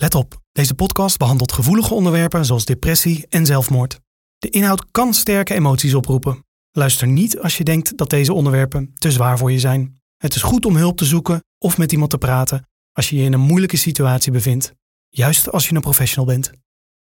Let 0.00 0.14
op, 0.14 0.40
deze 0.52 0.74
podcast 0.74 1.18
behandelt 1.18 1.52
gevoelige 1.52 1.94
onderwerpen 1.94 2.44
zoals 2.44 2.64
depressie 2.64 3.26
en 3.28 3.46
zelfmoord. 3.46 4.00
De 4.38 4.50
inhoud 4.50 4.90
kan 4.90 5.14
sterke 5.14 5.54
emoties 5.54 5.94
oproepen. 5.94 6.44
Luister 6.70 7.06
niet 7.06 7.38
als 7.38 7.56
je 7.56 7.64
denkt 7.64 7.96
dat 7.96 8.10
deze 8.10 8.32
onderwerpen 8.32 8.92
te 8.94 9.10
zwaar 9.10 9.38
voor 9.38 9.52
je 9.52 9.58
zijn. 9.58 10.00
Het 10.16 10.34
is 10.34 10.42
goed 10.42 10.66
om 10.66 10.76
hulp 10.76 10.96
te 10.96 11.04
zoeken 11.04 11.44
of 11.58 11.78
met 11.78 11.92
iemand 11.92 12.10
te 12.10 12.18
praten 12.18 12.68
als 12.92 13.10
je 13.10 13.16
je 13.16 13.22
in 13.22 13.32
een 13.32 13.40
moeilijke 13.40 13.76
situatie 13.76 14.32
bevindt, 14.32 14.72
juist 15.08 15.50
als 15.50 15.68
je 15.68 15.74
een 15.74 15.80
professional 15.80 16.26
bent. 16.26 16.50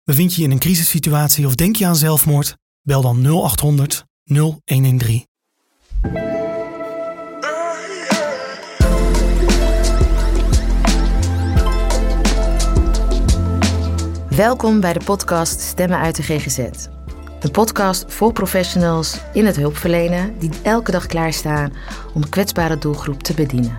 Bevind 0.03 0.33
je 0.33 0.39
je 0.41 0.47
in 0.47 0.53
een 0.53 0.59
crisissituatie 0.59 1.45
of 1.45 1.55
denk 1.55 1.75
je 1.75 1.85
aan 1.85 1.95
zelfmoord? 1.95 2.57
Bel 2.81 3.01
dan 3.01 3.21
0800 3.21 4.05
0113. 4.23 5.27
Welkom 14.39 14.79
bij 14.79 14.93
de 14.93 15.03
podcast 15.05 15.59
Stemmen 15.59 15.99
uit 15.99 16.15
de 16.15 16.23
GGZ. 16.23 16.57
Een 17.39 17.51
podcast 17.51 18.13
voor 18.13 18.33
professionals 18.33 19.19
in 19.33 19.45
het 19.45 19.55
hulpverlenen 19.55 20.39
die 20.39 20.49
elke 20.63 20.91
dag 20.91 21.05
klaarstaan 21.05 21.73
om 22.13 22.29
kwetsbare 22.29 22.77
doelgroep 22.77 23.23
te 23.23 23.33
bedienen. 23.33 23.77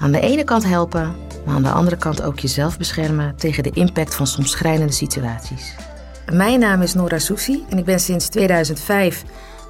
Aan 0.00 0.12
de 0.12 0.20
ene 0.20 0.44
kant 0.44 0.64
helpen, 0.64 1.16
maar 1.46 1.54
aan 1.54 1.62
de 1.62 1.70
andere 1.70 1.96
kant 1.96 2.22
ook 2.22 2.38
jezelf 2.38 2.78
beschermen 2.78 3.36
tegen 3.36 3.62
de 3.62 3.70
impact 3.70 4.14
van 4.14 4.26
soms 4.26 4.50
schrijnende 4.50 4.92
situaties. 4.92 5.74
Mijn 6.32 6.60
naam 6.60 6.82
is 6.82 6.94
Nora 6.94 7.18
Soussi 7.18 7.64
en 7.68 7.78
ik 7.78 7.84
ben 7.84 8.00
sinds 8.00 8.28
2005 8.28 9.24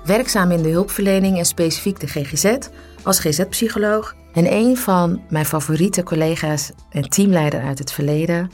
werkzaam 0.04 0.50
in 0.50 0.62
de 0.62 0.70
hulpverlening 0.70 1.38
en 1.38 1.44
specifiek 1.46 2.00
de 2.00 2.06
GGZ 2.06 2.56
als 3.02 3.18
GZ-psycholoog. 3.18 4.14
En 4.32 4.52
een 4.52 4.76
van 4.76 5.22
mijn 5.28 5.46
favoriete 5.46 6.02
collega's 6.02 6.70
en 6.90 7.08
teamleider 7.08 7.62
uit 7.62 7.78
het 7.78 7.92
verleden 7.92 8.50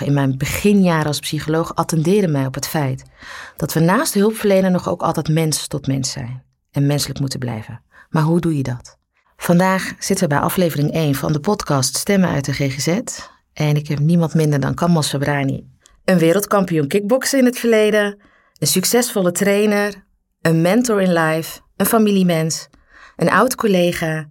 in 0.00 0.12
mijn 0.12 0.38
beginjaren 0.38 1.06
als 1.06 1.20
psycholoog 1.20 1.74
attendeerde 1.74 2.28
mij 2.28 2.46
op 2.46 2.54
het 2.54 2.68
feit 2.68 3.02
dat 3.56 3.72
we 3.72 3.80
naast 3.80 4.14
hulpverlenen 4.14 4.72
nog 4.72 4.88
ook 4.88 5.02
altijd 5.02 5.28
mens 5.28 5.66
tot 5.66 5.86
mens 5.86 6.10
zijn 6.10 6.42
en 6.70 6.86
menselijk 6.86 7.20
moeten 7.20 7.38
blijven. 7.38 7.82
Maar 8.08 8.22
hoe 8.22 8.40
doe 8.40 8.56
je 8.56 8.62
dat? 8.62 8.98
Vandaag 9.36 9.92
zitten 9.98 10.28
we 10.28 10.34
bij 10.34 10.42
aflevering 10.42 10.92
1 10.92 11.14
van 11.14 11.32
de 11.32 11.40
podcast 11.40 11.96
Stemmen 11.96 12.28
uit 12.28 12.44
de 12.44 12.52
GGZ. 12.52 12.98
En 13.52 13.76
ik 13.76 13.88
heb 13.88 13.98
niemand 13.98 14.34
minder 14.34 14.60
dan 14.60 14.74
Kamal 14.74 15.02
Sabrani. 15.02 15.66
Een 16.04 16.18
wereldkampioen 16.18 16.88
kickboksen 16.88 17.38
in 17.38 17.44
het 17.44 17.58
verleden, 17.58 18.18
een 18.58 18.66
succesvolle 18.66 19.32
trainer, 19.32 20.04
een 20.40 20.60
mentor 20.60 21.02
in 21.02 21.12
life, 21.12 21.60
een 21.76 21.86
familiemens, 21.86 22.68
een 23.16 23.30
oud 23.30 23.54
collega 23.54 24.28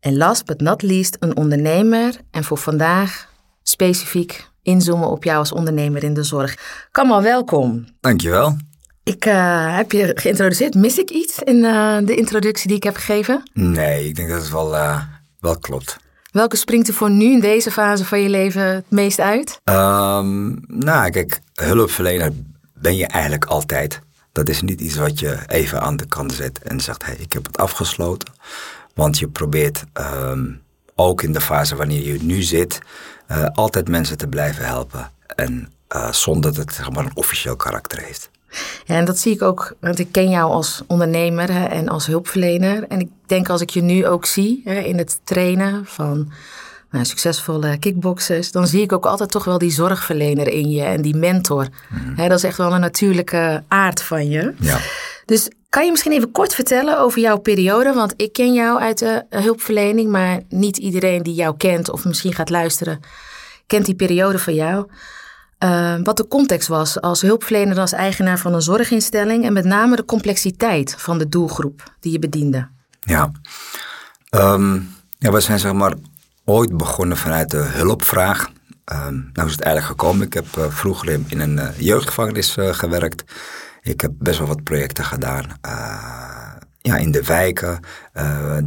en 0.00 0.16
last 0.16 0.46
but 0.46 0.60
not 0.60 0.82
least 0.82 1.16
een 1.20 1.36
ondernemer 1.36 2.14
en 2.30 2.44
voor 2.44 2.58
vandaag 2.58 3.28
specifiek 3.62 4.52
inzoomen 4.64 5.08
op 5.08 5.24
jou 5.24 5.38
als 5.38 5.52
ondernemer 5.52 6.04
in 6.04 6.14
de 6.14 6.22
zorg. 6.22 6.56
Kamal, 6.90 7.22
welkom. 7.22 7.84
Dankjewel. 8.00 8.56
Ik 9.02 9.26
uh, 9.26 9.76
heb 9.76 9.92
je 9.92 10.12
geïntroduceerd. 10.14 10.74
Mis 10.74 10.98
ik 10.98 11.10
iets 11.10 11.38
in 11.38 11.56
uh, 11.56 11.98
de 12.04 12.14
introductie 12.14 12.68
die 12.68 12.76
ik 12.76 12.82
heb 12.82 12.96
gegeven? 12.96 13.50
Nee, 13.52 14.08
ik 14.08 14.14
denk 14.14 14.28
dat 14.28 14.40
het 14.40 14.50
wel, 14.50 14.74
uh, 14.74 15.02
wel 15.40 15.58
klopt. 15.58 15.96
Welke 16.30 16.56
springt 16.56 16.88
er 16.88 16.94
voor 16.94 17.10
nu 17.10 17.32
in 17.32 17.40
deze 17.40 17.70
fase 17.70 18.04
van 18.04 18.22
je 18.22 18.28
leven 18.28 18.62
het 18.62 18.90
meest 18.90 19.20
uit? 19.20 19.60
Um, 19.64 20.64
nou, 20.66 21.10
kijk, 21.10 21.40
hulpverlener 21.54 22.32
ben 22.74 22.96
je 22.96 23.06
eigenlijk 23.06 23.44
altijd. 23.44 24.00
Dat 24.32 24.48
is 24.48 24.62
niet 24.62 24.80
iets 24.80 24.96
wat 24.96 25.18
je 25.18 25.38
even 25.46 25.80
aan 25.80 25.96
de 25.96 26.06
kant 26.06 26.32
zet 26.32 26.62
en 26.62 26.80
zegt: 26.80 27.04
hey, 27.04 27.16
ik 27.18 27.32
heb 27.32 27.46
het 27.46 27.58
afgesloten. 27.58 28.32
Want 28.94 29.18
je 29.18 29.28
probeert 29.28 29.84
um, 30.22 30.62
ook 30.94 31.22
in 31.22 31.32
de 31.32 31.40
fase 31.40 31.76
wanneer 31.76 32.06
je 32.06 32.22
nu 32.22 32.42
zit, 32.42 32.80
uh, 33.30 33.46
altijd 33.52 33.88
mensen 33.88 34.18
te 34.18 34.26
blijven 34.26 34.64
helpen. 34.64 35.10
En 35.36 35.72
uh, 35.94 36.12
zonder 36.12 36.54
dat 36.54 36.64
het 36.64 36.74
zeg 36.74 36.90
maar, 36.90 37.04
een 37.04 37.16
officieel 37.16 37.56
karakter 37.56 37.98
heeft. 37.98 38.30
Ja, 38.84 38.96
en 38.96 39.04
dat 39.04 39.18
zie 39.18 39.34
ik 39.34 39.42
ook, 39.42 39.74
want 39.80 39.98
ik 39.98 40.12
ken 40.12 40.30
jou 40.30 40.52
als 40.52 40.82
ondernemer 40.86 41.50
en 41.50 41.88
als 41.88 42.06
hulpverlener. 42.06 42.88
En 42.88 43.00
ik 43.00 43.08
denk 43.26 43.48
als 43.48 43.60
ik 43.60 43.70
je 43.70 43.82
nu 43.82 44.06
ook 44.06 44.26
zie 44.26 44.60
hè, 44.64 44.74
in 44.74 44.98
het 44.98 45.20
trainen 45.24 45.86
van 45.86 46.32
succesvolle 47.02 47.78
kickboxers, 47.78 48.52
dan 48.52 48.66
zie 48.66 48.82
ik 48.82 48.92
ook 48.92 49.06
altijd 49.06 49.30
toch 49.30 49.44
wel 49.44 49.58
die 49.58 49.70
zorgverlener 49.70 50.48
in 50.48 50.70
je 50.70 50.82
en 50.82 51.02
die 51.02 51.16
mentor. 51.16 51.68
Mm. 51.88 52.14
Hè, 52.16 52.28
dat 52.28 52.38
is 52.38 52.44
echt 52.44 52.56
wel 52.56 52.74
een 52.74 52.80
natuurlijke 52.80 53.64
aard 53.68 54.02
van 54.02 54.28
je. 54.28 54.54
Ja. 54.58 54.78
Dus 55.24 55.48
kan 55.68 55.84
je 55.84 55.90
misschien 55.90 56.12
even 56.12 56.32
kort 56.32 56.54
vertellen 56.54 57.00
over 57.00 57.20
jouw 57.20 57.38
periode? 57.38 57.92
Want 57.92 58.14
ik 58.16 58.32
ken 58.32 58.52
jou 58.52 58.80
uit 58.80 58.98
de 58.98 59.24
hulpverlening, 59.28 60.10
maar 60.10 60.40
niet 60.48 60.76
iedereen 60.76 61.22
die 61.22 61.34
jou 61.34 61.56
kent 61.56 61.90
of 61.90 62.04
misschien 62.04 62.34
gaat 62.34 62.50
luisteren, 62.50 63.00
kent 63.66 63.86
die 63.86 63.94
periode 63.94 64.38
van 64.38 64.54
jou. 64.54 64.86
Uh, 65.64 65.94
wat 66.02 66.16
de 66.16 66.28
context 66.28 66.68
was 66.68 67.00
als 67.00 67.20
hulpverlener, 67.20 67.78
als 67.78 67.92
eigenaar 67.92 68.38
van 68.38 68.54
een 68.54 68.62
zorginstelling 68.62 69.44
en 69.44 69.52
met 69.52 69.64
name 69.64 69.96
de 69.96 70.04
complexiteit 70.04 70.94
van 70.98 71.18
de 71.18 71.28
doelgroep 71.28 71.94
die 72.00 72.12
je 72.12 72.18
bediende. 72.18 72.68
Ja, 73.00 73.30
um, 74.30 74.94
ja 75.18 75.32
we 75.32 75.40
zijn 75.40 75.58
zeg 75.58 75.72
maar 75.72 75.94
ooit 76.44 76.76
begonnen 76.76 77.16
vanuit 77.16 77.50
de 77.50 77.56
hulpvraag. 77.56 78.50
Um, 78.92 79.30
nou 79.32 79.48
is 79.48 79.54
het 79.54 79.60
eigenlijk 79.60 80.00
gekomen. 80.00 80.26
Ik 80.26 80.34
heb 80.34 80.46
uh, 80.58 80.64
vroeger 80.68 81.08
in, 81.28 81.40
een 81.40 81.56
uh, 81.56 81.68
jeugdgevangenis 81.78 82.56
gewerkt. 82.58 83.24
Ik 83.82 84.00
heb 84.00 84.12
best 84.18 84.38
wel 84.38 84.48
wat 84.48 84.62
projecten 84.62 85.04
gedaan. 85.04 85.44
Ja, 86.80 86.96
in 86.96 87.10
de 87.10 87.24
wijken. 87.24 87.80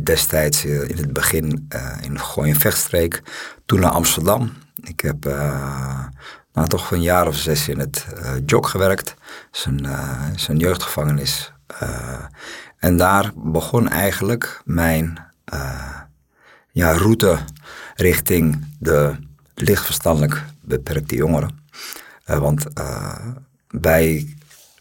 Destijds 0.03 0.65
in 0.65 0.97
het 0.97 1.13
begin 1.13 1.69
in 2.01 2.19
Gooi- 2.19 2.55
Vechtstreek. 2.55 3.21
Toen 3.65 3.79
naar 3.79 3.91
Amsterdam. 3.91 4.53
Ik 4.83 4.99
heb 4.99 5.23
nou, 6.53 6.67
toch 6.67 6.91
een 6.91 7.01
jaar 7.01 7.27
of 7.27 7.35
zes 7.35 7.67
in 7.67 7.79
het 7.79 8.05
JOK 8.45 8.67
gewerkt. 8.67 9.15
Zijn, 9.51 9.87
zijn 10.35 10.57
jeugdgevangenis. 10.57 11.53
en 12.79 12.97
daar 12.97 13.31
begon 13.35 13.89
eigenlijk 13.89 14.61
mijn 14.65 15.31
ja, 16.77 16.91
route 16.91 17.37
richting 17.95 18.65
de 18.79 19.15
lichtverstandelijk 19.55 20.43
beperkte 20.61 21.15
jongeren. 21.15 21.59
want 22.25 22.65
bij 23.69 24.37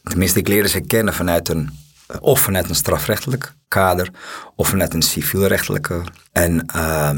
Tenminste, 0.08 0.38
ik 0.38 0.48
leerde 0.48 0.68
ze 0.68 0.80
kennen 0.80 1.14
vanuit 1.14 1.48
een, 1.48 1.70
eh, 2.06 2.16
of 2.20 2.40
vanuit 2.40 2.68
een 2.68 2.74
strafrechtelijk 2.74 3.54
kader, 3.68 4.10
of 4.54 4.68
vanuit 4.68 4.94
een 4.94 5.02
civielrechtelijke. 5.02 6.02
En 6.32 6.64
uh, 6.76 7.10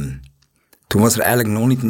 toen 0.86 1.02
was 1.02 1.14
er 1.14 1.20
eigenlijk 1.20 1.58
nog 1.58 1.66
niet, 1.66 1.80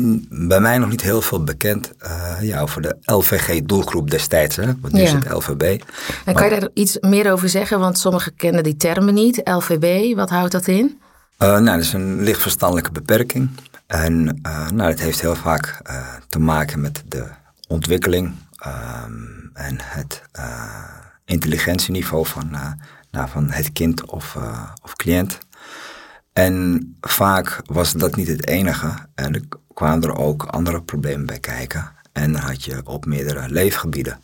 bij 0.49 0.61
mij 0.61 0.79
nog 0.79 0.89
niet 0.89 1.03
heel 1.03 1.23
veel 1.23 1.45
bekend 1.45 1.93
uh, 2.03 2.33
ja, 2.41 2.61
over 2.61 2.83
de 2.83 2.97
LVG-doelgroep 3.03 4.11
destijds, 4.11 4.57
hè? 4.57 4.65
want 4.81 4.93
nu 4.93 5.01
ja. 5.01 5.07
is 5.07 5.13
het 5.13 5.33
LVB. 5.33 5.63
En 5.63 5.81
maar, 6.25 6.35
kan 6.35 6.45
je 6.49 6.61
daar 6.61 6.69
iets 6.75 6.97
meer 7.01 7.33
over 7.33 7.49
zeggen? 7.49 7.81
Want 7.81 7.99
sommigen 7.99 8.35
kennen 8.37 8.63
die 8.63 8.77
termen 8.77 9.15
niet. 9.15 9.41
LVB, 9.45 10.15
wat 10.17 10.31
houdt 10.31 10.53
dat 10.53 10.67
in? 10.67 11.01
Uh, 11.43 11.49
nou, 11.49 11.65
dat 11.65 11.81
is 11.81 11.93
een 11.93 12.23
lichtverstandelijke 12.23 12.91
beperking. 12.91 13.51
En 13.87 14.41
uh, 14.47 14.71
nou, 14.71 14.91
dat 14.91 14.99
heeft 14.99 15.21
heel 15.21 15.35
vaak 15.35 15.81
te 16.29 16.39
maken 16.39 16.81
met 16.81 17.03
de 17.07 17.25
ontwikkeling 17.69 18.35
um, 18.67 19.51
en 19.55 19.77
het 19.81 20.23
intelligentieniveau 21.25 22.27
van, 22.27 22.51
nou, 23.11 23.29
van 23.29 23.51
het 23.51 23.73
kind 23.73 24.05
of, 24.05 24.37
of 24.83 24.97
cliënt. 24.97 25.39
En 26.33 26.97
vaak 27.01 27.61
was 27.65 27.93
dat 27.93 28.17
niet 28.17 28.29
het 28.29 28.47
enige. 28.47 28.95
En 29.15 29.35
er 29.35 29.43
kwamen 29.75 30.09
er 30.09 30.17
ook 30.17 30.43
andere 30.43 30.83
problemen 30.83 31.27
bij 31.27 31.39
kijken. 31.39 31.93
En 32.13 32.33
dan 32.33 32.43
had 32.43 32.65
je 32.65 32.81
op 32.85 33.07
meerdere 33.07 33.49
leefgebieden 33.49 34.21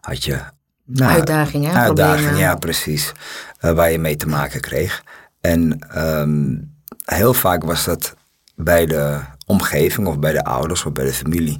had 0.00 0.24
je 0.24 0.40
nou, 0.84 1.12
uitdagingen. 1.12 1.74
Uitdagingen, 1.74 2.36
ja, 2.36 2.54
precies. 2.54 3.12
waar 3.60 3.90
je 3.90 3.98
mee 3.98 4.16
te 4.16 4.28
maken 4.28 4.60
kreeg. 4.60 5.02
En 5.46 5.78
um, 5.96 6.74
heel 7.04 7.34
vaak 7.34 7.64
was 7.64 7.84
dat 7.84 8.14
bij 8.54 8.86
de 8.86 9.20
omgeving 9.46 10.06
of 10.06 10.18
bij 10.18 10.32
de 10.32 10.44
ouders 10.44 10.84
of 10.84 10.92
bij 10.92 11.04
de 11.04 11.12
familie 11.12 11.58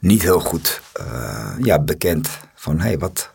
niet 0.00 0.22
heel 0.22 0.40
goed 0.40 0.80
uh, 1.00 1.54
ja, 1.58 1.78
bekend 1.78 2.28
van 2.54 2.80
hey, 2.80 2.98
wat, 2.98 3.30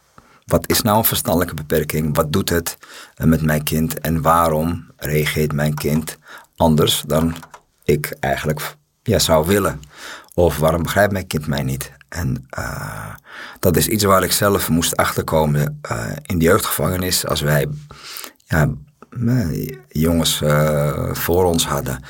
wat 0.46 0.70
is 0.70 0.82
nou 0.82 0.98
een 0.98 1.04
verstandelijke 1.04 1.56
beperking? 1.56 2.16
Wat 2.16 2.34
doet 2.34 2.50
het 2.50 2.78
uh, 3.18 3.28
met 3.28 3.42
mijn 3.42 3.64
kind 3.64 4.00
en 4.00 4.22
waarom 4.22 4.92
reageert 4.98 5.54
mijn 5.54 5.74
kind 5.74 6.18
anders 6.56 7.04
dan 7.08 7.36
ik 7.84 8.16
eigenlijk 8.20 8.76
ja, 9.04 9.20
zou 9.20 9.48
willen? 9.48 9.82
Of 10.34 10.58
waarom 10.58 10.84
begrijpt 10.84 11.12
mijn 11.12 11.28
kind 11.28 11.48
mij 11.48 11.64
niet? 11.64 11.92
En 12.10 12.48
uh, 12.58 13.14
dat 13.60 13.78
is 13.78 13.88
iets 13.88 14.04
waar 14.04 14.24
ik 14.24 14.32
zelf 14.32 14.70
moest 14.70 14.96
achterkomen 14.96 15.82
in 16.22 16.38
de 16.38 16.46
jeugdgevangenis 16.46 17.26
als 17.26 17.42
wij 17.42 17.68
ja, 18.46 18.70
jongens 19.88 20.42
voor 21.12 21.44
ons 21.44 21.68
hadden. 21.68 22.04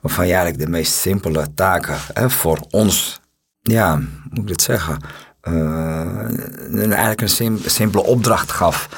Waarvan 0.00 0.26
je 0.26 0.32
eigenlijk 0.32 0.64
de 0.64 0.70
meest 0.70 0.92
simpele 0.92 1.54
taken 1.54 1.96
hè, 2.12 2.30
voor 2.30 2.66
ons 2.70 3.20
ja, 3.62 3.96
moet 4.30 4.38
ik 4.38 4.46
dit 4.46 4.62
zeggen, 4.62 4.98
uh, 5.42 6.82
eigenlijk 6.82 7.20
een 7.20 7.28
sim 7.28 7.58
simpele 7.66 8.02
opdracht 8.02 8.52
gaf. 8.52 8.88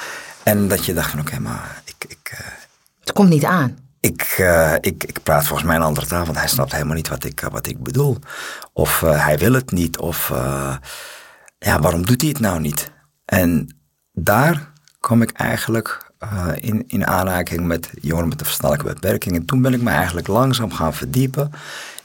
En 0.42 0.68
dat 0.68 0.84
je 0.84 0.94
dacht 0.94 1.10
van 1.10 1.20
oké, 1.20 1.28
okay, 1.28 1.40
maar 1.40 1.82
ik... 1.84 2.04
ik 2.08 2.30
uh... 2.34 2.46
Het 3.00 3.12
komt 3.12 3.28
niet 3.28 3.44
aan. 3.44 3.78
ik, 4.00 4.22
eh, 4.22 4.74
ik, 4.80 5.04
ik 5.04 5.22
praat 5.22 5.46
volgens 5.46 5.68
mij 5.68 5.76
een 5.76 5.82
andere 5.82 6.06
taal, 6.06 6.24
want 6.24 6.38
hij 6.38 6.48
snapt 6.48 6.72
helemaal 6.72 6.94
niet 6.94 7.08
wat 7.08 7.24
ik, 7.24 7.40
wat 7.50 7.66
ik 7.66 7.82
bedoel. 7.82 8.18
Of 8.72 9.02
eh, 9.02 9.24
hij 9.24 9.38
wil 9.38 9.52
het 9.52 9.70
niet, 9.70 9.98
of 9.98 10.28
ja, 11.58 11.80
waarom 11.80 12.06
doet 12.06 12.20
hij 12.20 12.30
het 12.30 12.40
nou 12.40 12.60
niet? 12.60 12.92
En 13.24 13.76
daar 14.12 14.72
kom 15.00 15.22
ik 15.22 15.30
eigenlijk 15.30 16.09
in, 16.54 16.84
in 16.86 17.06
aanraking 17.06 17.66
met 17.66 17.90
jongeren 18.00 18.28
met 18.28 18.40
een 18.40 18.46
verstandelijke 18.46 18.92
beperking. 18.92 19.36
En 19.36 19.44
toen 19.44 19.62
ben 19.62 19.74
ik 19.74 19.82
me 19.82 19.90
eigenlijk 19.90 20.26
langzaam 20.26 20.72
gaan 20.72 20.94
verdiepen 20.94 21.50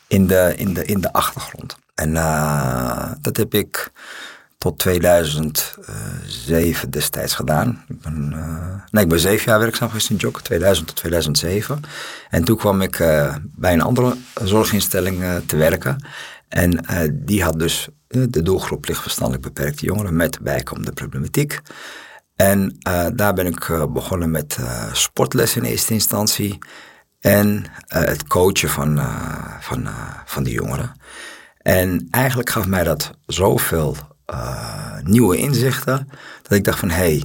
in 0.08 0.28
de, 0.28 0.54
in 0.58 0.74
de, 0.74 0.86
in 0.86 1.02
de 1.02 1.14
achtergrond. 1.14 1.78
En 1.96 2.14
dat 3.22 3.38
heb 3.38 3.54
ik 3.54 3.92
tot 4.58 4.78
2007 4.78 6.90
destijds 6.90 7.36
gedaan. 7.36 7.84
Ik 7.88 8.02
ben, 8.02 8.32
uh, 8.36 8.74
nee, 8.92 9.04
ik 9.04 9.10
ben 9.10 9.20
zeven 9.20 9.52
jaar 9.52 9.60
werkzaam 9.60 9.88
geweest 9.88 10.10
in 10.10 10.16
Jok, 10.16 10.42
2000 10.42 10.88
tot 10.88 10.96
2007. 10.96 11.82
En 12.30 12.44
toen 12.44 12.58
kwam 12.58 12.82
ik 12.82 12.98
bij 13.42 13.74
een 13.74 13.82
andere 13.82 14.16
zorginstelling 14.44 15.24
te 15.46 15.58
werken. 15.58 16.06
En 16.48 16.86
die 17.12 17.44
had 17.44 17.60
dus 17.60 17.88
de 18.08 18.42
doelgroep 18.42 18.88
lichtverstandelijk 18.88 19.44
beperkte 19.44 19.86
jongeren 19.86 20.16
met 20.16 20.40
bijkomende 20.42 20.92
problematiek. 20.92 21.62
En 22.36 22.78
daar 23.14 23.34
ben 23.34 23.46
ik 23.46 23.88
begonnen 23.94 24.32
met 24.32 24.58
sportles 24.92 25.56
in 25.56 25.64
eerste 25.64 25.94
instantie. 25.94 26.58
En 27.20 27.66
het 27.88 28.28
coachen 28.28 28.70
van, 28.70 29.00
van, 29.60 29.88
van 30.26 30.44
die 30.44 30.54
jongeren. 30.54 30.92
En 31.58 32.08
eigenlijk 32.12 32.50
gaf 32.50 32.68
mij 32.68 32.84
dat 32.84 33.12
zoveel 33.26 33.98
uh, 34.34 34.98
nieuwe 35.04 35.38
inzichten. 35.38 36.10
Dat 36.42 36.52
ik 36.52 36.64
dacht 36.64 36.80
van, 36.80 36.90
hé, 36.90 36.96
hey, 36.96 37.24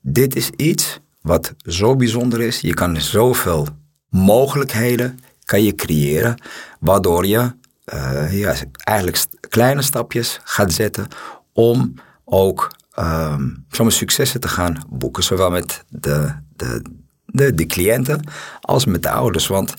dit 0.00 0.36
is 0.36 0.50
iets 0.50 1.00
wat 1.20 1.54
zo 1.58 1.96
bijzonder 1.96 2.40
is. 2.40 2.60
Je 2.60 2.74
kan 2.74 3.00
zoveel 3.00 3.68
mogelijkheden 4.08 5.18
kan 5.44 5.62
je 5.62 5.74
creëren, 5.74 6.42
waardoor 6.80 7.26
je 7.26 7.54
uh, 7.94 8.40
ja, 8.40 8.54
eigenlijk 8.76 9.24
kleine 9.48 9.82
stapjes 9.82 10.40
gaat 10.44 10.72
zetten 10.72 11.08
om 11.52 11.94
ook 12.24 12.70
um, 12.98 13.66
successen 13.90 14.40
te 14.40 14.48
gaan 14.48 14.82
boeken. 14.88 15.22
Zowel 15.22 15.50
met 15.50 15.84
de, 15.88 16.32
de, 16.56 16.82
de, 17.24 17.54
de 17.54 17.66
cliënten 17.66 18.28
als 18.60 18.84
met 18.84 19.02
de 19.02 19.10
ouders. 19.10 19.46
Want 19.46 19.74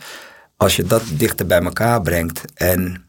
als 0.58 0.76
je 0.76 0.84
dat 0.84 1.04
dichter 1.12 1.46
bij 1.46 1.62
elkaar 1.62 2.02
brengt 2.02 2.42
en 2.54 3.06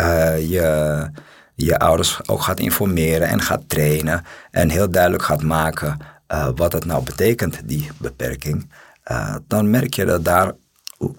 uh, 0.00 0.50
je 0.50 1.10
je 1.54 1.78
ouders 1.78 2.28
ook 2.28 2.42
gaat 2.42 2.60
informeren 2.60 3.28
en 3.28 3.40
gaat 3.40 3.62
trainen 3.66 4.24
en 4.50 4.68
heel 4.68 4.90
duidelijk 4.90 5.22
gaat 5.22 5.42
maken 5.42 5.98
uh, 6.28 6.48
wat 6.54 6.72
het 6.72 6.84
nou 6.84 7.04
betekent, 7.04 7.60
die 7.64 7.90
beperking, 7.98 8.72
uh, 9.10 9.34
dan 9.46 9.70
merk 9.70 9.94
je 9.94 10.04
dat 10.04 10.24
daar 10.24 10.52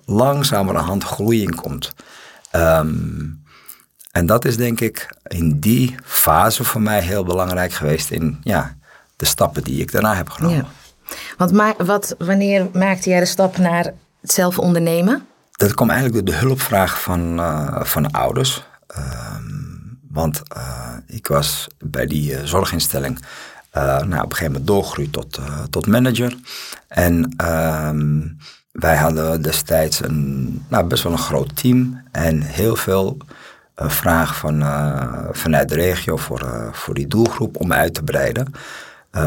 langzamerhand 0.06 1.04
groei 1.04 1.42
in 1.42 1.56
komt. 1.56 1.94
Um, 2.56 3.41
en 4.12 4.26
dat 4.26 4.46
is 4.46 4.58
denk 4.58 4.80
ik 4.80 5.16
in 5.24 5.60
die 5.60 5.96
fase 6.04 6.64
voor 6.64 6.82
mij 6.82 7.02
heel 7.02 7.24
belangrijk 7.24 7.74
geweest 7.74 8.12
in 8.12 8.40
ja, 8.44 8.76
de 9.16 9.26
stappen 9.26 9.64
die 9.64 9.82
ik 9.82 9.92
daarna 9.92 10.16
heb 10.16 10.30
genomen. 10.30 10.58
Ja. 10.58 11.16
Want 11.38 11.52
ma 11.52 11.74
wat, 11.78 12.16
wanneer 12.18 12.68
maakte 12.74 13.10
jij 13.10 13.20
de 13.20 13.26
stap 13.26 13.58
naar 13.58 13.94
het 14.22 14.32
zelf 14.32 14.60
ondernemen? 14.60 15.26
Dat 15.52 15.74
kwam 15.74 15.90
eigenlijk 15.90 16.26
door 16.26 16.36
de 16.36 16.42
hulpvraag 16.42 17.02
van, 17.02 17.40
uh, 17.40 17.84
van 17.84 18.12
ouders. 18.12 18.64
Um, 18.98 20.00
want 20.10 20.42
uh, 20.58 20.94
ik 21.08 21.28
was 21.28 21.68
bij 21.80 22.06
die 22.06 22.32
uh, 22.32 22.44
zorginstelling 22.44 23.20
nou, 23.74 24.04
op 24.04 24.12
een 24.12 24.20
gegeven 24.20 24.46
moment 24.46 24.68
doorgegroeid 24.68 25.12
tot, 25.12 25.40
tot 25.70 25.88
manager. 25.88 26.36
En 26.88 27.34
ehm, 27.38 28.22
wij 28.72 28.96
hadden 28.96 29.42
destijds 29.42 30.04
een, 30.04 30.66
nou, 30.68 30.86
best 30.86 31.04
wel 31.04 31.12
een 31.12 31.18
groot 31.18 31.56
team 31.56 32.02
en 32.12 32.42
heel 32.42 32.76
veel 32.76 33.18
vragen 33.90 34.36
van, 34.36 34.64
vanuit 35.32 35.70
de 35.70 35.76
regio 35.76 36.18
voor, 36.18 36.70
voor 36.72 36.94
die 36.94 37.08
doelgroep 37.08 37.58
om 37.60 37.74
uit 37.74 37.94
te 37.94 38.04
breiden. 38.04 38.54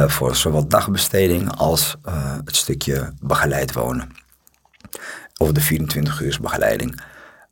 voor 0.06 0.36
zowel 0.36 0.68
dagbesteding 0.68 1.56
als 1.56 1.96
het 2.44 2.56
stukje 2.56 3.12
begeleid 3.20 3.72
wonen. 3.72 4.08
Of 5.36 5.52
de 5.52 5.60
24 5.60 6.20
uur 6.20 6.38
begeleiding. 6.40 7.00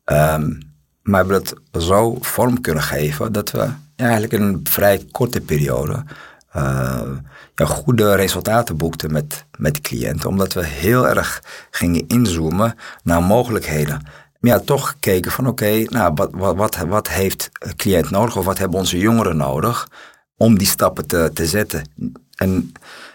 Um, 0.05 0.73
maar 1.03 1.27
we 1.27 1.33
hebben 1.33 1.55
het 1.73 1.83
zo 1.83 2.17
vorm 2.21 2.61
kunnen 2.61 2.83
geven 2.83 3.33
dat 3.33 3.51
we 3.51 3.69
eigenlijk 3.97 4.33
in 4.33 4.43
een 4.43 4.61
vrij 4.63 5.07
korte 5.11 5.41
periode 5.41 6.05
ja, 7.55 7.65
goede 7.65 8.15
resultaten 8.15 8.77
boekten 8.77 9.13
met, 9.13 9.45
met 9.59 9.81
cliënten. 9.81 10.29
Omdat 10.29 10.53
we 10.53 10.65
heel 10.65 11.09
erg 11.09 11.43
gingen 11.71 12.07
inzoomen 12.07 12.75
naar 13.03 13.23
mogelijkheden. 13.23 14.07
Maar 14.43 14.51
ja, 14.51 14.61
toch 14.61 14.89
gekeken 14.89 15.31
van 15.31 15.47
oké, 15.47 15.85
nou, 15.89 16.13
wat, 16.15 16.31
wat, 16.33 16.57
wat, 16.57 16.77
wat 16.77 17.09
heeft 17.09 17.51
een 17.53 17.77
cliënt 17.77 18.11
nodig 18.11 18.37
of 18.37 18.45
wat 18.45 18.59
hebben 18.59 18.79
onze 18.79 18.99
jongeren 18.99 19.37
nodig 19.37 19.89
om 20.37 20.59
die 20.59 20.67
stappen 20.67 21.07
te, 21.07 21.31
te 21.35 21.47
zetten. 21.47 21.89
En 22.37 22.73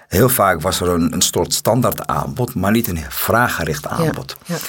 heel 0.08 0.30
vaak 0.30 0.62
was 0.62 0.82
er 0.82 0.88
een, 0.88 1.14
een 1.14 1.22
soort 1.22 1.54
standaard 1.54 2.08
aanbod, 2.08 2.56
maar 2.56 2.72
niet 2.72 2.88
een 2.88 3.06
vraaggericht 3.10 3.88
aanbod. 3.88 4.38
Ja, 4.46 4.56
ja. 4.56 4.62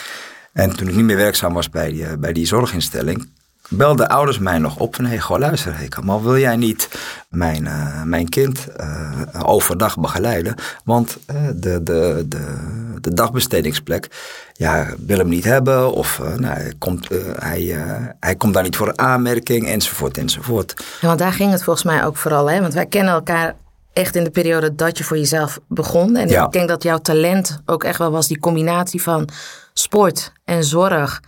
En 0.52 0.76
toen 0.76 0.88
ik 0.88 0.94
niet 0.94 1.05
meer 1.05 1.16
werkzaam 1.16 1.55
was 1.55 1.70
bij 1.70 1.93
die, 1.93 2.16
bij 2.16 2.32
die 2.32 2.46
zorginstelling, 2.46 3.28
belden 3.68 4.08
ouders 4.08 4.38
mij 4.38 4.58
nog 4.58 4.76
op 4.76 4.94
van, 4.94 5.04
hé, 5.04 5.10
hey, 5.10 5.20
goh, 5.20 5.38
luister, 5.38 5.76
hey, 5.76 5.88
maar 6.02 6.22
wil 6.22 6.38
jij 6.38 6.56
niet 6.56 6.88
mijn, 7.28 7.64
uh, 7.64 8.02
mijn 8.02 8.28
kind 8.28 8.66
uh, 8.80 9.10
overdag 9.42 9.98
begeleiden? 9.98 10.54
Want 10.84 11.16
uh, 11.30 11.36
de, 11.54 11.82
de, 11.82 12.24
de, 12.26 12.58
de 13.00 13.14
dagbestedingsplek, 13.14 14.08
ja, 14.52 14.86
wil 15.06 15.18
hem 15.18 15.28
niet 15.28 15.44
hebben 15.44 15.92
of 15.92 16.20
nou, 16.36 16.54
hij, 16.54 16.72
komt, 16.78 17.08
hij, 17.38 17.76
hij 18.20 18.34
komt 18.36 18.54
daar 18.54 18.62
niet 18.62 18.76
voor 18.76 18.96
aanmerking, 18.96 19.66
enzovoort, 19.66 20.18
enzovoort. 20.18 20.74
Ja, 21.00 21.06
want 21.06 21.18
daar 21.18 21.32
ging 21.32 21.52
het 21.52 21.62
volgens 21.62 21.84
mij 21.84 22.04
ook 22.04 22.16
vooral, 22.16 22.50
hè? 22.50 22.60
want 22.60 22.74
wij 22.74 22.86
kennen 22.86 23.14
elkaar 23.14 23.54
echt 23.98 24.16
in 24.16 24.24
de 24.24 24.30
periode 24.30 24.74
dat 24.74 24.98
je 24.98 25.04
voor 25.04 25.16
jezelf 25.16 25.58
begon. 25.68 26.16
En 26.16 26.28
ja. 26.28 26.44
ik 26.44 26.52
denk 26.52 26.68
dat 26.68 26.82
jouw 26.82 26.98
talent 26.98 27.60
ook 27.66 27.84
echt 27.84 27.98
wel 27.98 28.10
was 28.10 28.28
die 28.28 28.38
combinatie 28.38 29.02
van 29.02 29.28
sport 29.72 30.32
en 30.44 30.64
zorg. 30.64 31.20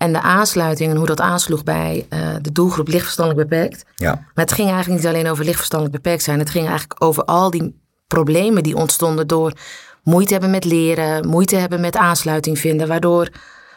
En 0.00 0.12
de 0.12 0.20
aansluiting 0.20 0.90
en 0.90 0.96
hoe 0.96 1.06
dat 1.06 1.20
aansloeg 1.20 1.62
bij 1.62 2.06
uh, 2.10 2.18
de 2.40 2.52
doelgroep 2.52 2.88
lichtverstandelijk 2.88 3.48
beperkt. 3.48 3.84
Ja. 3.96 4.12
Maar 4.12 4.44
het 4.44 4.52
ging 4.52 4.70
eigenlijk 4.70 5.02
niet 5.02 5.12
alleen 5.12 5.28
over 5.28 5.44
lichtverstandelijk 5.44 6.02
beperkt 6.02 6.22
zijn. 6.22 6.38
Het 6.38 6.50
ging 6.50 6.68
eigenlijk 6.68 7.04
over 7.04 7.24
al 7.24 7.50
die 7.50 7.80
problemen 8.06 8.62
die 8.62 8.76
ontstonden 8.76 9.26
door 9.26 9.52
moeite 10.02 10.32
hebben 10.32 10.50
met 10.50 10.64
leren, 10.64 11.28
moeite 11.28 11.56
hebben 11.56 11.80
met 11.80 11.96
aansluiting 11.96 12.58
vinden, 12.58 12.88
waardoor 12.88 13.28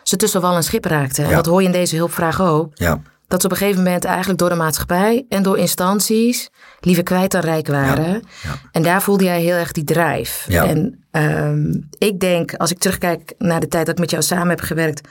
ze 0.03 0.15
tussen 0.15 0.41
wal 0.41 0.55
en 0.55 0.63
schip 0.63 0.85
raakten. 0.85 1.23
Ja. 1.23 1.29
En 1.29 1.35
dat 1.35 1.45
hoor 1.45 1.61
je 1.61 1.67
in 1.67 1.73
deze 1.73 1.95
hulpvraag 1.95 2.41
ook. 2.41 2.71
Ja. 2.73 3.01
Dat 3.27 3.41
ze 3.41 3.47
op 3.47 3.51
een 3.51 3.59
gegeven 3.59 3.83
moment 3.83 4.05
eigenlijk 4.05 4.39
door 4.39 4.49
de 4.49 4.55
maatschappij 4.55 5.25
en 5.29 5.43
door 5.43 5.57
instanties 5.57 6.49
liever 6.79 7.03
kwijt 7.03 7.31
dan 7.31 7.41
rijk 7.41 7.67
waren. 7.67 8.13
Ja. 8.43 8.55
En 8.71 8.83
daar 8.83 9.01
voelde 9.01 9.23
jij 9.23 9.41
heel 9.41 9.55
erg 9.55 9.71
die 9.71 9.83
drijf. 9.83 10.47
En 10.49 11.05
um, 11.11 11.89
ik 11.97 12.19
denk, 12.19 12.55
als 12.55 12.71
ik 12.71 12.79
terugkijk 12.79 13.33
naar 13.37 13.59
de 13.59 13.67
tijd 13.67 13.85
dat 13.85 13.95
ik 13.95 14.01
met 14.01 14.11
jou 14.11 14.23
samen 14.23 14.49
heb 14.49 14.61
gewerkt, 14.61 15.07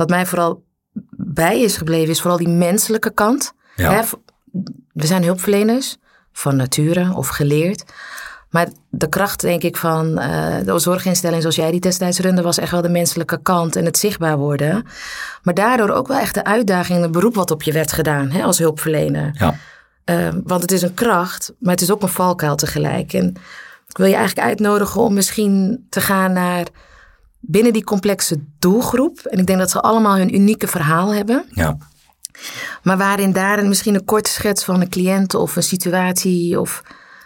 wat 0.00 0.08
mij 0.08 0.26
vooral 0.26 0.62
bij 1.16 1.60
is 1.60 1.76
gebleven, 1.76 2.10
is 2.10 2.20
vooral 2.20 2.38
die 2.38 2.48
menselijke 2.48 3.10
kant. 3.10 3.52
Hè? 3.74 4.00
We 4.92 5.06
zijn 5.06 5.24
hulpverleners 5.24 5.96
van 6.32 6.56
nature 6.56 7.14
of 7.14 7.28
geleerd. 7.28 7.84
Maar 8.50 8.68
de 8.90 9.08
kracht, 9.08 9.40
denk 9.40 9.62
ik, 9.62 9.76
van 9.76 10.06
uh, 10.06 10.56
de 10.64 10.78
zorginstelling 10.78 11.40
zoals 11.40 11.56
jij 11.56 11.70
die 11.70 11.80
destijds 11.80 12.18
runde, 12.18 12.42
was 12.42 12.58
echt 12.58 12.70
wel 12.70 12.82
de 12.82 12.88
menselijke 12.88 13.42
kant 13.42 13.76
en 13.76 13.84
het 13.84 13.98
zichtbaar 13.98 14.38
worden. 14.38 14.86
Maar 15.42 15.54
daardoor 15.54 15.90
ook 15.90 16.08
wel 16.08 16.18
echt 16.18 16.34
de 16.34 16.44
uitdaging 16.44 16.96
en 16.96 17.02
het 17.02 17.12
beroep 17.12 17.34
wat 17.34 17.50
op 17.50 17.62
je 17.62 17.72
werd 17.72 17.92
gedaan 17.92 18.30
hè, 18.30 18.42
als 18.42 18.58
hulpverlener. 18.58 19.30
Ja. 19.32 19.54
Uh, 20.04 20.28
want 20.44 20.62
het 20.62 20.72
is 20.72 20.82
een 20.82 20.94
kracht, 20.94 21.52
maar 21.58 21.72
het 21.72 21.82
is 21.82 21.90
ook 21.90 22.02
een 22.02 22.08
valkuil 22.08 22.56
tegelijk. 22.56 23.12
En 23.12 23.28
ik 23.88 23.96
wil 23.96 24.06
je 24.06 24.14
eigenlijk 24.14 24.46
uitnodigen 24.48 25.00
om 25.00 25.14
misschien 25.14 25.86
te 25.88 26.00
gaan 26.00 26.32
naar 26.32 26.66
binnen 27.40 27.72
die 27.72 27.84
complexe 27.84 28.40
doelgroep. 28.58 29.18
En 29.18 29.38
ik 29.38 29.46
denk 29.46 29.58
dat 29.58 29.70
ze 29.70 29.80
allemaal 29.80 30.16
hun 30.16 30.34
unieke 30.34 30.66
verhaal 30.66 31.14
hebben. 31.14 31.44
Ja. 31.50 31.76
Maar 32.82 32.96
waarin 32.96 33.32
daarin 33.32 33.68
misschien 33.68 33.94
een 33.94 34.04
korte 34.04 34.30
schets 34.30 34.64
van 34.64 34.80
een 34.80 34.88
cliënt 34.88 35.34
of 35.34 35.56
een 35.56 35.62
situatie 35.62 36.60
of 36.60 36.82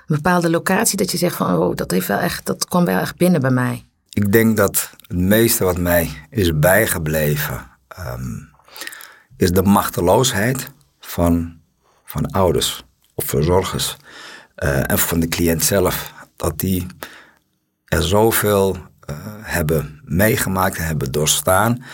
een 0.06 0.16
bepaalde 0.16 0.50
locatie 0.50 0.96
dat 0.96 1.10
je 1.10 1.16
zegt 1.16 1.36
van 1.36 1.58
oh, 1.58 1.74
dat 1.74 1.90
heeft 1.90 2.06
wel 2.06 2.18
echt, 2.18 2.46
dat 2.46 2.64
kwam 2.68 2.84
wel 2.84 2.98
echt 2.98 3.16
binnen 3.16 3.40
bij 3.40 3.50
mij. 3.50 3.84
Ik 4.10 4.32
denk 4.32 4.56
dat 4.56 4.90
het 4.96 5.18
meeste 5.18 5.64
wat 5.64 5.78
mij 5.78 6.10
is 6.30 6.58
bijgebleven, 6.58 7.66
um, 7.98 8.48
is 9.36 9.50
de 9.50 9.62
machteloosheid 9.62 10.70
van, 11.00 11.56
van 12.04 12.30
ouders 12.30 12.84
of 13.14 13.24
verzorgers. 13.24 13.96
Uh, 14.56 14.90
en 14.90 14.98
van 14.98 15.20
de 15.20 15.28
cliënt 15.28 15.62
zelf. 15.62 16.12
Dat 16.36 16.58
die 16.58 16.86
er 17.84 18.02
zoveel 18.02 18.76
uh, 19.10 19.16
hebben 19.40 20.00
meegemaakt 20.04 20.76
en 20.76 20.86
hebben 20.86 21.12
doorstaan. 21.12 21.84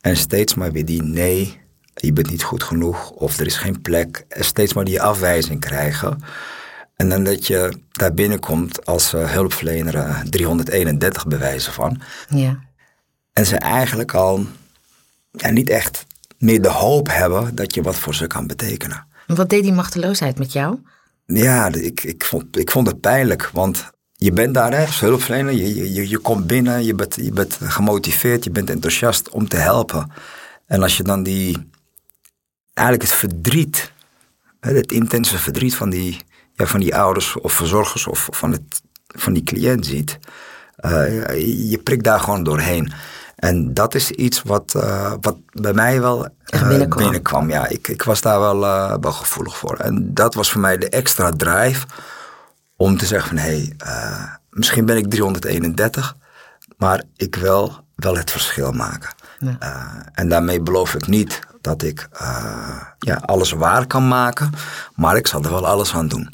En 0.00 0.16
steeds 0.16 0.54
maar 0.54 0.72
weer 0.72 0.84
die 0.84 1.02
nee, 1.02 1.60
je 1.94 2.12
bent 2.12 2.30
niet 2.30 2.42
goed 2.42 2.62
genoeg 2.62 3.10
of 3.10 3.38
er 3.38 3.46
is 3.46 3.56
geen 3.56 3.80
plek. 3.80 4.24
En 4.28 4.44
steeds 4.44 4.74
maar 4.74 4.84
die 4.84 5.02
afwijzing 5.02 5.60
krijgen. 5.60 6.22
En 6.96 7.08
dan 7.08 7.24
dat 7.24 7.46
je 7.46 7.78
daar 7.92 8.14
binnenkomt 8.14 8.86
als 8.86 9.14
uh, 9.14 9.30
hulpverlener 9.30 10.22
331 10.30 11.26
bewijzen 11.26 11.72
van. 11.72 12.00
Ja. 12.28 12.58
En 13.32 13.46
ze 13.46 13.56
eigenlijk 13.56 14.14
al 14.14 14.46
ja, 15.30 15.50
niet 15.50 15.70
echt 15.70 16.06
meer 16.38 16.62
de 16.62 16.70
hoop 16.70 17.08
hebben 17.08 17.54
dat 17.54 17.74
je 17.74 17.82
wat 17.82 17.96
voor 17.96 18.14
ze 18.14 18.26
kan 18.26 18.46
betekenen. 18.46 19.06
Wat 19.26 19.50
deed 19.50 19.62
die 19.62 19.72
machteloosheid 19.72 20.38
met 20.38 20.52
jou? 20.52 20.78
Ja, 21.26 21.72
ik, 21.72 22.02
ik, 22.02 22.24
vond, 22.24 22.58
ik 22.58 22.70
vond 22.70 22.86
het 22.86 23.00
pijnlijk, 23.00 23.50
want 23.52 23.90
je 24.16 24.32
bent 24.32 24.54
daar 24.54 24.72
hè, 24.72 24.86
als 24.86 25.00
hulpverlener, 25.00 25.52
je, 25.52 25.92
je, 25.92 26.08
je 26.08 26.18
komt 26.18 26.46
binnen, 26.46 26.84
je 26.84 26.94
bent, 26.94 27.14
je 27.14 27.32
bent 27.32 27.58
gemotiveerd, 27.60 28.44
je 28.44 28.50
bent 28.50 28.70
enthousiast 28.70 29.28
om 29.28 29.48
te 29.48 29.56
helpen. 29.56 30.12
En 30.66 30.82
als 30.82 30.96
je 30.96 31.02
dan 31.02 31.22
die, 31.22 31.70
eigenlijk 32.74 33.08
het 33.08 33.18
verdriet, 33.18 33.92
het 34.60 34.92
intense 34.92 35.38
verdriet 35.38 35.74
van 35.74 35.90
die, 35.90 36.20
ja, 36.54 36.66
van 36.66 36.80
die 36.80 36.96
ouders 36.96 37.36
of 37.40 37.52
verzorgers 37.52 38.06
of 38.06 38.28
van, 38.32 38.52
het, 38.52 38.82
van 39.06 39.32
die 39.32 39.42
cliënt 39.42 39.86
ziet, 39.86 40.18
uh, 40.80 41.70
je 41.70 41.80
prikt 41.84 42.04
daar 42.04 42.20
gewoon 42.20 42.44
doorheen. 42.44 42.92
En 43.36 43.74
dat 43.74 43.94
is 43.94 44.10
iets 44.10 44.42
wat, 44.42 44.74
uh, 44.76 45.12
wat 45.20 45.36
bij 45.52 45.72
mij 45.72 46.00
wel 46.00 46.24
uh, 46.24 46.68
binnenkwam. 46.68 47.02
binnenkwam. 47.02 47.50
Ja, 47.50 47.68
ik, 47.68 47.88
ik 47.88 48.02
was 48.02 48.20
daar 48.20 48.40
wel, 48.40 48.60
wel 49.00 49.12
gevoelig 49.12 49.56
voor. 49.56 49.76
En 49.76 50.14
dat 50.14 50.34
was 50.34 50.50
voor 50.50 50.60
mij 50.60 50.78
de 50.78 50.88
extra 50.88 51.30
drive 51.30 51.86
om 52.76 52.96
te 52.96 53.06
zeggen 53.06 53.28
van 53.28 53.38
hé, 53.38 53.72
hey, 53.76 54.38
misschien 54.50 54.84
ben 54.84 54.96
ik 54.96 55.10
331, 55.10 56.16
maar 56.76 57.02
ik 57.16 57.34
wil 57.34 57.84
wel 57.94 58.16
het 58.16 58.30
verschil 58.30 58.72
maken. 58.72 59.14
Ja. 59.38 60.10
en 60.12 60.28
daarmee 60.28 60.60
beloof 60.60 60.94
ik 60.94 61.06
niet 61.06 61.40
dat 61.60 61.82
ik 61.82 62.08
ja, 62.98 63.14
alles 63.14 63.50
waar 63.50 63.86
kan 63.86 64.08
maken, 64.08 64.50
maar 64.94 65.16
ik 65.16 65.26
zal 65.26 65.42
er 65.42 65.50
wel 65.50 65.66
alles 65.66 65.94
aan 65.94 66.08
doen. 66.08 66.28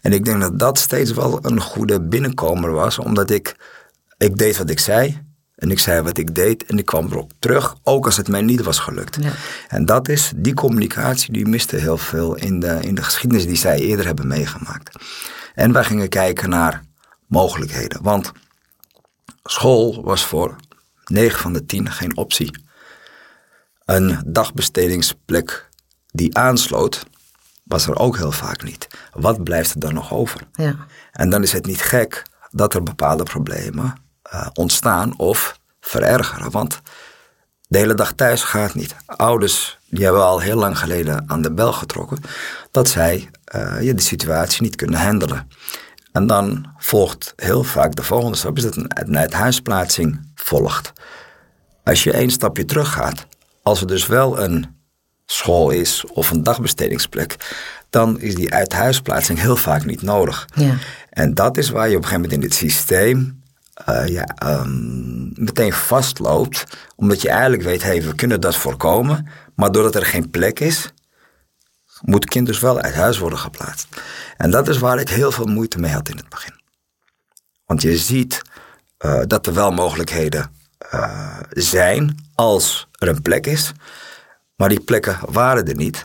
En 0.00 0.12
ik 0.12 0.24
denk 0.24 0.40
dat 0.40 0.58
dat 0.58 0.78
steeds 0.78 1.12
wel 1.12 1.38
een 1.42 1.60
goede 1.60 2.00
binnenkomer 2.00 2.72
was, 2.72 2.98
omdat 2.98 3.30
ik, 3.30 3.56
ik 4.18 4.36
deed 4.36 4.56
wat 4.58 4.70
ik 4.70 4.78
zei. 4.78 5.30
En 5.54 5.70
ik 5.70 5.78
zei 5.78 6.02
wat 6.02 6.18
ik 6.18 6.34
deed 6.34 6.64
en 6.64 6.78
ik 6.78 6.86
kwam 6.86 7.06
erop 7.10 7.32
terug, 7.38 7.76
ook 7.82 8.04
als 8.04 8.16
het 8.16 8.28
mij 8.28 8.42
niet 8.42 8.62
was 8.62 8.78
gelukt. 8.78 9.18
Ja. 9.20 9.32
En 9.68 9.84
dat 9.84 10.08
is, 10.08 10.32
die 10.36 10.54
communicatie, 10.54 11.32
die 11.32 11.46
miste 11.46 11.76
heel 11.76 11.98
veel 11.98 12.34
in 12.34 12.60
de, 12.60 12.78
in 12.80 12.94
de 12.94 13.02
geschiedenis 13.02 13.46
die 13.46 13.56
zij 13.56 13.78
eerder 13.78 14.06
hebben 14.06 14.26
meegemaakt. 14.26 14.98
En 15.54 15.72
wij 15.72 15.84
gingen 15.84 16.08
kijken 16.08 16.48
naar 16.48 16.82
mogelijkheden. 17.26 18.02
Want 18.02 18.32
school 19.42 20.02
was 20.02 20.24
voor 20.24 20.56
9 21.04 21.40
van 21.40 21.52
de 21.52 21.66
10 21.66 21.90
geen 21.90 22.16
optie. 22.16 22.64
Een 23.84 24.22
dagbestedingsplek 24.26 25.68
die 26.06 26.36
aansloot, 26.36 27.06
was 27.62 27.86
er 27.86 27.98
ook 27.98 28.16
heel 28.16 28.32
vaak 28.32 28.62
niet. 28.62 28.88
Wat 29.12 29.44
blijft 29.44 29.74
er 29.74 29.80
dan 29.80 29.94
nog 29.94 30.12
over? 30.12 30.40
Ja. 30.52 30.76
En 31.12 31.30
dan 31.30 31.42
is 31.42 31.52
het 31.52 31.66
niet 31.66 31.82
gek 31.82 32.22
dat 32.50 32.74
er 32.74 32.82
bepaalde 32.82 33.22
problemen 33.22 33.94
uh, 34.32 34.46
ontstaan 34.52 35.18
of 35.18 35.60
verergeren. 35.80 36.50
Want 36.50 36.80
de 37.68 37.78
hele 37.78 37.94
dag 37.94 38.12
thuis 38.12 38.42
gaat 38.42 38.74
niet. 38.74 38.94
Ouders 39.06 39.78
die 39.92 40.04
hebben 40.04 40.24
al 40.24 40.40
heel 40.40 40.56
lang 40.56 40.78
geleden 40.78 41.24
aan 41.26 41.42
de 41.42 41.52
bel 41.52 41.72
getrokken 41.72 42.18
dat 42.70 42.88
zij 42.88 43.30
uh, 43.54 43.94
de 43.94 44.00
situatie 44.00 44.62
niet 44.62 44.76
kunnen 44.76 45.00
handelen. 45.00 45.48
En 46.12 46.26
dan 46.26 46.66
volgt 46.78 47.32
heel 47.36 47.64
vaak 47.64 47.94
de 47.94 48.02
volgende 48.02 48.36
stap, 48.36 48.56
is 48.56 48.62
dat 48.62 48.76
een 48.76 49.18
uithuisplaatsing 49.18 50.32
volgt. 50.34 50.92
Als 51.84 52.02
je 52.04 52.12
één 52.12 52.30
stapje 52.30 52.64
terug 52.64 52.92
gaat, 52.92 53.26
als 53.62 53.80
er 53.80 53.86
dus 53.86 54.06
wel 54.06 54.40
een 54.40 54.76
school 55.26 55.70
is 55.70 56.04
of 56.12 56.30
een 56.30 56.42
dagbestedingsplek, 56.42 57.36
dan 57.90 58.20
is 58.20 58.34
die 58.34 58.54
uithuisplaatsing 58.54 59.40
heel 59.40 59.56
vaak 59.56 59.84
niet 59.84 60.02
nodig. 60.02 60.48
Ja. 60.54 60.74
En 61.10 61.34
dat 61.34 61.56
is 61.56 61.70
waar 61.70 61.88
je 61.88 61.96
op 61.96 62.02
een 62.02 62.08
gegeven 62.08 62.22
moment 62.22 62.42
in 62.42 62.48
dit 62.48 62.58
systeem 62.58 63.42
uh, 63.88 64.06
ja, 64.06 64.24
um, 64.44 65.32
meteen 65.34 65.72
vastloopt, 65.72 66.64
omdat 66.96 67.22
je 67.22 67.28
eigenlijk 67.28 67.62
weet, 67.62 67.82
hey, 67.82 68.02
we 68.02 68.14
kunnen 68.14 68.40
dat 68.40 68.56
voorkomen, 68.56 69.28
maar 69.62 69.72
doordat 69.72 69.94
er 69.94 70.06
geen 70.06 70.30
plek 70.30 70.60
is, 70.60 70.92
moet 72.00 72.24
kind 72.24 72.46
dus 72.46 72.60
wel 72.60 72.80
uit 72.80 72.94
huis 72.94 73.18
worden 73.18 73.38
geplaatst. 73.38 73.88
En 74.36 74.50
dat 74.50 74.68
is 74.68 74.78
waar 74.78 75.00
ik 75.00 75.08
heel 75.08 75.32
veel 75.32 75.46
moeite 75.46 75.78
mee 75.78 75.92
had 75.92 76.08
in 76.08 76.16
het 76.16 76.28
begin. 76.28 76.60
Want 77.66 77.82
je 77.82 77.96
ziet 77.96 78.42
uh, 78.98 79.22
dat 79.26 79.46
er 79.46 79.54
wel 79.54 79.70
mogelijkheden 79.70 80.50
uh, 80.94 81.38
zijn 81.50 82.30
als 82.34 82.88
er 82.98 83.08
een 83.08 83.22
plek 83.22 83.46
is, 83.46 83.72
maar 84.56 84.68
die 84.68 84.80
plekken 84.80 85.18
waren 85.28 85.68
er 85.68 85.76
niet. 85.76 86.02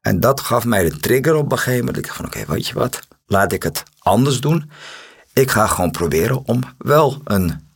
En 0.00 0.20
dat 0.20 0.40
gaf 0.40 0.64
mij 0.64 0.88
de 0.88 1.00
trigger 1.00 1.34
op 1.34 1.52
een 1.52 1.58
gegeven 1.58 1.84
moment. 1.84 1.96
Ik 1.96 2.04
dacht 2.04 2.16
van 2.16 2.26
oké, 2.26 2.44
weet 2.52 2.66
je 2.66 2.74
wat, 2.74 3.00
laat 3.26 3.52
ik 3.52 3.62
het 3.62 3.82
anders 3.98 4.40
doen. 4.40 4.70
Ik 5.32 5.50
ga 5.50 5.66
gewoon 5.66 5.90
proberen 5.90 6.46
om 6.46 6.60
wel 6.78 7.20
een 7.24 7.68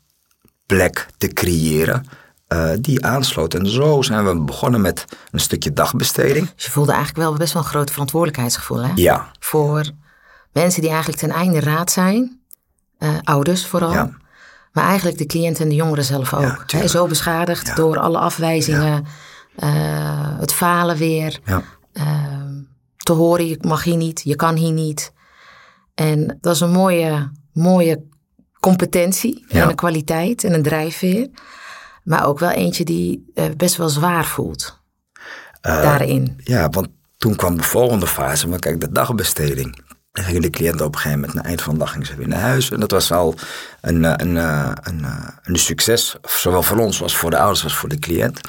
plek 0.67 1.07
te 1.17 1.29
creëren 1.29 2.07
uh, 2.49 2.71
die 2.81 3.05
aansloot. 3.05 3.55
En 3.55 3.67
zo 3.67 4.03
zijn 4.03 4.27
we 4.27 4.41
begonnen 4.41 4.81
met 4.81 5.05
een 5.31 5.41
stukje 5.41 5.73
dagbesteding. 5.73 6.51
Dus 6.55 6.65
je 6.65 6.71
voelde 6.71 6.93
eigenlijk 6.93 7.29
wel 7.29 7.37
best 7.37 7.53
wel 7.53 7.63
een 7.63 7.69
groot 7.69 7.91
verantwoordelijkheidsgevoel, 7.91 8.83
hè? 8.83 8.93
Ja. 8.95 9.31
Voor 9.39 9.91
mensen 10.53 10.81
die 10.81 10.91
eigenlijk 10.91 11.21
ten 11.21 11.31
einde 11.31 11.61
raad 11.61 11.91
zijn, 11.91 12.41
uh, 12.99 13.09
ouders 13.23 13.67
vooral. 13.67 13.93
Ja. 13.93 14.11
Maar 14.73 14.85
eigenlijk 14.85 15.19
de 15.19 15.27
cliënten 15.27 15.63
en 15.63 15.69
de 15.69 15.75
jongeren 15.75 16.05
zelf 16.05 16.35
ook. 16.35 16.65
Ja, 16.67 16.87
zo 16.87 17.07
beschadigd 17.07 17.67
ja. 17.67 17.75
door 17.75 17.99
alle 17.99 18.19
afwijzingen, 18.19 19.05
uh, 19.59 20.39
het 20.39 20.53
falen 20.53 20.97
weer. 20.97 21.41
Ja. 21.45 21.63
Ehm, 21.93 22.55
te 22.97 23.13
horen, 23.13 23.47
je 23.47 23.59
mag 23.61 23.85
hier 23.85 23.97
niet, 23.97 24.21
je 24.25 24.37
kan 24.37 24.57
hier 24.57 24.73
niet. 24.73 25.13
En 25.95 26.39
dat 26.41 26.55
is 26.55 26.61
een 26.61 26.71
mooie, 26.71 27.31
mooie 27.53 28.05
competentie 28.61 29.45
en 29.49 29.69
een 29.69 29.75
kwaliteit 29.75 30.45
en 30.45 30.55
een 30.55 30.63
drijfveer. 30.63 31.29
Maar 32.05 32.27
ook 32.27 32.39
wel 32.39 32.51
eentje 32.51 32.85
die 32.85 33.33
uh, 33.35 33.45
best 33.57 33.77
wel 33.77 33.89
zwaar 33.89 34.25
voelt 34.25 34.81
uh, 35.63 35.83
daarin. 35.83 36.41
Ja, 36.45 36.69
want 36.69 36.89
toen 37.17 37.37
kwam 37.37 37.57
de 37.57 37.63
volgende 37.63 38.07
fase. 38.07 38.49
Maar 38.49 38.59
kijk, 38.59 38.81
de 38.81 38.93
dagbesteding. 38.93 39.87
Dan 40.13 40.25
gingen 40.25 40.43
de 40.43 40.51
cliënten 40.51 40.87
op 40.87 40.95
een 40.95 41.01
gegeven 41.01 41.21
moment, 41.21 41.39
na 41.39 41.49
eind 41.49 41.63
van 41.63 41.73
de 41.73 41.79
dag, 41.79 41.91
gingen 41.91 42.07
ze 42.07 42.17
weer 42.17 42.29
naar 42.29 42.41
huis. 42.41 42.71
En 42.71 42.81
dat 42.81 42.91
was 42.91 43.13
al 43.13 43.35
een, 43.81 44.05
eh, 44.05 44.13
een, 44.17 44.37
een, 44.37 44.81
een, 44.83 45.07
een 45.43 45.57
succes, 45.57 46.17
zowel 46.23 46.63
voor 46.63 46.79
ons 46.79 47.03
als 47.03 47.17
voor 47.17 47.31
de 47.31 47.39
ouders 47.39 47.65
als 47.65 47.77
voor 47.77 47.89
de 47.89 47.99
cliënt. 47.99 48.41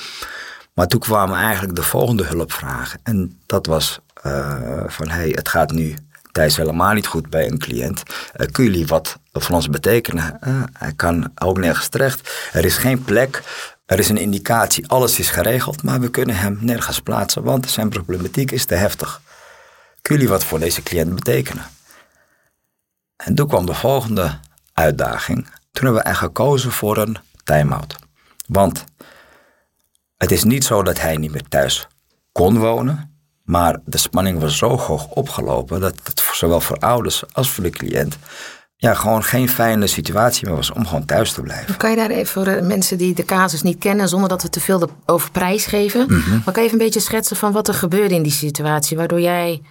Maar 0.73 0.87
toen 0.87 0.99
kwamen 0.99 1.37
eigenlijk 1.37 1.75
de 1.75 1.83
volgende 1.83 2.23
hulpvragen. 2.23 2.99
En 3.03 3.39
dat 3.45 3.65
was 3.65 3.99
uh, 4.25 4.83
van, 4.87 5.09
hey, 5.09 5.29
het 5.29 5.49
gaat 5.49 5.71
nu 5.71 5.95
Thijs 6.31 6.57
helemaal 6.57 6.93
niet 6.93 7.07
goed 7.07 7.29
bij 7.29 7.47
een 7.47 7.57
cliënt. 7.57 8.03
Uh, 8.07 8.47
kun 8.51 8.63
jullie 8.63 8.87
wat 8.87 9.19
voor 9.33 9.55
ons 9.55 9.69
betekenen? 9.69 10.39
Uh, 10.47 10.63
hij 10.73 10.93
kan 10.93 11.31
ook 11.35 11.57
nergens 11.57 11.87
terecht. 11.87 12.49
Er 12.53 12.65
is 12.65 12.77
geen 12.77 13.03
plek. 13.03 13.43
Er 13.85 13.99
is 13.99 14.09
een 14.09 14.17
indicatie, 14.17 14.87
alles 14.87 15.19
is 15.19 15.29
geregeld, 15.29 15.83
maar 15.83 15.99
we 15.99 16.09
kunnen 16.09 16.35
hem 16.35 16.57
nergens 16.61 16.99
plaatsen, 16.99 17.43
want 17.43 17.69
zijn 17.69 17.89
problematiek 17.89 18.51
is 18.51 18.65
te 18.65 18.75
heftig. 18.75 19.21
Kun 20.01 20.15
jullie 20.15 20.29
wat 20.29 20.43
voor 20.43 20.59
deze 20.59 20.83
cliënt 20.83 21.15
betekenen? 21.15 21.63
En 23.15 23.35
toen 23.35 23.47
kwam 23.47 23.65
de 23.65 23.73
volgende 23.73 24.39
uitdaging. 24.73 25.47
Toen 25.71 25.85
hebben 25.85 26.03
we 26.03 26.15
gekozen 26.15 26.71
voor 26.71 26.97
een 26.97 27.17
time-out. 27.43 27.95
Want 28.47 28.83
het 30.17 30.31
is 30.31 30.43
niet 30.43 30.63
zo 30.63 30.83
dat 30.83 30.99
hij 30.99 31.17
niet 31.17 31.31
meer 31.31 31.47
thuis 31.49 31.87
kon 32.31 32.57
wonen. 32.57 33.08
Maar 33.49 33.79
de 33.85 33.97
spanning 33.97 34.39
was 34.39 34.57
zo 34.57 34.77
hoog 34.77 35.07
opgelopen 35.07 35.79
dat 35.79 35.93
het 36.03 36.23
zowel 36.33 36.61
voor 36.61 36.77
ouders 36.77 37.23
als 37.31 37.49
voor 37.49 37.63
de 37.63 37.69
cliënt 37.69 38.17
ja, 38.75 38.93
gewoon 38.93 39.23
geen 39.23 39.49
fijne 39.49 39.87
situatie 39.87 40.47
meer 40.47 40.55
was 40.55 40.71
om 40.71 40.85
gewoon 40.85 41.05
thuis 41.05 41.33
te 41.33 41.41
blijven. 41.41 41.77
Kan 41.77 41.89
je 41.89 41.95
daar 41.95 42.09
even 42.09 42.27
voor 42.27 42.43
de 42.43 42.61
mensen 42.61 42.97
die 42.97 43.13
de 43.13 43.25
casus 43.25 43.61
niet 43.61 43.77
kennen, 43.77 44.09
zonder 44.09 44.29
dat 44.29 44.41
we 44.41 44.49
te 44.49 44.59
veel 44.59 44.89
over 45.05 45.31
prijs 45.31 45.65
geven, 45.65 46.01
mm 46.01 46.21
-hmm. 46.21 46.41
maar 46.45 46.53
kan 46.53 46.63
je 46.63 46.69
even 46.69 46.79
een 46.79 46.85
beetje 46.85 46.99
schetsen 46.99 47.35
van 47.35 47.51
wat 47.51 47.67
er 47.67 47.73
gebeurde 47.73 48.15
in 48.15 48.23
die 48.23 48.31
situatie, 48.31 48.97
waardoor 48.97 49.21
jij 49.21 49.61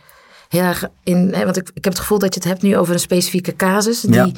heel 0.48 0.62
erg 0.62 0.84
in, 1.02 1.30
want 1.30 1.56
ik, 1.56 1.70
ik 1.74 1.84
heb 1.84 1.92
het 1.92 2.02
gevoel 2.02 2.18
dat 2.18 2.34
je 2.34 2.40
het 2.40 2.48
hebt 2.48 2.62
nu 2.62 2.76
over 2.76 2.94
een 2.94 3.00
specifieke 3.00 3.56
casus, 3.56 4.00
die, 4.00 4.14
ja. 4.14 4.30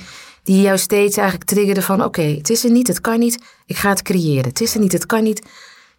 die 0.43 0.61
jou 0.61 0.79
steeds 0.79 1.17
eigenlijk 1.17 1.49
triggerde 1.49 1.83
van 1.83 1.97
oké, 2.05 2.21
okay, 2.21 2.35
het 2.37 2.51
is 2.51 2.65
er 2.65 2.71
niet, 2.71 2.89
het 2.89 3.01
kan 3.01 3.19
niet, 3.19 3.43
ik 3.67 3.77
ga 3.77 3.89
het 3.89 4.03
creëren. 4.03 4.49
Het 4.49 4.61
is 4.61 4.75
er 4.75 4.81
niet, 4.81 4.93
het 4.93 5.07
kan 5.07 5.23
niet, 5.23 5.47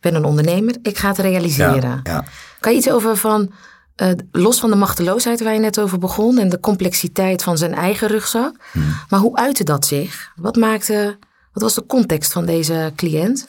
ben 0.01 0.15
een 0.15 0.25
ondernemer, 0.25 0.75
ik 0.81 0.97
ga 0.97 1.07
het 1.07 1.17
realiseren. 1.17 1.99
Ja. 2.03 2.23
Kan 2.59 2.71
je 2.71 2.77
iets 2.77 2.89
over 2.89 3.17
van, 3.17 3.51
uh, 3.95 4.11
los 4.31 4.59
van 4.59 4.69
de 4.69 4.75
machteloosheid 4.75 5.43
waar 5.43 5.53
je 5.53 5.59
net 5.59 5.79
over 5.79 5.99
begon 5.99 6.37
en 6.37 6.49
de 6.49 6.59
complexiteit 6.59 7.43
van 7.43 7.57
zijn 7.57 7.73
eigen 7.73 8.07
rugzak, 8.07 8.55
hmm. 8.71 8.95
maar 9.09 9.19
hoe 9.19 9.35
uitte 9.35 9.63
dat 9.63 9.85
zich? 9.85 10.31
Wat 10.35 10.55
maakte, 10.55 11.17
wat 11.53 11.63
was 11.63 11.73
de 11.73 11.85
context 11.85 12.31
van 12.31 12.45
deze 12.45 12.93
cliënt? 12.95 13.47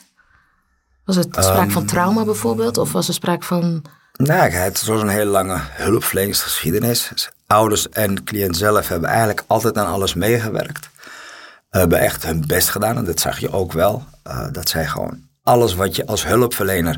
Was 1.05 1.15
het 1.15 1.27
sprake 1.29 1.61
um, 1.61 1.71
van 1.71 1.85
trauma 1.85 2.23
bijvoorbeeld, 2.23 2.77
of 2.77 2.91
was 2.91 3.07
er 3.07 3.13
sprake 3.13 3.45
van. 3.45 3.81
Nou, 4.13 4.49
het 4.51 4.85
was 4.85 5.01
een 5.01 5.07
hele 5.07 5.29
lange 5.29 5.59
hulpverleningsgeschiedenis. 5.59 7.11
Ouders 7.47 7.89
en 7.89 8.23
cliënt 8.23 8.57
zelf 8.57 8.87
hebben 8.87 9.09
eigenlijk 9.09 9.43
altijd 9.47 9.77
aan 9.77 9.87
alles 9.87 10.13
meegewerkt. 10.13 10.89
Hebben 11.69 11.99
echt 11.99 12.23
hun 12.23 12.43
best 12.47 12.69
gedaan 12.69 12.97
en 12.97 13.05
dat 13.05 13.19
zag 13.19 13.39
je 13.39 13.51
ook 13.51 13.71
wel. 13.71 14.03
Uh, 14.27 14.45
dat 14.51 14.69
zij 14.69 14.85
gewoon 14.85 15.21
alles 15.43 15.73
wat 15.73 15.95
je 15.95 16.05
als 16.05 16.25
hulpverlener 16.25 16.97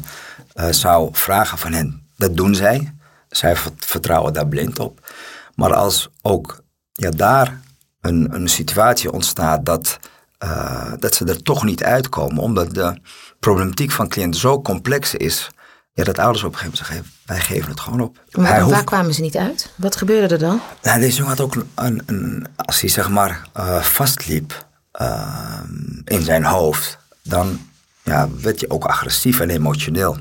uh, 0.55 0.67
zou 0.69 1.09
vragen 1.11 1.57
van 1.57 1.73
hen, 1.73 2.07
dat 2.17 2.35
doen 2.37 2.55
zij. 2.55 2.93
Zij 3.29 3.55
vertrouwen 3.77 4.33
daar 4.33 4.47
blind 4.47 4.79
op. 4.79 5.11
Maar 5.55 5.73
als 5.73 6.09
ook 6.21 6.61
ja, 6.91 7.09
daar 7.09 7.61
een, 8.01 8.27
een 8.33 8.47
situatie 8.47 9.11
ontstaat 9.11 9.65
dat 9.65 9.99
eh, 10.37 10.91
dat 10.99 11.15
ze 11.15 11.25
er 11.25 11.41
toch 11.41 11.63
niet 11.63 11.83
uitkomen, 11.83 12.43
omdat 12.43 12.73
de 12.73 12.97
problematiek 13.39 13.91
van 13.91 14.07
cliënten 14.07 14.39
zo 14.39 14.61
complex 14.61 15.15
is, 15.15 15.49
ja, 15.93 16.03
dat 16.03 16.19
ouders 16.19 16.43
op 16.43 16.51
een 16.53 16.57
gegeven 16.57 16.77
moment 16.87 17.03
zeggen, 17.05 17.17
wij 17.25 17.39
geven 17.39 17.69
het 17.69 17.79
gewoon 17.79 18.01
op. 18.01 18.17
Maar 18.31 18.51
waar 18.51 18.61
hoeft- 18.61 18.83
kwamen 18.83 19.13
ze 19.13 19.21
niet 19.21 19.37
uit? 19.37 19.71
Wat 19.75 19.95
gebeurde 19.95 20.33
er 20.33 20.39
dan? 20.39 20.61
nou, 20.81 20.99
deze 20.99 21.17
jongen 21.17 21.37
had 21.37 21.45
ook 21.45 21.55
een, 21.75 22.01
een 22.05 22.47
als 22.55 22.81
hij 22.81 22.89
zeg 22.89 23.09
maar 23.09 23.47
eh, 23.53 23.81
vastliep 23.81 24.65
eh, 24.91 25.59
in 26.05 26.21
zijn 26.21 26.43
hoofd, 26.43 26.97
dan 27.23 27.59
ja, 28.05 28.29
werd 28.41 28.59
je 28.59 28.69
ook 28.69 28.85
agressief 28.85 29.39
en 29.39 29.49
emotioneel. 29.49 30.17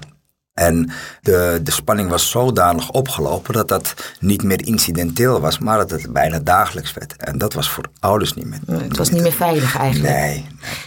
En 0.54 0.90
de, 1.20 1.60
de 1.62 1.70
spanning 1.70 2.08
was 2.08 2.30
zodanig 2.30 2.90
opgelopen 2.90 3.54
dat 3.54 3.68
dat 3.68 3.94
niet 4.20 4.42
meer 4.42 4.66
incidenteel 4.66 5.40
was, 5.40 5.58
maar 5.58 5.78
dat 5.78 5.90
het 5.90 6.12
bijna 6.12 6.38
dagelijks 6.38 6.92
werd. 6.92 7.16
En 7.16 7.38
dat 7.38 7.52
was 7.52 7.70
voor 7.70 7.84
ouders 7.98 8.34
niet 8.34 8.46
meer. 8.46 8.60
Het 8.82 8.96
was 8.96 9.10
niet 9.10 9.22
meer 9.22 9.32
veilig 9.32 9.76
eigenlijk. 9.76 10.14
Nee, 10.14 10.28
nee. 10.28 10.46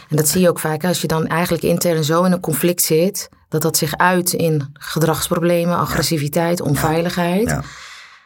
En 0.09 0.15
dat 0.15 0.27
zie 0.27 0.41
je 0.41 0.49
ook 0.49 0.59
vaak 0.59 0.83
als 0.83 1.01
je 1.01 1.07
dan 1.07 1.27
eigenlijk 1.27 1.63
intern 1.63 2.03
zo 2.03 2.23
in 2.23 2.31
een 2.31 2.39
conflict 2.39 2.81
zit, 2.81 3.29
dat 3.49 3.61
dat 3.61 3.77
zich 3.77 3.97
uit 3.97 4.33
in 4.33 4.69
gedragsproblemen, 4.73 5.77
agressiviteit, 5.77 6.61
onveiligheid. 6.61 7.49
Ja. 7.49 7.61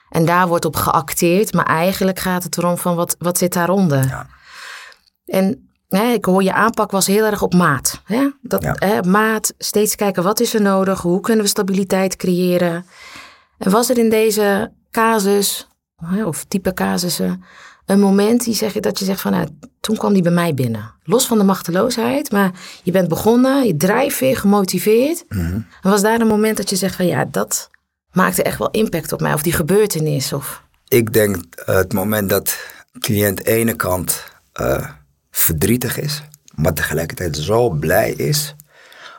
En 0.10 0.26
daar 0.26 0.48
wordt 0.48 0.66
op 0.66 0.76
geacteerd, 0.76 1.54
maar 1.54 1.66
eigenlijk 1.66 2.20
gaat 2.20 2.44
het 2.44 2.58
erom 2.58 2.78
van 2.78 2.96
wat, 2.96 3.16
wat 3.20 3.38
zit 3.38 3.54
daaronder. 3.54 4.08
Ja. 4.08 4.28
En 5.26 5.71
hè, 5.98 6.12
ik 6.12 6.26
hoor 6.26 6.44
je 6.44 6.54
aanpak 6.54 6.92
was 6.92 7.08
heel 7.08 7.26
erg 7.26 7.42
op 7.42 7.54
maat. 7.54 8.02
Hè? 8.06 8.30
Dat, 8.42 8.64
Ja. 8.64 8.76
hè, 8.80 9.02
maat, 9.04 9.54
steeds 9.58 9.96
kijken 9.96 10.24
wat 10.24 10.40
is 10.40 10.54
er 10.54 10.62
nodig, 10.62 11.02
hoe 11.02 11.20
kunnen 11.20 11.44
we 11.44 11.50
stabiliteit 11.50 12.16
creëren. 12.16 12.86
En 13.58 13.72
was 13.72 13.90
er 13.90 13.98
in 13.98 14.10
deze 14.10 14.72
casus, 14.92 15.68
hè, 15.96 16.26
of 16.26 16.44
type 16.44 16.74
casussen, 16.74 17.44
een 17.86 18.00
moment 18.00 18.44
die 18.44 18.54
zeg, 18.54 18.74
dat 18.74 19.00
je 19.00 19.06
zegt 19.06 19.22
van, 19.22 19.32
nou, 19.32 19.48
toen 19.80 19.98
kwam 19.98 20.14
die 20.14 20.22
bij 20.22 20.32
mij 20.32 20.54
binnen. 20.54 20.94
Los 21.04 21.28
van 21.28 21.38
de 21.38 21.44
machteloosheid, 21.44 22.32
maar 22.32 22.52
je 22.84 22.92
bent 22.92 23.08
begonnen, 23.08 23.68
je 23.68 23.78
drijfveer, 23.78 24.38
gemotiveerd. 24.38 25.26
En 25.28 25.68
was 25.82 26.02
daar 26.02 26.22
een 26.22 26.28
moment 26.28 26.58
dat 26.58 26.70
je 26.70 26.76
zegt 26.76 26.96
van, 26.96 27.06
ja, 27.06 27.26
dat 27.26 27.70
maakte 28.12 28.44
echt 28.44 28.58
wel 28.58 28.70
impact 28.72 29.12
op 29.12 29.22
mij. 29.22 29.34
Of 29.34 29.42
die 29.42 29.54
gebeurtenis, 29.54 30.34
of... 30.34 30.64
Ik 30.88 31.14
denk 31.14 31.38
eh, 31.66 31.76
het 31.76 31.94
moment 31.94 32.30
dat 32.30 32.58
cliënt 33.00 33.46
ene 33.46 33.76
kant 33.76 34.24
eh, 34.54 34.90
verdrietig 35.32 36.00
is, 36.00 36.24
maar 36.56 36.74
tegelijkertijd 36.74 37.38
zo 37.38 37.70
blij 37.70 38.12
is 38.12 38.56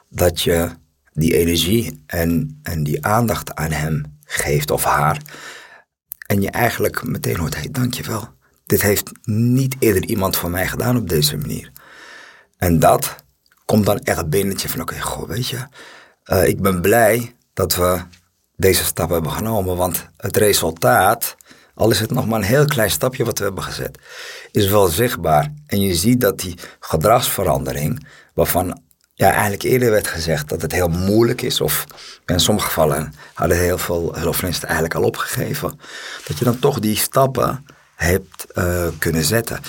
dat 0.08 0.40
je 0.40 0.70
die 1.12 1.36
energie 1.36 2.02
en, 2.06 2.60
en 2.62 2.82
die 2.82 3.06
aandacht 3.06 3.54
aan 3.54 3.70
hem 3.70 4.18
geeft 4.24 4.70
of 4.70 4.84
haar. 4.84 5.20
En 6.26 6.42
je 6.42 6.50
eigenlijk 6.50 7.02
meteen 7.02 7.36
hoort, 7.36 7.54
hey, 7.54 7.68
dankjewel. 7.70 8.28
Dit 8.66 8.82
heeft 8.82 9.10
niet 9.24 9.76
eerder 9.78 10.04
iemand 10.04 10.36
voor 10.36 10.50
mij 10.50 10.66
gedaan 10.66 10.96
op 10.96 11.08
deze 11.08 11.36
manier. 11.36 11.70
En 12.56 12.78
dat 12.78 13.16
komt 13.64 13.86
dan 13.86 13.98
echt 13.98 14.28
binnen 14.28 14.52
dat 14.52 14.62
je 14.62 14.68
van, 14.68 14.80
oké, 14.80 15.00
goh, 15.00 15.28
weet 15.28 15.48
je, 15.48 15.66
eh, 16.24 16.46
ik 16.46 16.60
ben 16.60 16.80
blij 16.80 17.34
dat 17.52 17.74
we 17.74 18.02
deze 18.56 18.84
stap 18.84 19.10
hebben 19.10 19.30
genomen, 19.32 19.76
want 19.76 20.08
het 20.16 20.36
resultaat, 20.36 21.36
al 21.74 21.90
is 21.90 22.00
het 22.00 22.10
nog 22.10 22.26
maar 22.26 22.38
een 22.38 22.44
heel 22.44 22.64
klein 22.64 22.90
stapje 22.90 23.24
wat 23.24 23.38
we 23.38 23.44
hebben 23.44 23.62
gezet, 23.62 23.98
is 24.50 24.68
wel 24.68 24.86
zichtbaar. 24.86 25.52
En 25.66 25.80
je 25.80 25.94
ziet 25.94 26.20
dat 26.20 26.38
die 26.38 26.54
gedragsverandering, 26.80 28.06
waarvan 28.34 28.80
ja, 29.14 29.30
eigenlijk 29.30 29.62
eerder 29.62 29.90
werd 29.90 30.06
gezegd 30.06 30.48
dat 30.48 30.62
het 30.62 30.72
heel 30.72 30.88
moeilijk 30.88 31.42
is, 31.42 31.60
of 31.60 31.84
in 32.26 32.40
sommige 32.40 32.66
gevallen 32.66 33.14
hadden 33.34 33.58
heel 33.58 33.78
veel 33.78 34.14
hulpverleners 34.14 34.64
eigenlijk 34.64 34.94
al 34.94 35.02
opgegeven, 35.02 35.80
dat 36.26 36.38
je 36.38 36.44
dan 36.44 36.58
toch 36.58 36.78
die 36.78 36.96
stappen 36.96 37.64
hebt 37.94 38.52
eh, 38.52 38.88
kunnen 38.98 39.24
zetten. 39.24 39.60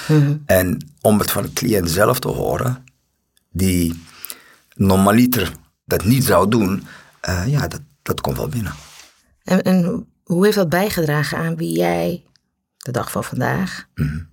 En 0.46 0.90
om 1.02 1.20
het 1.20 1.32
van 1.32 1.44
de 1.44 1.54
cliënt 1.54 1.90
zelf 1.90 2.20
te 2.20 2.28
horen, 2.28 2.86
die 3.50 4.04
normaliter 4.76 5.52
dat 5.86 6.04
niet 6.04 6.24
zou 6.24 6.50
doen, 6.50 6.88
eh, 7.20 7.48
ja, 7.48 7.68
dat, 7.68 7.82
dat 8.02 8.22
komt 8.22 8.38
wel 8.38 8.50
binnen. 8.50 8.74
En, 9.44 9.62
en 9.62 10.08
hoe 10.34 10.44
heeft 10.46 10.58
dat 10.58 10.70
bijgedragen 10.70 11.38
aan 11.38 11.56
wie 11.56 11.78
jij 11.78 12.24
de 12.78 12.92
dag 12.92 13.12
van 13.12 13.24
vandaag? 13.24 13.86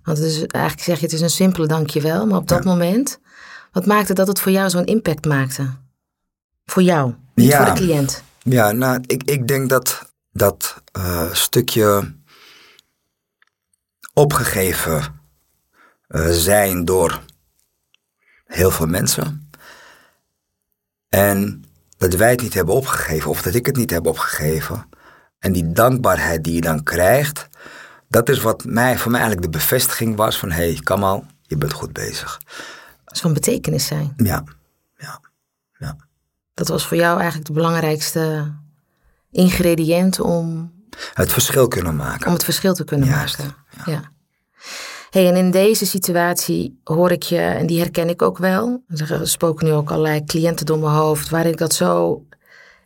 Want 0.03 0.17
het 0.17 0.27
is, 0.27 0.45
eigenlijk 0.45 0.83
zeg 0.83 0.97
je 0.99 1.05
het 1.05 1.13
is 1.13 1.21
een 1.21 1.29
simpele 1.29 1.67
dankjewel, 1.67 2.27
maar 2.27 2.37
op 2.37 2.47
dat 2.47 2.63
moment, 2.63 3.19
wat 3.71 3.85
maakte 3.85 4.13
dat 4.13 4.27
het 4.27 4.39
voor 4.39 4.51
jou 4.51 4.69
zo'n 4.69 4.85
impact 4.85 5.25
maakte? 5.25 5.69
Voor 6.65 6.81
jou, 6.83 7.13
niet 7.35 7.47
Ja. 7.47 7.65
voor 7.65 7.75
de 7.75 7.81
cliënt. 7.81 8.23
Ja, 8.43 8.71
nou, 8.71 9.03
ik, 9.07 9.23
ik 9.23 9.47
denk 9.47 9.69
dat 9.69 10.11
dat 10.31 10.81
eh, 10.91 11.33
stukje 11.33 12.13
opgegeven 14.13 15.21
eh, 16.07 16.29
zijn 16.29 16.85
door 16.85 17.21
heel 18.45 18.71
veel 18.71 18.87
mensen. 18.87 19.49
En 21.09 21.63
dat 21.97 22.13
wij 22.13 22.29
het 22.31 22.41
niet 22.41 22.53
hebben 22.53 22.75
opgegeven, 22.75 23.29
of 23.29 23.41
dat 23.41 23.53
ik 23.53 23.65
het 23.65 23.75
niet 23.75 23.89
heb 23.91 24.05
opgegeven. 24.07 24.89
En 25.41 25.51
die 25.51 25.71
dankbaarheid 25.71 26.43
die 26.43 26.53
je 26.53 26.61
dan 26.61 26.83
krijgt, 26.83 27.47
dat 28.07 28.29
is 28.29 28.41
wat 28.41 28.65
mij, 28.65 28.97
voor 28.97 29.11
mij 29.11 29.19
eigenlijk 29.19 29.51
de 29.51 29.57
bevestiging 29.57 30.15
was 30.15 30.37
van... 30.37 30.51
hé, 30.51 30.71
hey, 30.71 30.79
Kamal, 30.83 31.25
je 31.41 31.57
bent 31.57 31.73
goed 31.73 31.93
bezig. 31.93 32.41
Zo'n 33.05 33.33
betekenis 33.33 33.85
zijn. 33.85 34.13
Ja, 34.17 34.43
ja, 34.97 35.19
ja. 35.77 35.95
Dat 36.53 36.67
was 36.67 36.87
voor 36.87 36.97
jou 36.97 37.17
eigenlijk 37.17 37.47
de 37.47 37.53
belangrijkste 37.53 38.53
ingrediënt 39.31 40.19
om, 40.19 40.73
Het 41.13 41.31
verschil 41.31 41.67
kunnen 41.67 41.95
maken. 41.95 42.27
om 42.27 42.33
het 42.33 42.43
verschil 42.43 42.73
te 42.73 42.83
kunnen 42.83 43.07
Juist, 43.07 43.37
maken. 43.37 43.55
Ja. 43.85 44.11
Hey, 45.09 45.27
en 45.27 45.35
in 45.35 45.51
deze 45.51 45.85
situatie 45.85 46.79
hoor 46.83 47.11
ik 47.11 47.23
je, 47.23 47.39
en 47.39 47.65
die 47.65 47.79
herken 47.79 48.09
ik 48.09 48.21
ook 48.21 48.37
wel. 48.37 48.83
Er 48.87 49.27
spoken 49.27 49.65
nu 49.65 49.71
ook 49.71 49.89
allerlei 49.91 50.23
cliënten 50.23 50.65
door 50.65 50.79
mijn 50.79 50.93
hoofd, 50.93 51.29
waarin 51.29 51.51
ik 51.51 51.57
dat 51.57 51.73
zo 51.73 52.25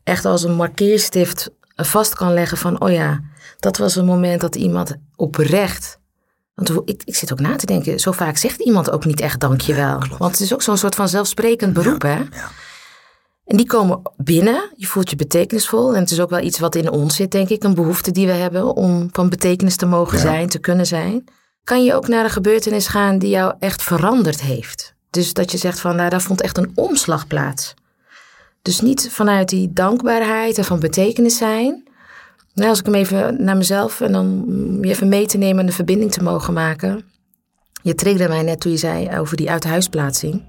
echt 0.04 0.26
als 0.26 0.44
een 0.44 0.56
markeerstift 0.56 1.50
vast 1.76 2.16
kan 2.16 2.34
leggen 2.34 2.58
van, 2.58 2.82
oh 2.82 2.92
ja, 2.92 3.22
dat 3.60 3.78
was 3.78 3.96
een 3.96 4.06
moment 4.06 4.42
dat 4.42 4.56
iemand 4.56 4.96
oprecht. 5.16 6.00
Want 6.54 6.72
ik, 6.86 7.02
ik 7.06 7.16
zit 7.16 7.32
ook 7.32 7.40
na 7.40 7.56
te 7.56 7.66
denken, 7.66 8.00
zo 8.00 8.12
vaak 8.12 8.38
zegt 8.38 8.60
iemand 8.62 8.92
ook 8.92 9.06
niet 9.06 9.22
echt 9.22 9.40
dankjewel. 9.40 10.00
Want 10.18 10.32
het 10.32 10.40
is 10.40 10.54
ook 10.54 10.62
zo'n 10.62 10.78
soort 10.78 10.96
van 10.96 11.10
zelfsprekend 11.10 11.74
beroep, 11.74 12.02
hè? 12.02 12.16
ja. 12.16 12.52
En 13.46 13.58
die 13.58 13.66
komen 13.66 14.02
binnen, 14.18 14.70
je 14.76 14.86
voelt 14.86 15.10
je 15.10 15.16
betekenisvol. 15.16 15.94
En 15.94 16.02
het 16.02 16.12
is 16.12 16.20
ook 16.20 16.30
wel 16.30 16.40
iets 16.40 16.60
wat 16.60 16.76
in 16.76 16.90
ons 16.90 17.16
zit, 17.16 17.32
denk 17.32 17.50
ik, 17.50 17.64
een 17.64 17.74
behoefte 17.74 18.12
die 18.12 18.28
we 18.28 18.32
hebben 18.32 18.76
om 18.76 19.10
van 19.12 19.30
betekenis 19.30 19.76
te 19.76 19.86
mogen 19.86 20.20
zijn, 20.20 20.50
te 20.50 20.60
kunnen 20.60 20.86
zijn. 20.86 21.24
Kan 21.64 21.84
je 21.84 21.94
ook 21.94 22.08
naar 22.08 22.24
een 22.24 22.30
gebeurtenis 22.30 22.88
gaan 22.88 23.18
die 23.18 23.30
jou 23.30 23.54
echt 23.60 23.84
veranderd 23.84 24.42
heeft? 24.42 24.94
Dus 25.10 25.34
dat 25.34 25.52
je 25.52 25.58
zegt 25.58 25.80
van, 25.80 25.96
nou, 25.96 26.10
daar 26.10 26.22
vond 26.22 26.42
echt 26.42 26.58
een 26.58 26.72
omslag 26.76 27.28
plaats. 27.28 27.74
Dus 28.66 28.82
niet 28.82 29.10
vanuit 29.12 29.50
die 29.50 29.74
dankbaarheid 29.74 30.58
en 30.58 30.66
van 30.66 30.80
betekenis 30.80 31.38
zijn. 31.38 31.84
Nou, 32.54 32.70
als 32.70 32.80
ik 32.80 32.86
hem 32.86 32.96
even 32.96 33.44
naar 33.44 33.58
mezelf 33.58 34.02
en 34.02 34.12
dan 34.12 34.26
mm, 34.26 34.84
je 34.84 34.90
even 34.90 35.10
mee 35.10 35.26
te 35.26 35.38
nemen 35.38 35.60
en 35.60 35.66
de 35.66 35.72
verbinding 35.72 36.12
te 36.12 36.24
mogen 36.24 36.54
maken. 36.54 37.04
Je 37.82 37.96
triggerde 37.96 38.34
mij 38.34 38.42
net 38.42 38.60
toen 38.60 38.72
je 38.72 38.78
zei 38.78 39.18
over 39.18 39.38
die 39.38 39.50
uithuisplaatsing. 39.50 40.44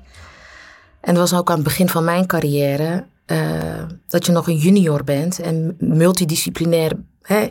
En 1.01 1.15
dat 1.15 1.31
was 1.31 1.39
ook 1.39 1.49
aan 1.49 1.55
het 1.55 1.65
begin 1.65 1.89
van 1.89 2.05
mijn 2.05 2.27
carrière. 2.27 3.07
eh, 3.27 3.85
dat 4.09 4.27
je 4.27 4.33
nog 4.33 4.49
een 4.49 4.57
junior 4.57 5.05
bent 5.05 5.41
en 5.41 5.77
multidisciplinair. 5.79 6.93
Hè, 7.23 7.49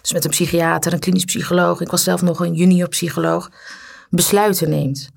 dus 0.00 0.12
met 0.12 0.24
een 0.24 0.30
psychiater, 0.30 0.92
een 0.92 0.98
klinisch 0.98 1.24
psycholoog. 1.24 1.80
Ik 1.80 1.90
was 1.90 2.02
zelf 2.02 2.22
nog 2.22 2.40
een 2.40 2.54
junior 2.54 2.88
psycholoog. 2.88 3.50
Besluiten 4.10 4.70
neemt. 4.70 5.10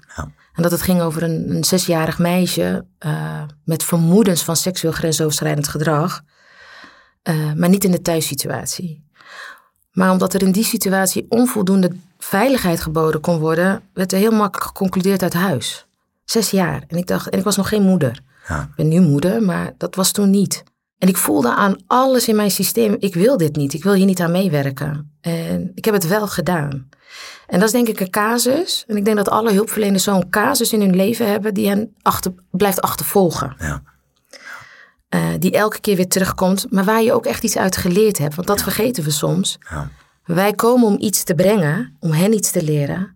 En 0.58 0.63
dat 0.63 0.72
het 0.72 0.82
ging 0.82 1.02
over 1.02 1.24
een, 1.24 1.50
een 1.56 1.63
zesjarig 1.63 2.20
meisje. 2.20 2.86
eh, 2.98 3.41
met 3.63 3.84
vermoedens 3.84 4.43
van 4.43 4.56
seksueel 4.56 4.93
grensoverschrijdend 4.93 5.67
gedrag. 5.67 6.22
eh, 7.24 7.54
maar 7.54 7.70
niet 7.70 7.84
in 7.84 7.91
de 7.91 8.02
thuissituatie. 8.02 9.06
Maar 9.91 10.12
omdat 10.12 10.34
er 10.34 10.41
in 10.41 10.52
die 10.52 10.63
situatie 10.63 11.26
onvoldoende 11.30 11.91
veiligheid 12.17 12.82
geboden 12.82 13.22
kon 13.22 13.39
worden, 13.39 13.82
werd 13.93 14.12
er 14.12 14.17
heel 14.20 14.32
makkelijk 14.32 14.67
geconcludeerd 14.67 15.22
uit 15.24 15.34
huis. 15.34 15.86
Zes 16.26 16.52
jaar. 16.52 16.84
En 16.88 16.98
ik 16.98 17.08
dacht, 17.08 17.30
en 17.30 17.38
ik 17.38 17.43
was 17.43 17.56
nog 17.58 17.70
geen 17.70 17.82
moeder. 17.82 18.20
Ja. 18.48 18.62
Ik 18.62 18.76
ben 18.76 18.88
nu 18.88 19.00
moeder, 19.00 19.41
maar 19.41 19.74
dat 19.78 19.96
was 19.96 20.12
toen 20.12 20.30
niet. 20.30 20.63
En 20.98 21.08
ik 21.08 21.18
voelde 21.18 21.56
aan 21.56 21.76
alles 21.88 22.28
in 22.28 22.36
mijn 22.36 22.52
systeem, 22.52 22.96
ik 23.00 23.14
wil 23.14 23.38
dit 23.38 23.56
niet, 23.56 23.74
ik 23.74 23.84
wil 23.84 23.94
hier 23.94 24.06
niet 24.06 24.20
aan 24.20 24.32
meewerken. 24.32 25.18
En 25.22 25.72
ik 25.76 25.86
heb 25.86 25.94
het 25.94 26.08
wel 26.08 26.28
gedaan. 26.28 26.90
En 27.48 27.60
dat 27.60 27.68
is 27.68 27.72
denk 27.72 27.88
ik 27.88 28.00
een 28.00 28.10
casus. 28.10 28.84
En 28.88 28.98
ik 28.98 29.06
denk 29.06 29.18
dat 29.18 29.30
alle 29.30 29.52
hulpverleners 29.52 30.04
zo'n 30.04 30.30
casus 30.30 30.74
in 30.74 30.82
hun 30.82 30.96
leven 30.96 31.30
hebben 31.30 31.54
die 31.54 31.68
hen 31.68 31.96
achter, 32.02 32.34
blijft 32.52 32.82
achtervolgen. 32.82 33.56
Ja. 33.60 33.82
Eh, 35.10 35.22
die 35.40 35.52
elke 35.52 35.80
keer 35.80 35.96
weer 35.96 36.08
terugkomt, 36.08 36.66
maar 36.70 36.84
waar 36.84 37.04
je 37.04 37.14
ook 37.14 37.26
echt 37.26 37.44
iets 37.44 37.58
uit 37.58 37.78
geleerd 37.78 38.18
hebt. 38.18 38.36
Want 38.36 38.48
dat 38.48 38.64
vergeten 38.64 39.04
we 39.04 39.12
soms. 39.12 39.58
Ja. 39.70 39.90
Wij 40.26 40.54
komen 40.54 40.88
om 40.88 40.96
iets 41.00 41.24
te 41.24 41.36
brengen, 41.36 41.98
om 42.00 42.12
hen 42.12 42.34
iets 42.34 42.52
te 42.52 42.64
leren. 42.64 43.16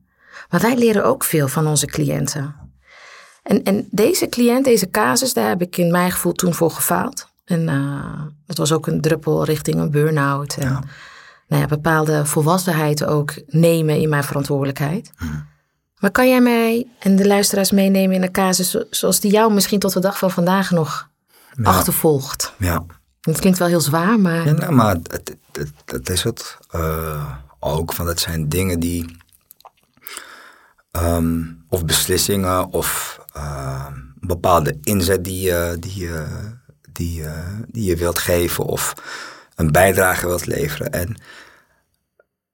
Maar 0.49 0.61
wij 0.61 0.77
leren 0.77 1.05
ook 1.05 1.23
veel 1.23 1.47
van 1.47 1.67
onze 1.67 1.85
cliënten. 1.85 2.55
En, 3.43 3.63
en 3.63 3.87
deze 3.89 4.29
cliënt, 4.29 4.65
deze 4.65 4.89
casus, 4.89 5.33
daar 5.33 5.47
heb 5.47 5.61
ik 5.61 5.77
in 5.77 5.91
mijn 5.91 6.11
gevoel 6.11 6.31
toen 6.31 6.53
voor 6.53 6.71
gefaald. 6.71 7.30
En 7.51 7.69
eh, 7.69 8.21
dat 8.45 8.57
was 8.57 8.71
ook 8.71 8.87
een 8.87 9.01
druppel 9.01 9.43
richting 9.43 9.79
een 9.79 9.91
burn-out. 9.91 10.55
En 10.57 10.71
nou 11.47 11.61
ja, 11.61 11.67
bepaalde 11.67 12.25
volwassenheid 12.25 13.05
ook 13.05 13.33
nemen 13.47 14.01
in 14.01 14.09
mijn 14.09 14.23
verantwoordelijkheid. 14.23 15.11
Maar 15.99 16.11
kan 16.11 16.29
jij 16.29 16.41
mij 16.41 16.87
en 16.99 17.15
de 17.15 17.27
luisteraars 17.27 17.71
meenemen 17.71 18.15
in 18.15 18.23
een 18.23 18.31
casus 18.31 18.77
zoals 18.89 19.19
die 19.19 19.31
jou 19.31 19.53
misschien 19.53 19.79
tot 19.79 19.93
de 19.93 19.99
dag 19.99 20.17
van 20.17 20.31
vandaag 20.31 20.71
nog 20.71 21.09
achtervolgt? 21.63 22.53
Ja. 22.57 22.85
Het 23.21 23.39
klinkt 23.39 23.59
wel 23.59 23.67
heel 23.67 23.81
zwaar, 23.81 24.19
maar... 24.19 24.45
Ja, 24.45 24.51
nou, 24.51 24.71
maar 24.71 24.95
het, 24.95 25.35
het, 25.51 25.71
het 25.85 26.09
is 26.09 26.23
het 26.23 26.57
uh, 26.75 27.35
ook. 27.59 27.93
Van 27.93 28.05
dat 28.05 28.19
zijn 28.19 28.49
dingen 28.49 28.79
die... 28.79 29.17
Um, 30.91 31.63
of 31.69 31.85
beslissingen 31.85 32.71
of 32.71 33.19
uh, 33.37 33.87
bepaalde 34.19 34.77
inzet 34.81 35.23
die, 35.23 35.49
uh, 35.49 35.71
die, 35.79 36.09
die, 36.93 37.23
die 37.67 37.85
je 37.85 37.95
wilt 37.95 38.19
geven 38.19 38.65
of 38.65 38.93
een 39.55 39.71
bijdrage 39.71 40.27
wilt 40.27 40.45
leveren. 40.45 40.91
En 40.91 41.15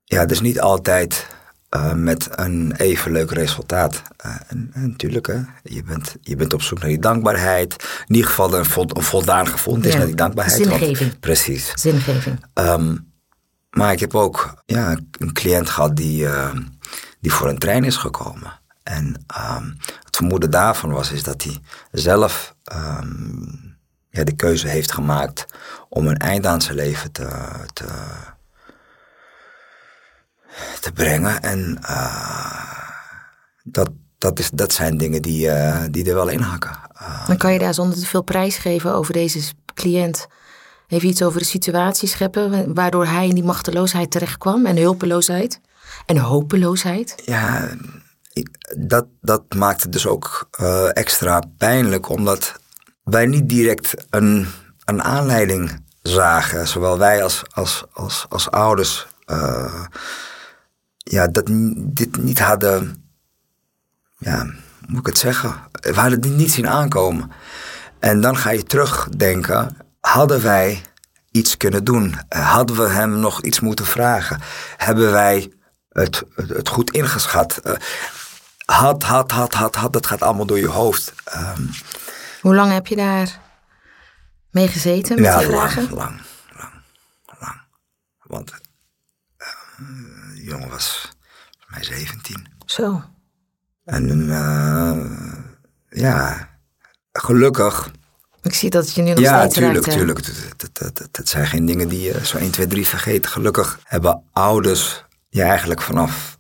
ja, 0.04 0.26
dus 0.26 0.42
niet 0.42 0.60
altijd 0.60 1.28
uh, 1.76 1.94
met 1.94 2.28
een 2.32 2.74
even 2.78 3.12
leuk 3.12 3.32
resultaat. 3.32 4.02
Uh, 4.26 4.36
en, 4.48 4.70
en, 4.74 4.90
natuurlijk, 4.90 5.28
hè, 5.28 5.40
je, 5.64 5.84
bent, 5.84 6.16
je 6.22 6.36
bent 6.36 6.54
op 6.54 6.62
zoek 6.62 6.80
naar 6.80 6.88
die 6.88 7.00
dankbaarheid. 7.00 7.74
In 8.08 8.16
ieder 8.16 8.30
geval 8.30 8.54
een, 8.54 8.66
vol, 8.66 8.86
een 8.88 9.04
voldaan 9.04 9.48
gevonden 9.48 9.86
is 9.86 9.92
ja, 9.92 9.98
naar 9.98 10.08
die 10.08 10.16
dankbaarheid. 10.16 10.64
Zingeving. 10.64 10.98
Want, 10.98 11.20
precies. 11.20 11.72
Zingeving. 11.74 12.46
Um, 12.54 13.12
maar 13.70 13.92
ik 13.92 14.00
heb 14.00 14.16
ook 14.16 14.62
ja, 14.66 14.98
een 15.12 15.34
cliënt 15.34 15.70
gehad 15.70 15.96
die, 15.96 16.24
uh, 16.24 16.54
die 17.20 17.32
voor 17.32 17.50
een 17.50 17.58
trein 17.58 17.84
is 17.84 17.96
gekomen. 17.96 18.60
En 18.84 19.26
um, 19.58 19.78
het 20.04 20.16
vermoeden 20.16 20.52
daarvan 20.52 20.92
was 20.92 21.12
is 21.12 21.24
dat 21.24 21.44
hij 21.44 21.58
zelf 21.92 22.56
um, 22.74 23.77
ja, 24.18 24.24
de 24.24 24.36
keuze 24.36 24.68
heeft 24.68 24.92
gemaakt 24.92 25.46
om 25.90 26.08
een 26.08 26.18
eind 26.18 26.46
aan 26.46 26.62
zijn 26.62 26.76
leven 26.76 27.12
te, 27.12 27.28
te 27.74 27.86
te 30.80 30.92
brengen. 30.92 31.42
En 31.42 31.78
uh, 31.82 32.80
dat, 33.64 33.90
dat, 34.18 34.40
is, 34.40 34.50
dat 34.50 34.74
zijn 34.74 34.98
dingen 34.98 35.22
die, 35.22 35.48
uh, 35.48 35.84
die 35.92 36.10
er 36.10 36.16
wel 36.16 36.28
in 36.28 36.40
hakken. 36.40 36.72
Uh, 37.02 37.28
Dan 37.28 37.38
kan 37.38 37.54
je 37.54 37.60
daar 37.60 37.74
zonder 37.74 38.00
te 38.00 38.06
veel 38.06 38.22
prijs 38.22 38.58
geven 38.58 38.94
over 38.94 39.14
deze 39.14 39.54
cliënt. 39.74 40.28
Even 40.88 41.10
iets 41.10 41.22
over 41.24 41.40
de 41.40 41.46
situatie 41.46 42.08
scheppen, 42.08 42.74
waardoor 42.74 43.06
hij 43.06 43.28
in 43.28 43.36
die 43.36 43.44
machteloosheid 43.44 44.12
terechtkwam 44.12 44.66
en 44.66 44.78
hulpeloosheid 44.78 45.60
en 46.06 46.18
hopeloosheid. 46.18 47.16
Ja, 47.26 47.70
ik, 48.34 48.50
dat, 48.78 49.06
dat 49.22 49.44
maakt 49.56 49.84
het 49.84 49.92
dus 49.92 50.08
ook 50.08 50.50
extra 50.94 51.42
pijnlijk, 51.58 52.10
omdat 52.10 52.60
wij 53.10 53.26
niet 53.26 53.50
direct 53.50 54.06
een, 54.10 54.48
een 54.86 55.04
aanleiding 55.04 55.86
zagen, 56.02 56.68
zowel 56.68 56.98
wij 56.98 57.24
als, 57.24 57.44
als, 57.54 57.84
als, 57.94 58.26
als 58.30 58.52
ouders 58.52 59.08
ja, 60.98 61.28
dat 61.28 61.46
dit 61.78 62.18
niet 62.18 62.40
hadden, 62.40 63.10
ja, 64.18 64.38
hoe 64.46 64.88
moet 64.88 65.00
ik 65.00 65.06
het 65.06 65.18
zeggen? 65.18 65.56
We 65.72 65.94
hadden 65.94 66.22
dit 66.22 66.32
niet 66.32 66.52
zien 66.52 66.70
aankomen. 66.70 67.32
En 68.00 68.22
dan 68.22 68.38
ga 68.38 68.50
je 68.50 68.64
terugdenken, 68.64 69.78
hadden 70.00 70.42
wij 70.42 70.82
iets 71.32 71.58
kunnen 71.58 71.84
doen? 71.84 72.16
Hadden 72.30 72.76
we 72.76 72.88
hem 72.88 73.20
nog 73.20 73.42
iets 73.42 73.60
moeten 73.60 73.86
vragen? 73.86 74.42
Hebben 74.78 75.12
wij 75.12 75.52
het, 75.90 76.24
het, 76.36 76.70
goed 76.70 76.92
ingeschat? 76.92 77.62
Had, 78.66 79.04
had, 79.04 79.32
had, 79.32 79.54
had, 79.54 79.76
had, 79.76 79.94
dat 79.94 80.08
gaat 80.08 80.22
allemaal 80.22 80.46
door 80.46 80.60
je 80.60 80.68
hoofd. 80.68 81.14
Um, 81.36 81.70
Hoe 82.42 82.56
lang 82.56 82.72
heb 82.72 82.88
je 82.88 82.96
daar 82.96 83.40
mee 84.52 84.68
gezeten 84.68 85.16
met 85.16 85.26
ja, 85.26 85.38
die 85.38 85.48
vragen? 85.48 85.82
lang, 85.84 86.22
lang, 86.58 86.72
lang, 87.26 87.40
lang. 87.40 87.62
Want 88.24 88.54
de 89.78 90.44
jongen 90.44 90.70
was 90.70 91.12
volgens 91.60 91.90
mij 91.90 91.98
17. 91.98 92.48
Zo. 92.66 93.04
En 93.86 94.10
uh, 94.10 95.06
ja, 95.90 96.50
gelukkig. 97.12 97.92
Ik 98.42 98.54
zie 98.54 98.70
dat 98.70 98.86
het 98.86 98.96
je 98.96 99.02
nu 99.02 99.10
nog 99.10 99.20
ja, 99.20 99.40
steeds 99.40 99.54
tuurlijk, 99.54 99.86
raakt. 99.86 99.98
tuurlijk. 99.98 100.26
Dat, 100.58 100.70
dat, 100.74 100.98
dat, 100.98 101.08
dat 101.12 101.28
zijn 101.28 101.48
geen 101.48 101.66
dingen 101.66 101.88
die 101.88 102.02
je 102.02 102.26
zo 102.26 102.38
1, 102.38 102.52
2, 102.52 102.68
3 102.68 102.88
vergeet. 102.88 103.28
Gelukkig 103.28 103.80
hebben 103.84 104.24
ouders 104.32 105.06
je 105.30 105.42
eigenlijk 105.44 105.82
vanaf 105.82 106.37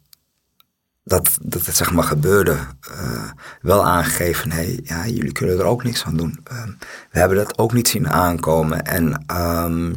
dat, 1.08 1.38
dat 1.41 1.65
het 1.65 1.76
zeg 1.76 1.91
maar 1.91 2.04
gebeurde 2.04 2.58
uh, 2.91 3.32
wel 3.62 3.86
aangegeven. 3.86 4.52
Hé, 4.52 4.80
ja, 4.84 5.08
jullie 5.08 5.32
kunnen 5.32 5.60
er 5.60 5.65
ook 5.65 5.84
niks 5.84 6.04
aan 6.04 6.17
doen. 6.17 6.39
Uh, 6.52 6.63
we 7.12 7.20
hebben 7.20 7.38
dat 7.38 7.58
ook 7.58 7.74
niet 7.74 7.88
zien 7.88 8.10
aankomen. 8.10 8.84
En 8.84 9.26
um, 9.32 9.96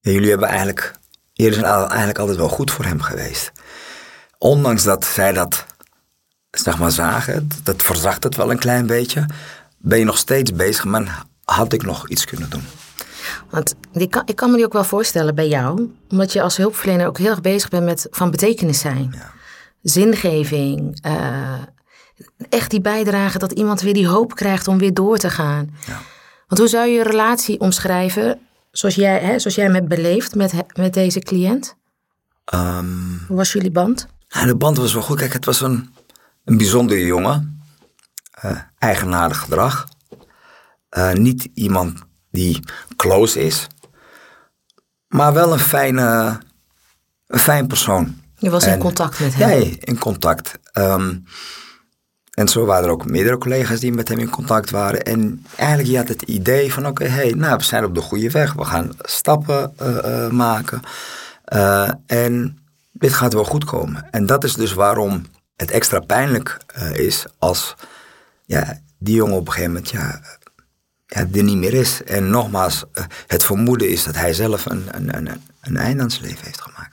ja, 0.00 0.10
jullie 0.10 0.30
hebben 0.30 0.48
eigenlijk 0.48 0.98
Jullie 1.40 1.58
zijn 1.58 1.66
eigenlijk 1.66 2.18
altijd 2.18 2.38
wel 2.38 2.48
goed 2.48 2.70
voor 2.70 2.84
hem 2.84 3.00
geweest. 3.00 3.52
Ondanks 4.38 4.82
dat 4.82 5.04
zij 5.04 5.32
dat, 5.32 5.66
zeg 6.50 6.78
maar, 6.78 6.90
zagen, 6.90 7.48
dat 7.62 7.82
verzacht 7.82 8.22
het 8.22 8.36
wel 8.36 8.50
een 8.50 8.58
klein 8.58 8.86
beetje, 8.86 9.26
ben 9.78 9.98
je 9.98 10.04
nog 10.04 10.18
steeds 10.18 10.52
bezig, 10.52 10.84
maar 10.84 11.24
had 11.44 11.72
ik 11.72 11.82
nog 11.82 12.08
iets 12.08 12.24
kunnen 12.24 12.50
doen? 12.50 12.62
Want 13.50 13.74
die 13.92 14.08
kan, 14.08 14.22
ik 14.24 14.36
kan 14.36 14.50
me 14.50 14.56
die 14.56 14.64
ook 14.64 14.72
wel 14.72 14.84
voorstellen 14.84 15.34
bij 15.34 15.48
jou, 15.48 15.94
omdat 16.08 16.32
je 16.32 16.42
als 16.42 16.56
hulpverlener 16.56 17.06
ook 17.06 17.18
heel 17.18 17.30
erg 17.30 17.40
bezig 17.40 17.68
bent 17.68 17.84
met 17.84 18.06
van 18.10 18.30
betekenis 18.30 18.80
zijn. 18.80 19.14
Ja. 19.16 19.30
Zingeving, 19.82 21.06
uh, 21.06 21.58
echt 22.48 22.70
die 22.70 22.80
bijdrage 22.80 23.38
dat 23.38 23.52
iemand 23.52 23.80
weer 23.80 23.94
die 23.94 24.08
hoop 24.08 24.34
krijgt 24.34 24.68
om 24.68 24.78
weer 24.78 24.94
door 24.94 25.18
te 25.18 25.30
gaan. 25.30 25.74
Ja. 25.86 26.00
Want 26.46 26.60
hoe 26.60 26.68
zou 26.68 26.86
je 26.86 26.92
je 26.94 27.02
relatie 27.02 27.60
omschrijven 27.60 28.38
zoals 28.70 28.94
jij, 28.94 29.18
hè, 29.20 29.38
zoals 29.38 29.56
jij 29.56 29.64
hem 29.64 29.74
hebt 29.74 29.88
beleefd 29.88 30.34
met, 30.34 30.52
met 30.76 30.94
deze 30.94 31.20
cliënt? 31.20 31.76
Um, 32.54 33.24
Hoe 33.26 33.36
was 33.36 33.52
jullie 33.52 33.70
band? 33.70 34.06
nou, 34.28 34.46
de 34.46 34.56
band 34.56 34.76
was 34.76 34.92
wel 34.92 35.02
goed. 35.02 35.18
Kijk, 35.18 35.32
het 35.32 35.44
was 35.44 35.60
een, 35.60 35.94
een 36.44 36.56
bijzondere 36.56 37.04
jongen. 37.06 37.62
Uh, 38.44 38.60
eigenaardig 38.78 39.38
gedrag. 39.38 39.88
Uh, 40.98 41.12
niet 41.12 41.48
iemand 41.54 41.98
die 42.30 42.60
close 42.96 43.40
is. 43.40 43.66
Maar 45.08 45.32
wel 45.32 45.52
een 45.52 45.58
fijne, 45.58 46.38
een 47.26 47.38
fijn 47.38 47.66
persoon. 47.66 48.19
Je 48.40 48.50
was 48.50 48.66
in 48.66 48.78
contact 48.78 49.20
met 49.20 49.34
hem. 49.34 49.60
Ja, 49.60 49.76
in 49.80 49.98
contact. 49.98 50.58
Ehm, 50.72 51.14
en 52.30 52.48
zo 52.48 52.64
waren 52.64 52.84
er 52.84 52.90
ook 52.90 53.10
meerdere 53.10 53.38
collega's 53.38 53.80
die 53.80 53.92
met 53.92 54.08
hem 54.08 54.18
in 54.18 54.30
contact 54.30 54.70
waren. 54.70 55.02
En 55.02 55.46
eigenlijk 55.56 55.88
je 55.88 55.96
had 55.96 56.08
het 56.08 56.22
idee 56.22 56.72
van 56.72 56.86
oké, 56.86 57.04
hey, 57.04 57.30
nou, 57.30 57.56
we 57.56 57.62
zijn 57.62 57.84
op 57.84 57.94
de 57.94 58.00
goede 58.00 58.30
weg. 58.30 58.52
We 58.52 58.64
gaan 58.64 58.90
stappen 58.98 59.72
eh, 59.76 60.24
eh, 60.24 60.32
maken. 60.32 60.80
Eh, 61.44 61.90
en 62.06 62.58
dit 62.92 63.12
gaat 63.12 63.32
wel 63.32 63.44
goed 63.44 63.64
komen. 63.64 64.06
En 64.10 64.26
dat 64.26 64.44
is 64.44 64.54
dus 64.54 64.72
waarom 64.72 65.24
het 65.56 65.70
extra 65.70 66.00
pijnlijk 66.00 66.56
is 66.92 67.26
als 67.38 67.74
ja, 68.44 68.80
die 68.98 69.14
jongen 69.14 69.36
op 69.36 69.46
een 69.46 69.52
gegeven 69.52 69.72
moment 69.72 69.90
ja, 69.90 70.20
ja, 71.06 71.20
er 71.32 71.42
niet 71.42 71.56
meer 71.56 71.74
is. 71.74 72.04
En 72.04 72.30
nogmaals, 72.30 72.84
het 73.26 73.44
vermoeden 73.44 73.88
is 73.88 74.04
dat 74.04 74.14
hij 74.16 74.32
zelf 74.32 74.66
een, 74.66 74.88
een, 74.90 75.16
een, 75.16 75.42
een 75.60 75.76
einde 75.76 76.02
aan 76.02 76.10
zijn 76.10 76.24
leven 76.24 76.44
heeft 76.44 76.60
gemaakt. 76.60 76.89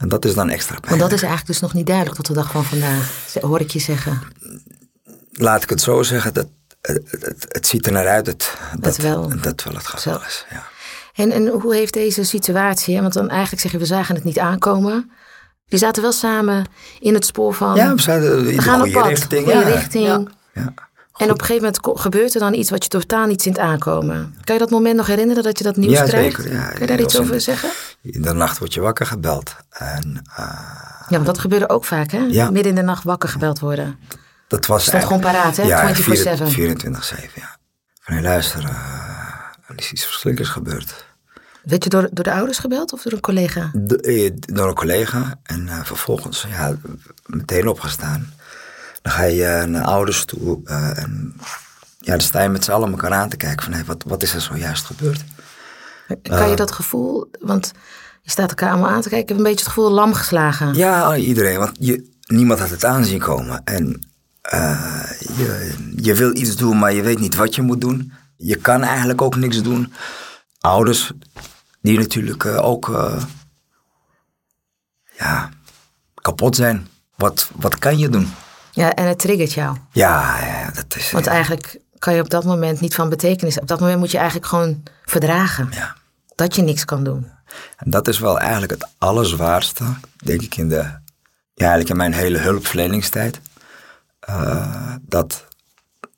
En 0.00 0.08
dat 0.08 0.24
is 0.24 0.34
dan 0.34 0.50
extra 0.50 0.74
pijnlijk. 0.74 0.88
Want 0.88 1.00
dat 1.00 1.12
is 1.12 1.22
eigenlijk 1.26 1.52
dus 1.52 1.60
nog 1.60 1.74
niet 1.74 1.86
duidelijk 1.86 2.16
tot 2.16 2.26
de 2.26 2.32
dag 2.32 2.50
van 2.50 2.64
vandaag, 2.64 3.34
hoor 3.40 3.60
ik 3.60 3.70
je 3.70 3.78
zeggen. 3.78 4.22
laat 5.32 5.62
ik 5.62 5.70
het 5.70 5.80
zo 5.80 6.02
zeggen, 6.02 6.34
dat, 6.34 6.46
het, 6.80 7.02
het, 7.10 7.46
het 7.48 7.66
ziet 7.66 7.86
er 7.86 7.92
naar 7.92 8.08
uit 8.08 8.24
dat 8.24 8.56
dat, 8.78 8.96
wel. 8.96 9.32
dat 9.40 9.62
wel 9.62 9.74
het 9.74 9.86
geval 9.86 10.22
is. 10.26 10.46
Ja. 10.50 10.66
En, 11.14 11.30
en 11.30 11.48
hoe 11.48 11.74
heeft 11.74 11.92
deze 11.92 12.24
situatie, 12.24 12.94
hè, 12.94 13.00
want 13.00 13.12
dan 13.12 13.28
eigenlijk 13.28 13.62
zeg 13.62 13.72
je 13.72 13.78
we 13.78 13.84
zagen 13.84 14.14
het 14.14 14.24
niet 14.24 14.38
aankomen. 14.38 15.10
Die 15.68 15.78
zaten 15.78 16.02
wel 16.02 16.12
samen 16.12 16.66
in 17.00 17.14
het 17.14 17.26
spoor 17.26 17.54
van 17.54 17.76
ja, 17.76 17.94
we 17.94 18.12
in 18.12 18.56
we 18.56 18.62
gaan 18.62 18.82
op 18.82 18.92
pad, 18.92 19.06
richting. 19.06 19.46
ja. 19.46 19.60
richting. 19.60 20.06
Ja. 20.06 20.22
Ja. 20.54 20.74
En 21.20 21.30
op 21.30 21.40
een 21.40 21.46
gegeven 21.46 21.72
moment 21.82 22.00
gebeurt 22.00 22.34
er 22.34 22.40
dan 22.40 22.54
iets 22.54 22.70
wat 22.70 22.82
je 22.82 22.88
totaal 22.88 23.26
niet 23.26 23.42
ziet 23.42 23.58
aankomen. 23.58 24.34
Kan 24.44 24.54
je 24.54 24.60
dat 24.60 24.70
moment 24.70 24.96
nog 24.96 25.06
herinneren 25.06 25.42
dat 25.42 25.58
je 25.58 25.64
dat 25.64 25.76
nieuws 25.76 25.92
Ja, 25.92 26.04
krijgt? 26.04 26.36
zeker, 26.36 26.52
ja. 26.52 26.68
Kan 26.68 26.80
je 26.80 26.86
daar 26.86 27.00
iets 27.00 27.18
over 27.18 27.40
zeggen? 27.40 27.70
In 28.02 28.22
de 28.22 28.32
nacht 28.32 28.58
word 28.58 28.74
je 28.74 28.80
wakker 28.80 29.06
gebeld. 29.06 29.54
En 29.70 30.22
eh, 30.36 30.44
Ja, 31.08 31.16
want 31.16 31.26
dat 31.26 31.38
gebeurde 31.38 31.68
ook 31.68 31.84
vaak, 31.84 32.10
hè? 32.10 32.18
Ja. 32.18 32.50
Midden 32.50 32.70
in 32.70 32.74
de 32.74 32.82
nacht 32.82 33.04
wakker 33.04 33.28
gebeld 33.28 33.58
worden. 33.58 33.98
dat 34.48 34.66
was... 34.66 34.84
Stond 34.84 35.04
gewoon 35.04 35.20
paraat, 35.20 35.56
hè? 35.56 35.62
Ja, 35.62 35.94
24/7. 35.94 36.00
24-7, 36.00 37.34
ja. 37.34 37.58
Van, 38.00 38.14
hey, 38.14 38.22
luister, 38.22 38.64
eh, 38.64 38.70
er 39.66 39.74
is 39.76 39.92
iets 39.92 40.04
verschrikkelijks 40.04 40.54
gebeurd. 40.54 41.08
Werd 41.64 41.84
je 41.84 41.90
door, 41.90 42.08
door 42.12 42.24
de 42.24 42.32
ouders 42.32 42.58
gebeld 42.58 42.92
of 42.92 43.02
door 43.02 43.12
een 43.12 43.20
collega? 43.20 43.70
De- 43.74 44.00
eh, 44.00 44.30
door 44.54 44.68
een 44.68 44.74
collega. 44.74 45.38
En 45.42 45.68
vervolgens 45.84 46.46
ja, 46.48 46.74
meteen 47.26 47.68
opgestaan. 47.68 48.32
Dan 49.02 49.12
ga 49.12 49.22
je 49.22 49.44
eh, 49.44 49.64
naar 49.64 49.84
ouders 49.84 50.24
toe. 50.24 50.60
eh, 50.64 51.02
en 51.02 51.34
ja, 51.98 52.10
dan 52.10 52.20
sta 52.20 52.42
je 52.42 52.48
met 52.48 52.64
z'n 52.64 52.70
allen 52.72 52.90
elkaar 52.90 53.12
aan 53.12 53.28
te 53.28 53.36
kijken. 53.36 53.64
Van, 53.64 53.72
hey, 53.72 53.84
wat, 53.84 54.04
wat 54.06 54.22
is 54.22 54.34
er 54.34 54.40
zojuist 54.40 54.84
gebeurd? 54.84 55.24
Kan 56.22 56.48
je 56.48 56.56
dat 56.56 56.72
gevoel, 56.72 57.30
want 57.40 57.72
je 58.22 58.30
staat 58.30 58.48
elkaar 58.48 58.70
allemaal 58.70 58.90
aan 58.90 59.00
te 59.00 59.08
kijken, 59.08 59.22
ik 59.22 59.28
heb 59.28 59.36
een 59.36 59.42
beetje 59.42 59.64
het 59.64 59.74
gevoel 59.74 59.90
lam 59.90 60.14
geslagen. 60.14 60.74
Ja, 60.74 61.16
iedereen. 61.16 61.58
Want 61.58 61.76
je, 61.78 62.10
niemand 62.26 62.60
had 62.60 62.70
het 62.70 62.84
aanzien 62.84 63.18
komen. 63.18 63.64
En 63.64 64.08
eh, 64.40 65.02
je, 65.36 65.74
je 65.96 66.14
wil 66.14 66.36
iets 66.36 66.56
doen, 66.56 66.78
maar 66.78 66.92
je 66.92 67.02
weet 67.02 67.18
niet 67.18 67.34
wat 67.34 67.54
je 67.54 67.62
moet 67.62 67.80
doen. 67.80 68.12
Je 68.36 68.56
kan 68.56 68.82
eigenlijk 68.82 69.22
ook 69.22 69.36
niks 69.36 69.62
doen. 69.62 69.92
Ouders, 70.60 71.12
die 71.82 71.98
natuurlijk 71.98 72.44
eh, 72.44 72.64
ook 72.64 72.88
eh, 72.88 73.22
ja, 75.18 75.50
kapot 76.14 76.56
zijn. 76.56 76.88
wat, 77.16 77.50
wat 77.54 77.78
kan 77.78 77.98
je 77.98 78.08
doen? 78.08 78.32
Ja, 78.80 78.94
en 78.94 79.06
het 79.06 79.18
triggert 79.18 79.52
jou. 79.52 79.76
Ja, 79.92 80.38
ja 80.44 80.70
dat 80.70 80.96
is... 80.96 81.10
Want 81.10 81.24
ja, 81.24 81.30
eigenlijk 81.30 81.78
kan 81.98 82.14
je 82.14 82.20
op 82.20 82.30
dat 82.30 82.44
moment 82.44 82.80
niet 82.80 82.94
van 82.94 83.08
betekenis. 83.08 83.58
Op 83.60 83.66
dat 83.68 83.80
moment 83.80 83.98
moet 83.98 84.10
je 84.10 84.16
eigenlijk 84.18 84.46
gewoon 84.48 84.82
verdragen. 85.04 85.68
ja. 85.70 85.96
Dat 86.34 86.54
je 86.54 86.62
niks 86.62 86.84
kan 86.84 87.04
doen. 87.04 87.30
En 87.76 87.90
dat 87.90 88.08
is 88.08 88.18
wel 88.18 88.38
eigenlijk 88.38 88.72
het 88.72 88.86
allerzwaarste, 88.98 89.84
denk 90.16 90.42
ik, 90.42 90.56
in, 90.56 90.68
de, 90.68 90.74
ja, 91.54 91.66
eigenlijk 91.66 91.88
in 91.90 91.96
mijn 91.96 92.12
hele 92.12 92.38
hulpverleningstijd. 92.38 93.40
Eh, 94.20 94.94
dat, 95.00 95.44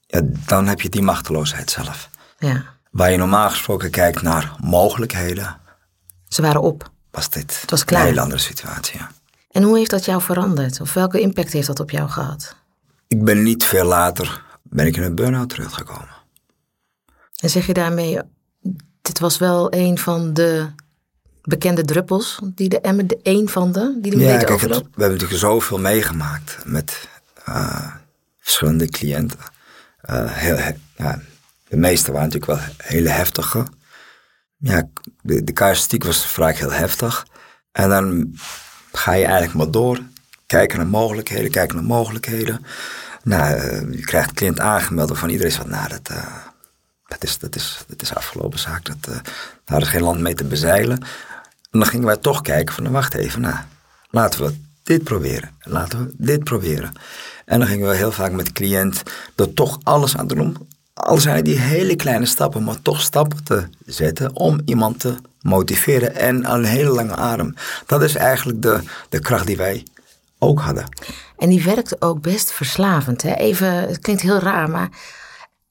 ja, 0.06 0.20
dan 0.24 0.66
heb 0.66 0.80
je 0.80 0.88
die 0.88 1.02
machteloosheid 1.02 1.70
zelf. 1.70 2.08
Ja. 2.38 2.64
Waar 2.90 3.10
je 3.10 3.16
normaal 3.16 3.50
gesproken 3.50 3.90
kijkt 3.90 4.22
naar 4.22 4.52
mogelijkheden, 4.60 5.56
Ze 6.28 6.42
waren 6.42 6.62
op. 6.62 6.90
was 7.10 7.30
dit 7.30 7.62
was 7.66 7.84
klaar. 7.84 8.00
een 8.00 8.06
hele 8.06 8.20
andere 8.20 8.40
situatie. 8.40 8.98
ja. 8.98 9.10
En 9.52 9.62
hoe 9.62 9.78
heeft 9.78 9.90
dat 9.90 10.04
jou 10.04 10.22
veranderd? 10.22 10.80
Of 10.80 10.92
welke 10.94 11.20
impact 11.20 11.52
heeft 11.52 11.66
dat 11.66 11.80
op 11.80 11.90
jou 11.90 12.08
gehad? 12.08 12.56
Ik 13.08 13.24
ben 13.24 13.42
niet 13.42 13.64
veel 13.64 13.84
later, 13.84 14.42
ben 14.62 14.86
ik 14.86 14.96
in 14.96 15.02
een 15.02 15.14
burn-out 15.14 15.48
teruggekomen. 15.48 16.08
En 17.36 17.50
zeg 17.50 17.66
je 17.66 17.72
daarmee, 17.72 18.18
dit 19.02 19.18
was 19.18 19.38
wel 19.38 19.74
een 19.74 19.98
van 19.98 20.34
de 20.34 20.66
bekende 21.42 21.82
druppels 21.84 22.38
die 22.54 22.68
de 22.68 22.80
emmer, 22.80 23.06
de 23.06 23.18
een 23.22 23.48
van 23.48 23.72
de, 23.72 23.98
die 24.00 24.10
de 24.10 24.18
Ja, 24.18 24.26
deed 24.38 24.44
kijk, 24.44 24.60
het- 24.60 24.70
we 24.70 24.76
hebben 24.76 25.10
natuurlijk 25.10 25.40
zoveel 25.40 25.78
meegemaakt 25.78 26.58
met 26.64 27.08
eh, 27.44 27.94
verschillende 28.38 28.88
cliënten. 28.88 29.38
Eh, 30.00 30.32
heel, 30.32 30.56
he- 30.56 30.76
ja, 30.96 31.20
de 31.68 31.76
meeste 31.76 32.12
waren 32.12 32.28
natuurlijk 32.28 32.60
wel 32.60 32.68
hele 32.76 33.08
heftige. 33.08 33.66
Ja, 34.56 34.88
de, 35.22 35.44
de 35.44 35.98
was 35.98 36.26
vaak 36.26 36.56
heel 36.56 36.72
heftig. 36.72 37.26
En 37.72 37.88
dan 37.88 38.34
ga 38.92 39.12
je 39.12 39.24
eigenlijk 39.24 39.54
maar 39.54 39.70
door. 39.70 40.00
Kijken 40.46 40.78
naar 40.78 40.86
mogelijkheden, 40.86 41.50
kijken 41.50 41.76
naar 41.76 41.84
mogelijkheden. 41.84 42.64
Nou, 43.22 43.54
eh, 43.54 43.80
je 43.92 44.04
krijgt 44.04 44.28
een 44.28 44.34
cliënt 44.34 44.60
aangemeld 44.60 45.08
waarvan 45.08 45.28
iedereen 45.28 45.52
zegt, 45.52 45.66
nou, 45.66 45.88
dat, 45.88 46.08
eh, 46.08 46.34
dat, 47.06 47.22
is, 47.22 47.38
dat, 47.38 47.56
is, 47.56 47.84
dat 47.86 48.02
is 48.02 48.14
afgelopen 48.14 48.58
zaak. 48.58 48.84
Dat, 48.84 49.14
eh, 49.14 49.20
daar 49.64 49.80
is 49.80 49.88
geen 49.88 50.02
land 50.02 50.20
mee 50.20 50.34
te 50.34 50.44
bezeilen. 50.44 50.98
En 51.70 51.78
dan 51.78 51.86
gingen 51.86 52.06
wij 52.06 52.16
toch 52.16 52.40
kijken 52.40 52.74
van, 52.74 52.82
nou, 52.82 52.94
wacht 52.94 53.14
even, 53.14 53.40
nou, 53.40 53.56
laten 54.10 54.44
we 54.44 54.54
dit 54.82 55.04
proberen. 55.04 55.50
Laten 55.60 56.06
we 56.06 56.14
dit 56.16 56.44
proberen. 56.44 56.92
En 57.44 57.58
dan 57.58 57.68
gingen 57.68 57.88
we 57.88 57.94
heel 57.94 58.12
vaak 58.12 58.32
met 58.32 58.46
de 58.46 58.52
cliënt 58.52 59.02
er 59.36 59.54
toch 59.54 59.78
alles 59.82 60.16
aan 60.16 60.26
doen 60.26 60.56
al 60.94 61.18
zijn 61.18 61.44
die 61.44 61.58
hele 61.58 61.96
kleine 61.96 62.26
stappen, 62.26 62.64
maar 62.64 62.82
toch 62.82 63.00
stappen 63.00 63.44
te 63.44 63.64
zetten 63.86 64.36
om 64.36 64.60
iemand 64.64 65.00
te 65.00 65.14
motiveren 65.42 66.14
en 66.14 66.50
een 66.52 66.64
hele 66.64 66.90
lange 66.90 67.16
adem. 67.16 67.54
Dat 67.86 68.02
is 68.02 68.14
eigenlijk 68.14 68.62
de, 68.62 68.80
de 69.08 69.18
kracht 69.20 69.46
die 69.46 69.56
wij 69.56 69.86
ook 70.38 70.60
hadden. 70.60 70.88
En 71.38 71.48
die 71.48 71.62
werkt 71.64 72.02
ook 72.02 72.20
best 72.20 72.52
verslavend. 72.52 73.22
Hè? 73.22 73.34
Even, 73.34 73.72
het 73.72 73.98
klinkt 73.98 74.22
heel 74.22 74.38
raar, 74.38 74.70
maar 74.70 74.88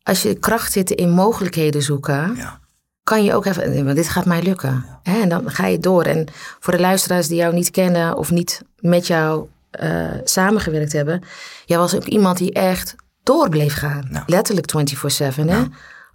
als 0.04 0.22
je 0.22 0.34
kracht 0.36 0.72
zit 0.72 0.90
in 0.92 1.10
mogelijkheden 1.10 1.82
zoeken, 1.82 2.36
Ja. 2.36 2.60
kan 3.04 3.24
je 3.24 3.34
ook 3.34 3.46
even, 3.46 3.86
maar 3.86 3.96
dit 3.96 4.10
gaat 4.10 4.26
mij 4.26 4.42
lukken. 4.44 4.86
Hè? 5.04 5.22
En 5.22 5.30
dan 5.30 5.52
ga 5.52 5.66
je 5.66 5.80
door. 5.80 6.04
En 6.04 6.28
voor 6.60 6.74
de 6.74 6.80
luisteraars 6.80 7.28
die 7.28 7.38
jou 7.38 7.54
niet 7.54 7.72
kennen 7.72 8.18
of 8.18 8.32
niet 8.32 8.62
met 8.80 9.08
jou 9.08 9.48
eh, 9.72 10.06
samengewerkt 10.24 10.94
hebben, 10.94 11.24
jij 11.66 11.78
was 11.78 11.96
ook 11.96 12.06
iemand 12.06 12.38
die 12.38 12.54
echt 12.54 12.96
door 13.24 13.50
bleef 13.50 13.74
gaan. 13.74 14.08
Ja. 14.12 14.24
Letterlijk 14.26 14.68
24/7. 14.68 15.48
Hè? 15.48 15.64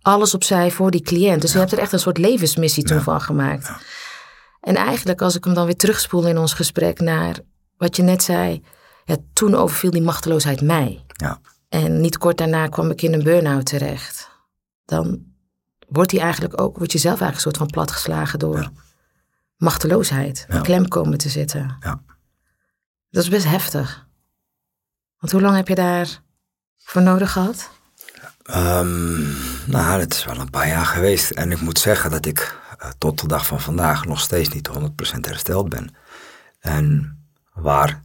Alles 0.07 0.35
opzij 0.35 0.71
voor 0.71 0.91
die 0.91 1.03
cliënt. 1.03 1.41
Dus 1.41 1.53
je 1.53 1.59
hebt 1.59 1.73
er 1.73 1.79
echt 1.79 1.93
een 1.93 1.99
soort 1.99 2.19
levensmissie 2.19 2.85
toen 2.85 3.01
van 3.01 3.21
gemaakt. 3.21 3.71
En 4.61 4.77
eigenlijk, 4.77 5.23
als 5.23 5.37
ik 5.37 5.45
hem 5.45 5.55
dan 5.55 5.65
weer 5.65 5.77
terugspoel 5.77 6.27
in 6.27 6.39
ons 6.39 6.53
gesprek 6.53 7.01
naar 7.01 7.39
wat 7.77 7.97
je 7.97 8.03
net 8.03 8.23
zei, 8.23 8.63
ja, 9.05 9.17
toen 9.33 9.55
overviel 9.55 9.91
die 9.91 10.03
machteloosheid 10.03 10.61
mij. 10.61 11.05
Ja. 11.07 11.41
En 11.69 12.01
niet 12.01 12.19
kort 12.19 12.39
daarna 12.39 12.67
kwam 12.67 12.91
ik 12.91 13.03
in 13.03 13.13
een 13.13 13.23
burn-out 13.23 13.67
terecht. 13.67 14.31
Dan 14.85 15.25
wordt 15.89 16.11
die 16.11 16.21
eigenlijk 16.21 16.61
ook, 16.61 16.79
word 16.79 16.93
je 16.93 16.99
zelf 16.99 17.21
eigenlijk 17.21 17.35
een 17.35 17.53
soort 17.53 17.57
van 17.71 17.85
platgeslagen 17.85 18.39
door 18.39 18.71
machteloosheid, 19.57 20.47
Ja. 20.49 20.61
klem 20.61 20.89
komen 20.89 21.19
te 21.19 21.29
zitten. 21.29 21.77
Ja. 21.81 22.03
Dat 23.11 23.23
is 23.23 23.29
best 23.31 23.47
heftig. 23.47 24.07
Want 25.19 25.33
hoe 25.33 25.41
lang 25.41 25.57
heb 25.57 25.69
je 25.69 25.75
daar 25.75 26.23
voor 26.77 27.03
nodig 27.03 27.33
gehad? 27.33 27.71
Ehm, 28.47 29.23
nou, 29.71 30.01
het 30.01 30.15
is 30.15 30.25
wel 30.25 30.39
een 30.39 30.51
paar 30.51 30.69
jaar 30.69 30.87
geweest. 30.87 31.31
En 31.31 31.51
ik 31.51 31.61
moet 31.61 31.79
zeggen 31.79 32.11
dat 32.11 32.27
ik 32.27 32.59
eh, 32.79 32.91
tot 32.99 33.21
de 33.21 33.29
dag 33.29 33.47
van 33.47 33.61
vandaag 33.61 34.05
nog 34.05 34.21
steeds 34.21 34.49
niet 34.49 34.69
100% 34.69 35.21
hersteld 35.21 35.69
ben. 35.69 35.95
En 36.61 37.19
waar 37.53 38.05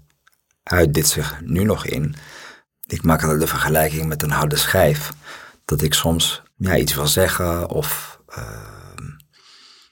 uit 0.64 0.94
dit 0.94 1.08
zich 1.08 1.42
nu 1.42 1.64
nog 1.64 1.86
in? 1.86 2.16
Ik 2.86 3.04
maak 3.04 3.22
altijd 3.22 3.40
de 3.40 3.48
vergelijking 3.48 4.06
met 4.06 4.24
een 4.24 4.32
harde 4.32 4.56
schijf. 4.56 5.12
Dat 5.66 5.82
ik 5.82 5.94
soms 5.94 6.42
ja, 6.56 6.76
iets 6.76 6.96
wil 6.96 7.08
zeggen 7.08 7.70
of 7.70 8.20
ehm, 8.28 9.06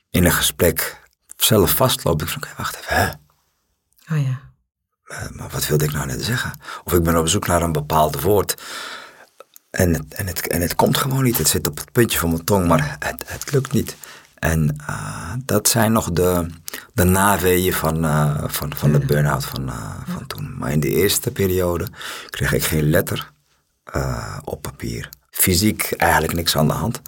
in 0.09 0.25
een 0.25 0.31
gesprek 0.31 1.01
zelf 1.35 1.71
vastloop. 1.71 2.21
Ik 2.21 2.27
zeg, 2.27 2.37
oké, 2.37 2.49
wacht 2.57 2.75
even, 2.75 2.95
hè? 2.95 3.09
Oh 4.15 4.23
ja. 4.25 4.39
Eh, 5.03 5.29
maar 5.29 5.49
wat 5.49 5.67
wilde 5.67 5.85
ik 5.85 5.91
nou 5.91 6.05
net 6.05 6.23
zeggen? 6.23 6.59
Of 6.83 6.93
ik 6.93 7.03
ben 7.03 7.17
op 7.17 7.27
zoek 7.27 7.47
naar 7.47 7.61
een 7.61 7.71
bepaald 7.71 8.21
woord. 8.21 8.61
En 9.69 9.93
het, 9.93 10.13
en, 10.13 10.27
het, 10.27 10.47
en 10.47 10.61
het 10.61 10.75
komt 10.75 10.97
gewoon 10.97 11.23
niet. 11.23 11.37
Het 11.37 11.47
zit 11.47 11.67
op 11.67 11.77
het 11.77 11.91
puntje 11.91 12.19
van 12.19 12.29
mijn 12.29 12.43
tong, 12.43 12.67
maar 12.67 12.95
het, 12.99 13.23
het 13.25 13.51
lukt 13.51 13.71
niet. 13.71 13.95
En 14.35 14.75
eh, 14.87 15.33
dat 15.45 15.67
zijn 15.67 15.91
nog 15.91 16.11
de, 16.11 16.45
de 16.93 17.03
naweeën 17.03 17.73
van, 17.73 18.05
eh, 18.05 18.43
van, 18.47 18.75
van 18.75 18.91
de 18.91 18.99
burn-out 18.99 19.45
van, 19.45 19.69
eh, 19.69 19.91
van 20.07 20.27
toen. 20.27 20.55
Maar 20.57 20.71
in 20.71 20.79
de 20.79 20.89
eerste 20.89 21.31
periode 21.31 21.87
kreeg 22.29 22.53
ik 22.53 22.63
geen 22.63 22.89
letter 22.89 23.31
op 24.43 24.61
papier. 24.61 25.09
Fysiek 25.29 25.91
eigenlijk 25.97 26.33
niks 26.33 26.57
aan 26.57 26.67
de 26.67 26.73
hand. 26.73 27.01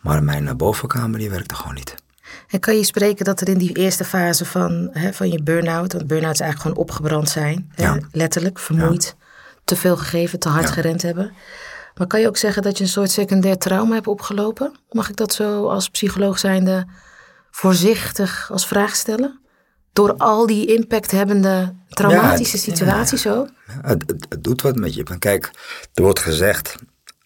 Maar 0.00 0.22
mijn 0.22 0.56
bovenkamer 0.56 1.18
die 1.18 1.30
werkte 1.30 1.54
gewoon 1.54 1.74
niet. 1.74 1.94
En 2.48 2.60
kan 2.60 2.76
je 2.76 2.84
spreken 2.84 3.24
dat 3.24 3.40
er 3.40 3.48
in 3.48 3.58
die 3.58 3.76
eerste 3.76 4.04
fase 4.04 4.44
van, 4.44 4.88
hè, 4.92 5.12
van 5.12 5.30
je 5.30 5.42
burn-out, 5.42 5.92
want 5.92 6.06
burn-out 6.06 6.34
is 6.34 6.40
eigenlijk 6.40 6.60
gewoon 6.60 6.88
opgebrand 6.88 7.28
zijn, 7.28 7.70
hè, 7.74 7.82
Ja. 7.84 7.98
letterlijk, 8.12 8.58
vermoeid, 8.58 9.16
te 9.64 9.76
veel 9.76 9.96
gegeven, 9.96 10.38
te 10.38 10.48
hard 10.48 10.68
Ja. 10.68 10.72
gerend 10.72 11.02
hebben. 11.02 11.32
Maar 12.00 12.08
kan 12.08 12.20
je 12.20 12.26
ook 12.28 12.36
zeggen 12.36 12.62
dat 12.62 12.78
je 12.78 12.84
een 12.84 12.90
soort 12.90 13.10
secundair 13.10 13.58
trauma 13.58 13.94
hebt 13.94 14.06
opgelopen? 14.06 14.72
Mag 14.90 15.08
ik 15.08 15.16
dat 15.16 15.32
zo 15.32 15.68
als 15.68 15.88
psycholoog 15.88 16.38
zijnde 16.38 16.86
voorzichtig 17.50 18.50
als 18.50 18.66
vraag 18.66 18.96
stellen? 18.96 19.40
Door 19.92 20.16
al 20.16 20.46
die 20.46 20.76
impacthebbende 20.76 21.74
traumatische 21.88 22.56
Ja, 22.56 22.62
situaties 22.62 23.26
ook? 23.26 23.48
Ja, 23.66 23.74
Het, 23.82 24.04
het, 24.06 24.26
het 24.28 24.44
doet 24.44 24.62
wat 24.62 24.76
met 24.76 24.94
je. 24.94 25.04
Maar 25.08 25.18
kijk, 25.18 25.50
er 25.94 26.02
wordt 26.02 26.18
gezegd, 26.18 26.74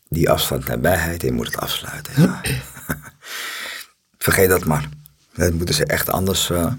die 0.09 0.31
afstand 0.31 0.67
nabijheid, 0.67 1.23
je 1.23 1.33
moet 1.33 1.47
het 1.47 1.57
afsluiten. 1.57 2.23
Ja. 2.23 2.41
Vergeet 4.19 4.49
dat 4.49 4.65
maar. 4.65 4.89
Dat 5.35 5.53
moeten 5.53 5.75
ze 5.75 5.85
echt 5.85 6.11
anders, 6.11 6.51
eh, 6.51 6.73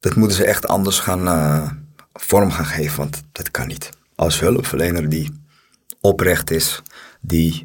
dat 0.00 0.14
moeten 0.14 0.36
ze 0.36 0.44
echt 0.44 0.68
anders 0.68 0.98
gaan, 0.98 1.28
eh, 1.28 1.70
vorm 2.12 2.50
gaan 2.50 2.66
geven, 2.66 2.96
want 2.96 3.22
dat 3.32 3.50
kan 3.50 3.66
niet. 3.66 3.88
Als 4.14 4.40
hulpverlener 4.40 5.08
die 5.08 5.40
oprecht 6.00 6.50
is, 6.50 6.82
die 7.22 7.62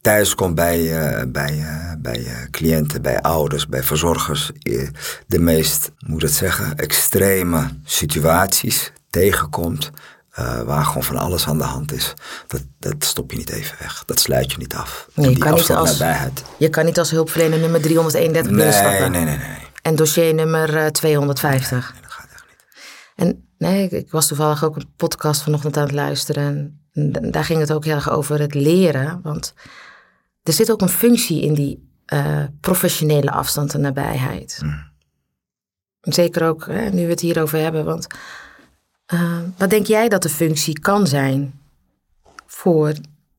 thuis 0.00 0.34
komt 0.34 0.54
bij, 0.54 1.00
eh, 1.00 1.22
bij, 1.28 1.58
eh, 1.58 1.92
bij 1.98 2.24
eh, 2.26 2.32
cliënten, 2.50 3.02
bij 3.02 3.20
ouders, 3.20 3.66
bij 3.66 3.82
verzorgers, 3.82 4.50
de 5.26 5.38
meest, 5.38 5.90
moet 6.06 6.22
ik 6.22 6.28
het 6.28 6.36
zeggen, 6.36 6.76
extreme 6.76 7.68
situaties 7.84 8.92
tegenkomt, 9.10 9.90
waar 10.64 10.84
gewoon 10.84 11.02
van 11.04 11.16
alles 11.16 11.46
aan 11.46 11.58
de 11.58 11.64
hand 11.64 11.92
is. 11.92 12.14
Dat, 12.46 12.62
dat 12.78 12.94
stop 13.04 13.30
je 13.30 13.36
niet 13.36 13.50
even 13.50 13.76
weg. 13.80 14.02
Dat 14.06 14.20
sluit 14.20 14.52
je 14.52 14.58
niet 14.58 14.74
af. 14.74 15.08
Nee, 15.14 15.26
je 15.28 15.34
die 15.34 15.44
kan 15.44 15.54
niet 15.54 15.70
als- 15.70 15.90
nabijheid. 15.98 16.42
Je 16.58 16.68
kan 16.68 16.84
niet 16.84 16.98
als 16.98 17.10
hulpverlener 17.10 17.58
nummer 17.58 17.80
331 17.80 18.50
Nee, 18.52 18.60
binnenstappen. 18.64 19.10
nee, 19.10 19.24
nee, 19.24 19.36
nee. 19.36 19.56
En 19.82 19.96
dossier 19.96 20.34
nummer 20.34 20.76
eh, 20.76 20.86
250. 20.86 21.94
Dat 22.02 22.12
gaat 22.12 22.26
echt 22.32 22.44
niet. 22.48 22.64
En 23.14 23.48
nee, 23.58 23.84
ik, 23.84 23.90
ik 23.90 24.10
was 24.10 24.26
toevallig 24.26 24.64
ook 24.64 24.76
een 24.76 24.92
podcast 24.96 25.42
vanochtend 25.42 25.76
aan 25.76 25.82
het 25.82 25.92
luisteren. 25.92 26.78
En 26.92 27.30
daar 27.30 27.44
ging 27.44 27.60
het 27.60 27.72
ook 27.72 27.84
heel 27.84 27.94
erg 27.94 28.10
over 28.10 28.40
het 28.40 28.54
leren. 28.54 29.20
Want 29.22 29.54
er 30.42 30.52
zit 30.52 30.70
ook 30.70 30.80
een 30.80 30.88
functie 30.88 31.42
in 31.42 31.54
die 31.54 31.88
eh, 32.04 32.44
professionele 32.60 33.30
afstand 33.30 33.74
en 33.74 33.80
nabijheid. 33.80 34.60
Zeker 36.00 36.46
ook 36.48 36.66
hè, 36.66 36.90
nu 36.90 37.04
we 37.04 37.10
het 37.10 37.20
hierover 37.20 37.58
hebben. 37.58 37.84
Want 37.84 38.06
eh, 39.06 39.38
wat 39.56 39.70
denk 39.70 39.86
jij 39.86 40.08
dat 40.08 40.22
de 40.22 40.28
functie 40.28 40.78
kan 40.78 41.06
zijn 41.06 41.60
voor 42.46 42.92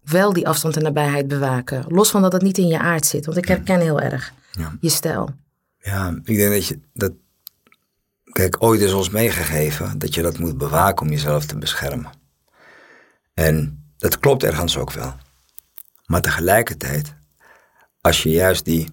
wel 0.03 0.33
die 0.33 0.47
afstand 0.47 0.77
en 0.77 0.83
nabijheid 0.83 1.27
bewaken? 1.27 1.85
Los 1.87 2.09
van 2.11 2.21
dat 2.21 2.33
het 2.33 2.41
niet 2.41 2.57
in 2.57 2.67
je 2.67 2.79
aard 2.79 3.05
zit. 3.05 3.25
Want 3.25 3.37
ik 3.37 3.47
herken 3.47 3.79
heel 3.79 3.99
erg 4.01 4.33
Ja. 4.51 4.77
je 4.79 4.89
stijl. 4.89 5.29
Ja, 5.77 6.19
ik 6.23 6.35
denk 6.35 6.51
dat 6.53 6.65
je 6.67 6.79
dat. 6.93 7.11
Kijk, 8.35 8.63
ooit 8.63 8.81
is 8.81 8.93
ons 8.93 9.09
meegegeven 9.09 9.99
dat 9.99 10.13
je 10.13 10.21
dat 10.21 10.37
moet 10.37 10.57
bewaken 10.57 11.05
om 11.05 11.11
jezelf 11.11 11.45
te 11.45 11.57
beschermen. 11.57 12.11
En 13.33 13.83
dat 13.97 14.19
klopt 14.19 14.43
ergens 14.43 14.77
ook 14.77 14.91
wel. 14.91 15.15
Maar 16.05 16.21
tegelijkertijd, 16.21 17.13
als 18.01 18.23
je 18.23 18.29
juist 18.29 18.65
die 18.65 18.89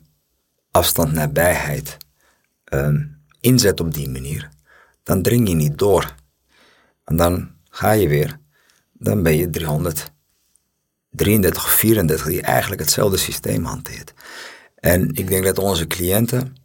afstand 0.71 1.13
nabijheid 1.13 1.97
ehm, 2.65 3.05
inzet 3.41 3.81
op 3.81 3.95
die 3.95 4.09
manier, 4.09 4.49
dan 5.03 5.23
dring 5.23 5.49
je 5.49 5.55
niet 5.55 5.79
door. 5.79 6.15
En 7.05 7.17
dan 7.17 7.51
ga 7.69 7.91
je 7.91 8.09
weer 8.09 8.39
dan 8.93 9.23
ben 9.23 9.37
je 9.37 9.51
333 11.11 11.65
of 11.65 11.71
34 11.71 12.27
die 12.27 12.43
eigenlijk 12.43 12.81
hetzelfde 12.81 13.17
systeem 13.17 13.65
hanteert. 13.65 14.13
En 14.75 15.15
ik 15.15 15.29
denk 15.29 15.45
dat 15.45 15.59
onze 15.59 15.87
cliënten 15.87 16.57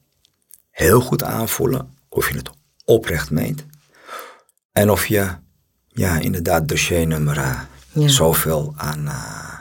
heel 0.71 1.01
goed 1.01 1.23
aanvoelen 1.23 1.95
of 2.09 2.29
je 2.29 2.37
het 2.37 2.55
oprecht 2.87 3.31
meent. 3.31 3.65
En 4.71 4.89
of 4.89 5.05
je 5.05 5.29
ja, 5.87 6.19
inderdaad 6.19 6.67
dossiernummer 6.67 7.37
uh, 7.37 7.61
ja. 7.91 8.07
zoveel 8.07 8.73
aan. 8.77 9.05
Uh, 9.05 9.59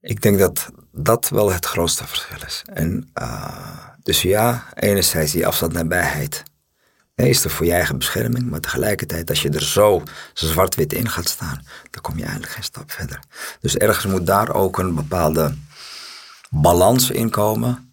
ik 0.00 0.22
denk 0.22 0.38
dat 0.38 0.68
dat 0.92 1.28
wel 1.28 1.52
het 1.52 1.66
grootste 1.66 2.06
verschil 2.06 2.46
is. 2.46 2.62
En 2.72 3.10
uh, 3.20 3.78
dus 4.02 4.22
ja, 4.22 4.64
enerzijds 4.74 5.32
die 5.32 5.46
afstand 5.46 5.72
nabijheid. 5.72 6.42
is 7.14 7.44
er 7.44 7.50
voor 7.50 7.66
je 7.66 7.72
eigen 7.72 7.98
bescherming, 7.98 8.50
maar 8.50 8.60
tegelijkertijd 8.60 9.30
als 9.30 9.42
je 9.42 9.50
er 9.50 9.64
zo 9.64 10.02
zwart-wit 10.32 10.92
in 10.92 11.08
gaat 11.08 11.28
staan, 11.28 11.66
dan 11.90 12.02
kom 12.02 12.16
je 12.16 12.22
eigenlijk 12.22 12.52
geen 12.52 12.62
stap 12.62 12.90
verder. 12.90 13.20
Dus 13.60 13.76
ergens 13.76 14.06
moet 14.06 14.26
daar 14.26 14.54
ook 14.54 14.78
een 14.78 14.94
bepaalde 14.94 15.54
balans 16.50 17.10
in 17.10 17.30
komen. 17.30 17.92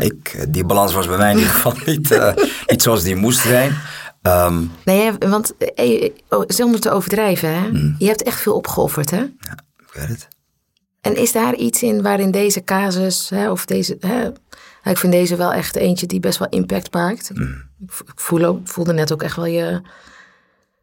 Ik, 0.00 0.46
die 0.48 0.64
balans 0.64 0.92
was 0.92 1.06
bij 1.06 1.16
mij 1.16 1.30
in 1.30 1.38
ieder 1.38 1.52
geval 1.52 1.74
niet, 1.86 2.20
niet 2.66 2.82
zoals 2.82 3.02
die 3.02 3.16
moest 3.16 3.40
zijn. 3.40 3.76
Um, 4.22 4.72
nee, 4.84 5.12
want 5.12 5.56
eh, 5.74 6.10
oh, 6.28 6.44
zonder 6.46 6.80
te 6.80 6.90
overdrijven, 6.90 7.54
hè? 7.54 7.68
Hmm. 7.68 7.94
je 7.98 8.06
hebt 8.06 8.22
echt 8.22 8.40
veel 8.40 8.54
opgeofferd, 8.54 9.10
hè? 9.10 9.16
Ja, 9.18 9.58
ik 9.76 9.92
weet 9.92 10.08
het. 10.08 10.28
En 11.00 11.16
is 11.16 11.32
daar 11.32 11.54
iets 11.54 11.82
in 11.82 12.02
waarin 12.02 12.30
deze 12.30 12.64
casus, 12.64 13.28
hè, 13.28 13.50
of 13.50 13.66
deze, 13.66 13.96
hè, 14.00 14.18
nou, 14.18 14.30
ik 14.82 14.98
vind 14.98 15.12
deze 15.12 15.36
wel 15.36 15.52
echt 15.52 15.76
eentje 15.76 16.06
die 16.06 16.20
best 16.20 16.38
wel 16.38 16.48
impact 16.48 16.94
maakt. 16.94 17.30
Hmm. 17.34 17.62
Ik, 17.86 18.20
voel, 18.20 18.60
voelde 18.64 18.92
net 18.92 19.12
ook 19.12 19.22
echt 19.22 19.36
wel 19.36 19.46
je, 19.46 19.80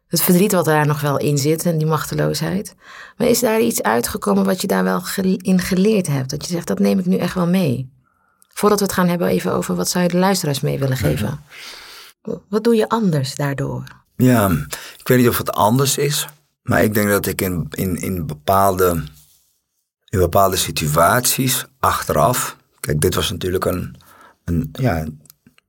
het 0.08 0.22
verdriet 0.22 0.52
wat 0.52 0.64
daar 0.64 0.86
nog 0.86 1.00
wel 1.00 1.18
in 1.18 1.38
zit 1.38 1.64
en 1.64 1.78
die 1.78 1.86
machteloosheid. 1.86 2.74
Maar 3.16 3.28
is 3.28 3.40
daar 3.40 3.60
iets 3.60 3.82
uitgekomen 3.82 4.44
wat 4.44 4.60
je 4.60 4.66
daar 4.66 4.84
wel 4.84 5.02
in 5.36 5.60
geleerd 5.60 6.06
hebt? 6.06 6.30
Dat 6.30 6.46
je 6.46 6.52
zegt, 6.52 6.66
dat 6.66 6.78
neem 6.78 6.98
ik 6.98 7.06
nu 7.06 7.16
echt 7.16 7.34
wel 7.34 7.46
mee. 7.46 7.92
Voordat 8.54 8.78
we 8.78 8.84
het 8.84 8.94
gaan 8.94 9.08
hebben 9.08 9.28
even 9.28 9.52
over 9.52 9.74
wat 9.74 9.88
zou 9.88 10.04
je 10.04 10.10
de 10.10 10.16
luisteraars 10.16 10.60
mee 10.60 10.78
willen 10.78 10.96
geven. 10.96 11.40
Wat 12.48 12.64
doe 12.64 12.74
je 12.74 12.88
anders 12.88 13.34
daardoor? 13.34 13.84
Ja, 14.16 14.50
ik 14.98 15.08
weet 15.08 15.18
niet 15.18 15.28
of 15.28 15.38
het 15.38 15.52
anders 15.52 15.98
is. 15.98 16.26
Maar 16.62 16.82
ik 16.82 16.94
denk 16.94 17.08
dat 17.08 17.26
ik 17.26 17.40
in, 17.40 17.66
in, 17.70 17.96
in, 17.96 18.26
bepaalde, 18.26 19.02
in 20.08 20.18
bepaalde 20.18 20.56
situaties 20.56 21.64
achteraf. 21.78 22.56
Kijk, 22.80 23.00
dit 23.00 23.14
was 23.14 23.30
natuurlijk 23.30 23.64
een, 23.64 23.96
een 24.44 24.68
ja, 24.72 25.04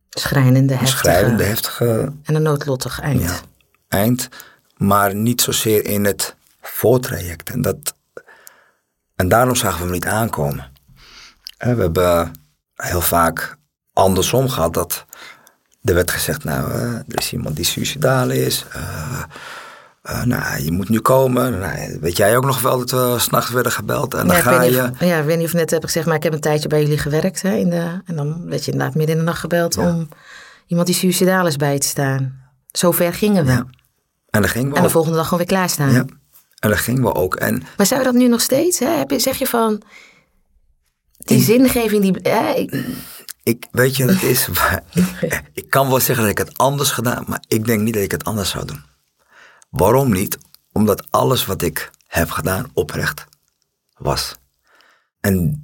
schrijnende, 0.09 0.73
heftige, 0.73 0.97
schrijnende, 0.97 1.43
heftige. 1.43 2.13
En 2.23 2.35
een 2.35 2.41
noodlottig 2.41 2.99
eind. 2.99 3.21
Ja, 3.21 3.39
eind. 3.87 4.29
Maar 4.77 5.15
niet 5.15 5.41
zozeer 5.41 5.85
in 5.85 6.05
het 6.05 6.35
voortraject. 6.61 7.49
En, 7.49 7.61
dat, 7.61 7.93
en 9.15 9.27
daarom 9.27 9.55
zagen 9.55 9.77
we 9.77 9.83
hem 9.83 9.93
niet 9.93 10.05
aankomen. 10.05 10.71
We 11.57 11.65
hebben 11.65 12.31
heel 12.75 13.01
vaak 13.01 13.57
andersom 13.93 14.49
gehad 14.49 14.73
dat 14.73 15.05
er 15.83 15.93
werd 15.93 16.11
gezegd, 16.11 16.43
nou, 16.43 16.71
uh, 16.71 16.93
er 16.93 17.17
is 17.17 17.33
iemand 17.33 17.55
die 17.55 17.65
suicidaal 17.65 18.29
is. 18.29 18.65
Uh, 18.75 19.23
uh, 20.09 20.23
nou, 20.23 20.63
je 20.63 20.71
moet 20.71 20.89
nu 20.89 20.99
komen. 20.99 21.59
Nou, 21.59 21.97
weet 22.01 22.17
jij 22.17 22.37
ook 22.37 22.45
nog 22.45 22.61
wel 22.61 22.77
dat 22.77 22.91
we 22.91 23.15
s'nachts 23.19 23.49
werden 23.51 23.71
gebeld? 23.71 24.13
En 24.13 24.27
dan 24.27 24.35
ga 24.35 24.61
je... 24.61 24.89
Of, 24.91 24.99
ja, 24.99 25.19
ik 25.19 25.25
weet 25.25 25.37
niet 25.37 25.45
of 25.45 25.53
net 25.53 25.71
heb 25.71 25.83
gezegd, 25.83 26.05
maar 26.05 26.15
ik 26.15 26.23
heb 26.23 26.33
een 26.33 26.39
tijdje 26.39 26.67
bij 26.67 26.81
jullie 26.81 26.97
gewerkt. 26.97 27.41
Hè, 27.41 27.55
in 27.55 27.69
de, 27.69 28.01
en 28.05 28.15
dan 28.15 28.49
werd 28.49 28.65
je 28.65 28.71
inderdaad 28.71 28.95
midden 28.95 29.15
in 29.15 29.21
de 29.21 29.27
nacht 29.27 29.39
gebeld 29.39 29.77
om 29.77 30.09
iemand 30.67 30.87
die 30.87 30.95
suicidaal 30.95 31.47
is 31.47 31.55
bij 31.55 31.79
te 31.79 31.87
staan. 31.87 32.43
Zover 32.71 33.13
gingen 33.13 33.45
we. 33.45 33.51
Ja. 33.51 33.65
En 34.29 34.41
dan 34.41 34.49
gingen 34.49 34.71
we 34.71 34.77
En 34.77 34.83
de 34.83 34.89
volgende 34.89 35.17
dag 35.17 35.27
gewoon 35.27 35.39
weer 35.39 35.55
klaarstaan. 35.55 35.91
Ja. 35.91 36.05
En 36.59 36.69
dan 36.69 36.77
gingen 36.77 37.03
we 37.03 37.13
ook. 37.13 37.35
En... 37.35 37.63
Maar 37.77 37.85
zou 37.85 37.99
je 37.99 38.05
dat 38.05 38.15
nu 38.15 38.27
nog 38.27 38.41
steeds? 38.41 38.79
Hè? 38.79 38.87
Heb 38.87 39.09
je, 39.09 39.19
zeg 39.19 39.37
je 39.37 39.47
van, 39.47 39.81
die 41.25 41.41
zingeving, 41.41 42.01
die... 42.01 42.31
Hè, 42.31 42.67
ik, 43.43 43.67
weet 43.71 43.95
je 43.95 44.05
wat 44.05 44.13
het 44.13 44.23
is? 44.23 44.47
ik, 45.21 45.41
ik 45.53 45.69
kan 45.69 45.89
wel 45.89 45.99
zeggen 45.99 46.23
dat 46.23 46.31
ik 46.31 46.47
het 46.47 46.57
anders 46.57 46.91
gedaan, 46.91 47.23
maar 47.27 47.43
ik 47.47 47.65
denk 47.65 47.81
niet 47.81 47.93
dat 47.93 48.03
ik 48.03 48.11
het 48.11 48.23
anders 48.23 48.49
zou 48.49 48.65
doen. 48.65 48.83
Waarom 49.69 50.11
niet? 50.11 50.37
Omdat 50.71 51.07
alles 51.09 51.45
wat 51.45 51.61
ik 51.61 51.91
heb 52.07 52.29
gedaan 52.29 52.71
oprecht 52.73 53.25
was. 53.97 54.35
En 55.19 55.63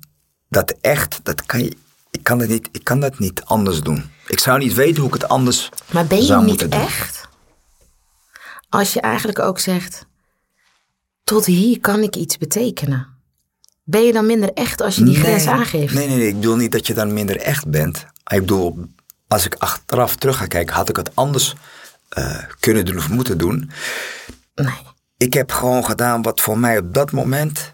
dat 0.50 0.76
echt, 0.82 1.20
dat 1.24 1.46
kan 1.46 1.64
je, 1.64 1.78
ik 2.12 2.24
kan 2.24 2.38
dat 2.38 2.48
niet, 2.48 2.70
ik 2.72 2.84
kan 2.84 3.00
dat 3.00 3.20
niet 3.20 3.44
anders 3.44 3.82
doen. 3.82 4.12
Ik 4.28 4.40
zou 4.40 4.60
niet 4.60 4.74
weten 4.74 4.98
hoe 4.98 5.08
ik 5.08 5.22
het 5.22 5.28
anders 5.28 5.70
Maar 5.92 6.06
ben 6.06 6.26
je 6.26 6.36
niet 6.36 6.68
echt? 6.68 7.28
Als 8.70 8.94
je 8.94 9.02
eigenlijk 9.02 9.40
ook 9.40 9.60
zegt, 9.60 10.06
tot 11.24 11.46
hier 11.46 11.80
kan 11.80 12.00
ik 12.00 12.16
iets 12.16 12.38
betekenen. 12.38 13.11
Ben 13.84 14.02
je 14.02 14.14
dan 14.14 14.26
minder 14.26 14.54
echt 14.54 14.82
als 14.82 14.96
je 14.96 15.04
die 15.04 15.16
grens 15.16 15.48
aangeeft? 15.48 15.94
Nee, 15.94 16.08
nee, 16.08 16.18
nee, 16.18 16.28
ik 16.28 16.36
bedoel 16.36 16.56
niet 16.56 16.72
dat 16.72 16.88
je 16.88 16.94
dan 16.94 17.14
minder 17.14 17.38
echt 17.38 17.68
bent. 17.68 18.06
Ik 18.24 18.40
bedoel, 18.40 18.86
als 19.28 19.46
ik 19.46 19.56
achteraf 19.56 20.16
terug 20.16 20.38
ga 20.38 20.46
kijken, 20.46 20.76
had 20.76 20.90
ik 20.90 20.96
het 20.96 21.16
anders 21.16 21.56
uh, 22.18 22.44
kunnen 22.60 22.86
doen 22.86 22.98
of 22.98 23.10
moeten 23.10 23.38
doen. 23.38 23.72
Nee. 24.56 24.80
Ik 25.18 25.34
heb 25.34 25.52
gewoon 25.52 25.86
gedaan 25.86 26.22
wat 26.22 26.42
voor 26.42 26.58
mij 26.58 26.78
op 26.78 26.94
dat 26.94 27.12
moment 27.12 27.74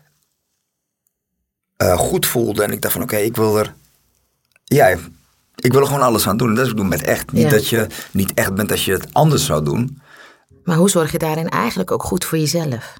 uh, 1.77 1.97
goed 1.97 2.25
voelde. 2.25 2.63
En 2.63 2.71
ik 2.71 2.81
dacht 2.81 2.93
van 2.93 3.03
oké, 3.03 3.15
ik 3.15 3.35
wil 3.35 3.59
er. 3.59 3.73
Ja, 4.63 4.87
ik 5.55 5.71
wil 5.71 5.81
er 5.81 5.87
gewoon 5.87 6.01
alles 6.01 6.27
aan 6.27 6.37
doen. 6.37 6.55
dat 6.55 6.65
is 6.65 6.71
ik 6.71 6.77
doe 6.77 6.85
met 6.85 7.01
echt. 7.01 7.31
Niet 7.31 7.49
dat 7.49 7.67
je 7.67 7.87
niet 8.11 8.33
echt 8.33 8.55
bent 8.55 8.71
als 8.71 8.85
je 8.85 8.91
het 8.91 9.13
anders 9.13 9.45
zou 9.45 9.63
doen. 9.63 10.01
Maar 10.63 10.77
hoe 10.77 10.89
zorg 10.89 11.11
je 11.11 11.17
daarin 11.17 11.49
eigenlijk 11.49 11.91
ook 11.91 12.03
goed 12.03 12.25
voor 12.25 12.37
jezelf? 12.37 12.93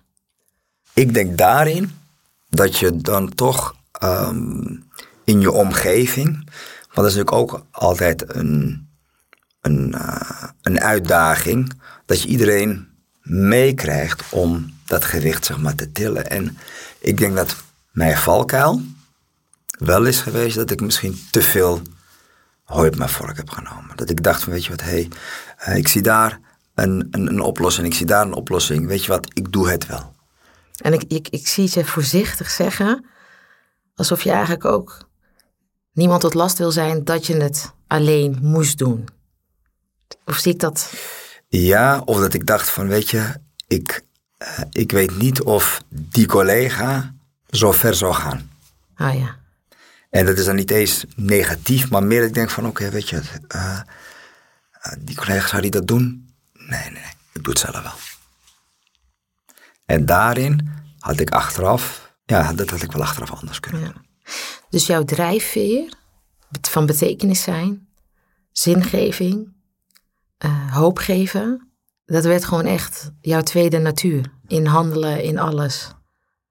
Ik 0.93 1.13
denk 1.13 1.37
daarin 1.37 1.97
dat 2.49 2.77
je 2.77 2.97
dan 2.97 3.33
toch 3.33 3.75
um, 4.03 4.89
in 5.23 5.39
je 5.39 5.51
omgeving, 5.51 6.33
want 6.81 6.95
dat 6.95 7.05
is 7.05 7.15
natuurlijk 7.15 7.53
ook 7.53 7.65
altijd 7.71 8.35
een, 8.35 8.87
een, 9.61 9.93
uh, 9.95 10.43
een 10.61 10.79
uitdaging, 10.79 11.73
dat 12.05 12.21
je 12.21 12.27
iedereen 12.27 12.87
meekrijgt 13.21 14.23
om 14.29 14.73
dat 14.85 15.05
gewicht 15.05 15.45
zeg 15.45 15.57
maar, 15.57 15.75
te 15.75 15.91
tillen. 15.91 16.29
En 16.29 16.57
ik 16.99 17.17
denk 17.17 17.35
dat 17.35 17.55
mijn 17.91 18.17
valkuil 18.17 18.81
wel 19.65 20.05
is 20.05 20.19
geweest 20.19 20.55
dat 20.55 20.71
ik 20.71 20.81
misschien 20.81 21.19
te 21.31 21.41
veel 21.41 21.81
hooi 22.63 22.89
op 22.89 22.95
mijn 22.95 23.09
vork 23.09 23.37
heb 23.37 23.49
genomen. 23.49 23.95
Dat 23.95 24.09
ik 24.09 24.23
dacht 24.23 24.43
van, 24.43 24.53
weet 24.53 24.63
je 24.63 24.69
wat, 24.69 24.81
hé, 24.81 24.89
hey, 24.89 25.09
uh, 25.67 25.77
ik 25.77 25.87
zie 25.87 26.01
daar 26.01 26.39
een, 26.75 27.07
een, 27.11 27.27
een 27.27 27.41
oplossing, 27.41 27.87
ik 27.87 27.93
zie 27.93 28.05
daar 28.05 28.25
een 28.25 28.33
oplossing. 28.33 28.87
Weet 28.87 29.05
je 29.05 29.11
wat, 29.11 29.27
ik 29.33 29.51
doe 29.51 29.69
het 29.69 29.85
wel. 29.85 30.15
En 30.77 30.93
ik, 30.93 31.03
ik, 31.07 31.27
ik 31.29 31.47
zie 31.47 31.69
je 31.71 31.85
voorzichtig 31.85 32.49
zeggen, 32.49 33.05
alsof 33.95 34.23
je 34.23 34.31
eigenlijk 34.31 34.65
ook 34.65 35.07
niemand 35.93 36.21
tot 36.21 36.33
last 36.33 36.57
wil 36.57 36.71
zijn 36.71 37.03
dat 37.03 37.25
je 37.25 37.35
het 37.35 37.73
alleen 37.87 38.37
moest 38.41 38.77
doen. 38.77 39.07
Of 40.25 40.37
zie 40.37 40.53
ik 40.53 40.59
dat? 40.59 40.93
Ja, 41.47 42.01
of 42.05 42.19
dat 42.19 42.33
ik 42.33 42.45
dacht 42.45 42.69
van, 42.69 42.87
weet 42.87 43.09
je, 43.09 43.33
ik, 43.67 44.03
uh, 44.39 44.59
ik 44.71 44.91
weet 44.91 45.17
niet 45.17 45.41
of 45.41 45.83
die 45.89 46.25
collega 46.25 47.13
zo 47.49 47.71
ver 47.71 47.95
zou 47.95 48.13
gaan. 48.13 48.51
Ah 48.95 49.19
ja. 49.19 49.35
En 50.09 50.25
dat 50.25 50.37
is 50.37 50.45
dan 50.45 50.55
niet 50.55 50.71
eens 50.71 51.05
negatief, 51.15 51.89
maar 51.89 52.03
meer 52.03 52.19
dat 52.19 52.27
ik 52.27 52.33
denk 52.33 52.49
van, 52.49 52.65
oké, 52.65 52.81
okay, 52.81 52.91
weet 52.91 53.09
je, 53.09 53.21
uh, 53.55 53.79
die 54.99 55.15
collega 55.15 55.47
zou 55.47 55.61
die 55.61 55.71
dat 55.71 55.87
doen? 55.87 56.33
Nee, 56.53 56.79
nee, 56.79 56.91
nee, 56.91 57.13
ik 57.33 57.43
doe 57.43 57.53
het 57.53 57.59
zelf 57.59 57.81
wel. 57.81 57.93
En 59.87 60.05
daarin 60.05 60.69
had 60.99 61.19
ik 61.19 61.29
achteraf, 61.29 62.13
ja, 62.25 62.53
dat 62.53 62.69
had 62.69 62.81
ik 62.81 62.91
wel 62.91 63.01
achteraf 63.01 63.31
anders 63.31 63.59
kunnen 63.59 63.83
doen. 63.83 64.05
Dus 64.69 64.87
jouw 64.87 65.03
drijfveer 65.03 65.93
van 66.61 66.85
betekenis 66.85 67.41
zijn, 67.41 67.87
zingeving, 68.51 69.53
uh, 70.45 70.73
hoop 70.73 70.97
geven, 70.97 71.71
dat 72.05 72.23
werd 72.23 72.45
gewoon 72.45 72.65
echt 72.65 73.11
jouw 73.21 73.41
tweede 73.41 73.77
natuur. 73.77 74.31
In 74.47 74.65
handelen, 74.65 75.23
in 75.23 75.39
alles. 75.39 75.91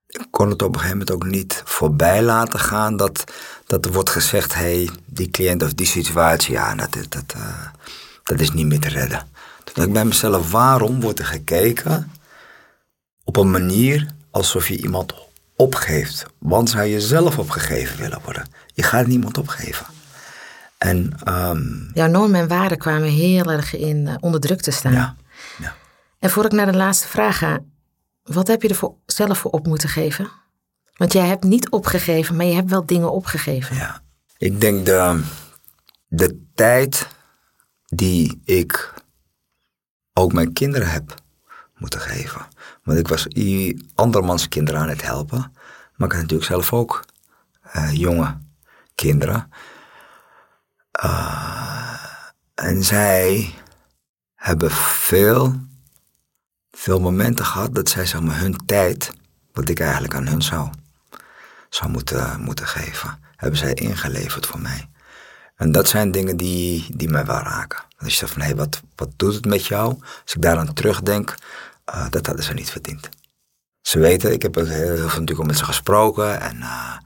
Ik 0.06 0.26
kon 0.30 0.50
het 0.50 0.62
op 0.62 0.68
een 0.68 0.80
gegeven 0.80 0.98
moment 0.98 1.10
ook 1.10 1.24
niet 1.30 1.62
voorbij 1.64 2.22
laten 2.22 2.58
gaan 2.58 2.96
dat, 2.96 3.24
dat 3.66 3.84
er 3.84 3.92
wordt 3.92 4.10
gezegd: 4.10 4.54
hé, 4.54 4.60
hey, 4.60 4.90
die 5.06 5.30
cliënt 5.30 5.62
of 5.62 5.74
die 5.74 5.86
situatie, 5.86 6.52
ja, 6.52 6.74
dat, 6.74 6.92
dat, 7.08 7.34
uh, 7.36 7.66
dat 8.22 8.40
is 8.40 8.50
niet 8.50 8.66
meer 8.66 8.80
te 8.80 8.88
redden. 8.88 9.18
Toen 9.64 9.74
dacht 9.74 9.86
ik 9.86 9.92
bij 9.92 10.04
mezelf: 10.04 10.50
waarom 10.50 11.00
wordt 11.00 11.18
er 11.18 11.24
gekeken 11.24 12.10
op 13.26 13.36
een 13.36 13.50
manier 13.50 14.06
alsof 14.30 14.68
je 14.68 14.76
iemand 14.76 15.14
opgeeft. 15.56 16.26
Want 16.38 16.70
zou 16.70 16.84
je 16.84 17.00
zelf 17.00 17.38
opgegeven 17.38 17.98
willen 17.98 18.20
worden. 18.24 18.48
Je 18.74 18.82
gaat 18.82 19.06
niemand 19.06 19.38
opgeven. 19.38 19.86
En, 20.78 21.12
um, 21.28 21.90
Jouw 21.94 22.08
normen 22.08 22.40
en 22.40 22.48
waarden 22.48 22.78
kwamen 22.78 23.08
heel 23.08 23.52
erg 23.52 23.76
in 23.76 24.06
uh, 24.06 24.14
onder 24.20 24.40
druk 24.40 24.60
te 24.60 24.70
staan. 24.70 24.92
Ja, 24.92 25.16
ja. 25.58 25.74
En 26.18 26.30
voor 26.30 26.44
ik 26.44 26.52
naar 26.52 26.72
de 26.72 26.78
laatste 26.78 27.08
vraag 27.08 27.38
ga, 27.38 27.60
wat 28.22 28.46
heb 28.46 28.62
je 28.62 28.68
er 28.68 28.74
voor, 28.74 28.94
zelf 29.06 29.38
voor 29.38 29.50
op 29.50 29.66
moeten 29.66 29.88
geven? 29.88 30.28
Want 30.96 31.12
jij 31.12 31.26
hebt 31.26 31.44
niet 31.44 31.70
opgegeven, 31.70 32.36
maar 32.36 32.46
je 32.46 32.54
hebt 32.54 32.70
wel 32.70 32.86
dingen 32.86 33.12
opgegeven. 33.12 33.76
Ja, 33.76 34.02
ik 34.38 34.60
denk 34.60 34.86
de, 34.86 35.22
de 36.08 36.44
tijd 36.54 37.06
die 37.86 38.40
ik 38.44 38.94
ook 40.12 40.32
mijn 40.32 40.52
kinderen 40.52 40.88
heb 40.88 41.14
moeten 41.76 42.00
geven. 42.00 42.46
Want 42.82 42.98
ik 42.98 43.08
was 43.08 43.26
andermans 43.94 44.48
kinderen 44.48 44.80
aan 44.80 44.88
het 44.88 45.02
helpen. 45.02 45.38
Maar 45.96 46.08
ik 46.08 46.12
had 46.12 46.22
natuurlijk 46.22 46.50
zelf 46.50 46.72
ook 46.72 47.04
eh, 47.62 47.92
jonge 47.92 48.38
kinderen. 48.94 49.50
Eh, 50.90 52.04
en 52.54 52.84
zij 52.84 53.54
hebben 54.34 54.70
veel, 54.70 55.54
veel 56.70 57.00
momenten 57.00 57.44
gehad 57.44 57.74
dat 57.74 57.88
zij 57.88 58.06
zeg 58.06 58.20
maar, 58.20 58.38
hun 58.38 58.56
tijd, 58.66 59.12
wat 59.52 59.68
ik 59.68 59.80
eigenlijk 59.80 60.14
aan 60.14 60.26
hun 60.26 60.42
zou, 60.42 60.70
zou 61.68 61.90
moeten, 61.90 62.40
moeten 62.40 62.66
geven, 62.66 63.22
hebben 63.36 63.58
zij 63.58 63.74
ingeleverd 63.74 64.46
voor 64.46 64.60
mij. 64.60 64.88
En 65.56 65.72
dat 65.72 65.88
zijn 65.88 66.10
dingen 66.10 66.36
die, 66.36 66.86
die 66.96 67.08
mij 67.08 67.26
wel 67.26 67.38
raken. 67.38 67.84
Als 67.98 68.12
je 68.12 68.18
zegt 68.18 68.32
van, 68.32 68.40
hé, 68.40 68.46
hey, 68.46 68.56
wat, 68.56 68.80
wat 68.94 69.10
doet 69.16 69.34
het 69.34 69.46
met 69.46 69.66
jou? 69.66 69.94
Als 70.22 70.34
ik 70.34 70.42
daaraan 70.42 70.72
terugdenk, 70.72 71.34
uh, 71.94 72.06
dat 72.10 72.26
hadden 72.26 72.44
ze 72.44 72.54
niet 72.54 72.70
verdiend. 72.70 73.08
Ze 73.80 73.98
weten, 73.98 74.32
ik 74.32 74.42
heb 74.42 74.54
heel 74.54 74.64
veel 74.96 75.06
natuurlijk 75.06 75.40
ook 75.40 75.46
met 75.46 75.58
ze 75.58 75.64
gesproken. 75.64 76.40
En 76.40 76.56
uh, 76.56 76.96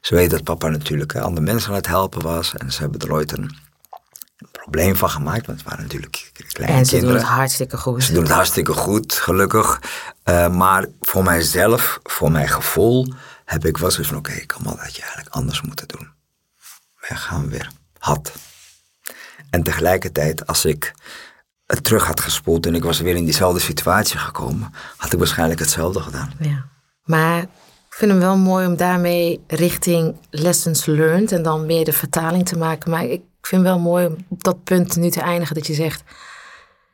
ze 0.00 0.14
weten 0.14 0.30
dat 0.30 0.44
papa 0.44 0.68
natuurlijk 0.68 1.14
uh, 1.14 1.22
andere 1.22 1.46
mensen 1.46 1.70
aan 1.70 1.76
het 1.76 1.86
helpen 1.86 2.22
was. 2.22 2.54
En 2.54 2.72
ze 2.72 2.80
hebben 2.80 3.00
er 3.00 3.12
ooit 3.12 3.38
een, 3.38 3.56
een 4.38 4.48
probleem 4.50 4.96
van 4.96 5.10
gemaakt. 5.10 5.46
Want 5.46 5.58
het 5.58 5.68
waren 5.68 5.84
natuurlijk 5.84 6.32
kleine 6.48 6.76
en 6.76 6.84
ze 6.84 6.90
kinderen. 6.90 7.14
doen 7.14 7.24
het 7.24 7.34
hartstikke 7.36 7.76
goed. 7.76 8.04
Ze 8.04 8.12
doen 8.12 8.22
het 8.22 8.32
hartstikke 8.32 8.72
goed, 8.72 9.12
gelukkig. 9.12 9.80
Uh, 10.24 10.48
maar 10.48 10.86
voor 11.00 11.22
mijzelf, 11.22 12.00
voor 12.02 12.30
mijn 12.30 12.48
gevoel, 12.48 13.12
heb 13.44 13.64
ik 13.64 13.76
wel 13.76 13.90
zoiets 13.90 14.08
van... 14.08 14.18
Oké, 14.18 14.30
okay, 14.30 14.42
ik 14.42 14.50
had 14.50 14.64
dat 14.64 14.96
je 14.96 15.02
eigenlijk 15.02 15.34
anders 15.34 15.60
moeten 15.60 15.88
doen. 15.88 16.08
Maar 17.00 17.18
gaan 17.18 17.42
we 17.42 17.48
weer. 17.48 17.70
Had. 17.98 18.32
En 19.50 19.62
tegelijkertijd, 19.62 20.46
als 20.46 20.64
ik 20.64 20.94
het 21.66 21.84
terug 21.84 22.06
had 22.06 22.20
gespoeld 22.20 22.66
en 22.66 22.74
ik 22.74 22.82
was 22.84 23.00
weer 23.00 23.16
in 23.16 23.24
diezelfde 23.24 23.60
situatie 23.60 24.18
gekomen, 24.18 24.72
had 24.96 25.12
ik 25.12 25.18
waarschijnlijk 25.18 25.60
hetzelfde 25.60 26.00
gedaan. 26.00 26.32
Ja. 26.40 26.64
Maar 27.04 27.42
ik 27.42 27.48
vind 28.02 28.10
hem 28.10 28.20
wel 28.20 28.36
mooi 28.36 28.66
om 28.66 28.76
daarmee 28.76 29.44
richting 29.46 30.16
lessons 30.30 30.86
learned 30.86 31.32
en 31.32 31.42
dan 31.42 31.66
meer 31.66 31.84
de 31.84 31.92
vertaling 31.92 32.46
te 32.46 32.58
maken. 32.58 32.90
Maar 32.90 33.04
ik 33.04 33.22
vind 33.40 33.62
wel 33.62 33.78
mooi 33.78 34.06
om 34.06 34.16
op 34.28 34.42
dat 34.44 34.64
punt 34.64 34.96
nu 34.96 35.10
te 35.10 35.20
eindigen 35.20 35.54
dat 35.54 35.66
je 35.66 35.74
zegt, 35.74 36.02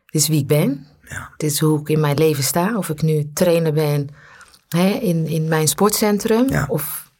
dit 0.06 0.20
is 0.22 0.28
wie 0.28 0.40
ik 0.40 0.46
ben. 0.46 0.86
Ja. 1.08 1.30
Dit 1.36 1.50
is 1.50 1.60
hoe 1.60 1.80
ik 1.80 1.88
in 1.88 2.00
mijn 2.00 2.18
leven 2.18 2.44
sta. 2.44 2.76
Of 2.76 2.88
ik 2.88 3.02
nu 3.02 3.30
trainer 3.34 3.72
ben 3.72 4.08
hè, 4.68 4.88
in, 4.88 5.26
in 5.26 5.48
mijn 5.48 5.68
sportcentrum 5.68 6.48
Ja. 6.48 6.66
of 6.68 7.11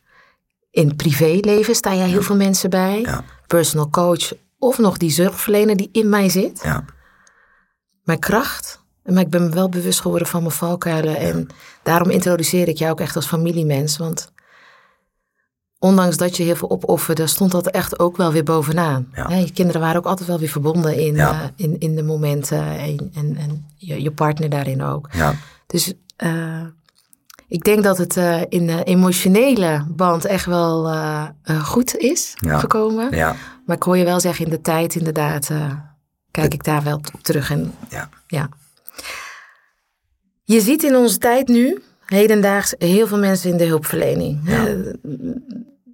in 0.73 0.97
privéleven 0.97 1.75
sta 1.75 1.95
jij 1.95 2.09
heel 2.09 2.23
veel 2.23 2.37
mensen 2.37 2.71
bij. 2.71 3.01
Ja. 3.01 3.25
Personal 3.47 3.89
coach 3.91 4.33
of 4.59 4.79
nog 4.79 4.97
die 4.97 5.11
zorgverlener 5.11 5.77
die 5.77 5.89
in 5.93 6.09
mij 6.09 6.29
zit. 6.29 6.61
Ja, 6.65 6.85
Mijn 8.05 8.19
kracht. 8.19 8.81
Maar 9.05 9.23
ik 9.23 9.31
ben 9.31 9.43
me 9.43 9.49
wel 9.55 9.69
bewust 9.69 10.01
geworden 10.01 10.29
van 10.29 10.41
mijn 10.43 10.55
valkuilen. 10.55 11.17
En 11.17 11.47
daarom 11.83 12.11
introduceer 12.11 12.69
ik 12.69 12.77
jou 12.77 12.91
ook 12.93 13.01
echt 13.01 13.17
als 13.17 13.27
familiemens. 13.27 13.97
Want 13.97 14.33
ondanks 15.79 16.17
dat 16.17 16.37
je 16.37 16.43
heel 16.43 16.57
veel 16.57 16.71
opofferde, 16.71 17.27
stond 17.27 17.51
dat 17.53 17.67
echt 17.67 17.99
ook 17.99 18.17
wel 18.17 18.33
weer 18.33 18.45
bovenaan. 18.45 19.09
Ja. 19.15 19.29
Je 19.31 19.53
kinderen 19.53 19.81
waren 19.81 19.97
ook 19.97 20.07
altijd 20.07 20.29
wel 20.29 20.39
weer 20.39 20.49
verbonden 20.49 20.97
in, 20.99 21.15
Ja. 21.15 21.43
eh, 21.43 21.49
in, 21.57 21.79
in 21.79 21.95
de 21.97 22.03
momenten. 22.03 22.63
En, 22.79 23.11
en, 23.15 23.37
en 23.37 23.67
je, 23.77 24.03
je 24.03 24.11
partner 24.11 24.49
daarin 24.49 24.83
ook. 24.83 25.09
ja, 25.13 25.35
Dus 25.67 25.93
eh, 26.17 26.63
ik 27.53 27.65
denk 27.65 27.83
dat 27.83 27.99
het 27.99 28.17
eh, 28.17 28.41
in 28.49 28.67
de 28.67 28.85
emotionele 28.85 29.85
band 29.89 30.25
echt 30.25 30.47
wel 30.47 30.89
eh, 30.89 31.25
eh, 31.43 31.65
goed 31.65 31.97
is 31.97 32.33
Ja. 32.35 32.59
gekomen. 32.59 33.17
ja, 33.17 33.37
Maar 33.67 33.77
ik 33.77 33.83
hoor 33.83 33.97
je 33.97 34.05
wel 34.05 34.21
zeggen, 34.21 34.45
in 34.45 34.51
de 34.51 34.61
tijd 34.61 34.95
inderdaad, 34.95 35.51
kijk 36.31 36.55
ik 36.55 36.65
daar 36.65 36.83
wel 36.83 36.97
op 36.97 37.23
terug. 37.23 37.51
En 37.51 37.75
ja. 37.89 38.09
ja. 38.27 38.49
Je 40.45 40.61
ziet 40.61 40.83
in 40.83 40.97
onze 40.97 41.19
tijd 41.19 41.49
nu, 41.49 41.83
hedendaags, 42.07 42.75
heel 42.79 43.07
veel 43.07 43.19
mensen 43.19 43.51
in 43.51 43.57
de 43.57 43.65
hulpverlening. 43.67 44.41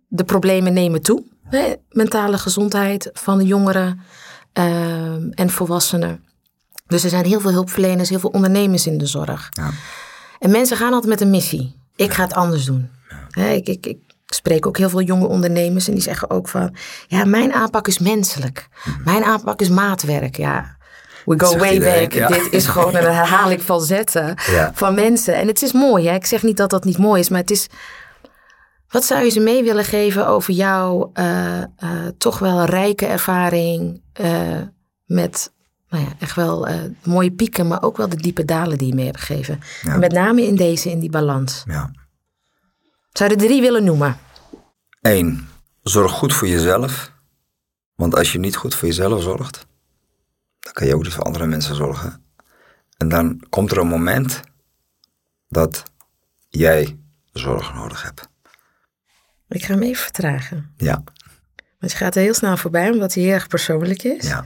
De 0.09 0.25
problemen 0.25 0.73
nemen 0.73 1.03
toe. 1.03 1.23
Hè. 1.43 1.75
Mentale 1.91 2.39
gezondheid 2.39 3.11
van 3.13 3.39
de 3.39 3.45
jongeren 3.45 4.01
ehm, 4.53 5.29
en 5.31 5.51
volwassenen. 5.51 6.25
Dus 6.87 7.05
er 7.05 7.11
zijn 7.11 7.25
heel 7.25 7.41
veel 7.41 7.53
hulpverleners, 7.53 8.09
heel 8.09 8.19
veel 8.19 8.31
ondernemers 8.31 8.87
in 8.87 8.99
de 8.99 9.07
zorg. 9.07 9.49
Ja. 9.51 9.71
En 10.39 10.51
mensen 10.51 10.77
gaan 10.77 10.93
altijd 10.93 11.11
met 11.11 11.21
een 11.21 11.31
missie. 11.31 11.77
Ik 11.97 12.13
ga 12.13 12.23
het 12.23 12.35
anders 12.35 12.65
doen. 12.65 12.91
Ik, 13.35 13.69
ik, 13.69 13.87
ik 13.87 13.99
spreek 14.27 14.67
ook 14.67 14.77
heel 14.79 14.89
veel 14.91 15.03
jonge 15.03 15.27
ondernemers 15.27 15.89
en 15.89 15.95
die 15.95 16.03
zeggen 16.03 16.31
ook 16.31 16.49
van... 16.49 16.75
Ja, 17.07 17.25
mijn 17.25 17.53
aanpak 17.53 17.89
is 17.89 17.99
menselijk. 17.99 18.69
Mijn 19.05 19.25
aanpak 19.25 19.61
is 19.61 19.69
maatwerk, 19.69 20.37
ja. 20.37 20.77
We 21.25 21.41
go 21.41 21.57
way 21.57 21.81
back. 21.81 22.13
ja. 22.13 22.29
Dit 22.29 22.53
is 22.53 22.67
gewoon 22.67 22.95
een 22.95 23.15
herhaling 23.15 23.63
van 23.63 23.81
zetten 23.81 24.35
Ja. 24.51 24.71
van 24.75 24.95
mensen. 24.95 25.35
En 25.35 25.47
het 25.47 25.63
is 25.63 25.73
mooi, 25.73 26.09
hè? 26.09 26.15
ik 26.15 26.27
zeg 26.27 26.43
niet 26.43 26.57
dat 26.57 26.71
dat 26.71 26.85
niet 26.85 26.99
mooi 26.99 27.21
is, 27.21 27.29
maar 27.29 27.41
het 27.41 27.51
is... 27.51 27.67
Wat 28.89 29.05
zou 29.05 29.25
je 29.25 29.31
ze 29.31 29.41
mee 29.41 29.63
willen 29.65 29.85
geven 29.85 30.27
over 30.27 30.55
jouw 30.55 31.11
eh, 31.13 31.59
eh, 31.61 31.67
toch 32.19 32.39
wel 32.39 32.65
rijke 32.65 33.07
ervaring 33.07 34.03
eh, 34.13 34.61
met 35.05 35.53
nou 35.89 36.05
ja, 36.05 36.13
echt 36.19 36.35
wel 36.35 36.67
eh, 36.67 36.81
mooie 37.05 37.33
pieken, 37.33 37.67
maar 37.67 37.83
ook 37.83 37.97
wel 37.97 38.09
de 38.09 38.17
diepe 38.17 38.45
dalen 38.45 38.79
die 38.79 38.89
je 38.89 38.95
mee 38.95 39.07
hebt 39.07 39.21
gegeven. 39.21 39.61
Ja. 39.83 39.97
Met 39.97 40.13
name 40.13 40.43
in 40.43 40.57
deze, 40.57 40.91
in 40.91 40.99
die 41.01 41.11
balans. 41.11 41.63
ja. 41.67 41.91
Zou 43.13 43.31
je 43.31 43.37
er 43.37 43.43
drie 43.47 43.61
willen 43.61 43.85
noemen? 43.85 44.17
Eén, 45.01 45.49
zorg 45.83 46.13
goed 46.13 46.35
voor 46.35 46.49
jezelf. 46.49 47.13
Want 47.95 48.15
als 48.15 48.33
je 48.33 48.39
niet 48.39 48.57
goed 48.57 48.75
voor 48.75 48.89
jezelf 48.89 49.23
zorgt, 49.23 49.67
dan 50.59 50.73
kan 50.73 50.87
je 50.87 50.95
ook 50.95 51.03
niet 51.03 51.13
voor 51.13 51.25
andere 51.25 51.47
mensen 51.47 51.75
zorgen. 51.75 52.25
En 52.97 53.09
dan 53.09 53.43
komt 53.49 53.71
er 53.71 53.79
een 53.79 53.87
moment 53.87 54.41
dat 55.49 55.83
jij 56.49 56.99
zorg 57.33 57.75
nodig 57.75 58.03
hebt. 58.03 58.29
Ik 59.49 59.65
ga 59.65 59.73
hem 59.73 59.83
even 59.83 60.03
vertragen. 60.03 60.75
Ja, 60.77 61.03
Want 61.79 61.93
je 61.93 61.99
gaat 61.99 62.15
er 62.17 62.23
heel 62.23 62.35
snel 62.35 62.57
voorbij, 62.57 62.91
omdat 62.91 63.15
hij 63.15 63.23
heel 63.23 63.33
erg 63.33 63.47
persoonlijk 63.47 64.03
is. 64.03 64.27
ja. 64.27 64.45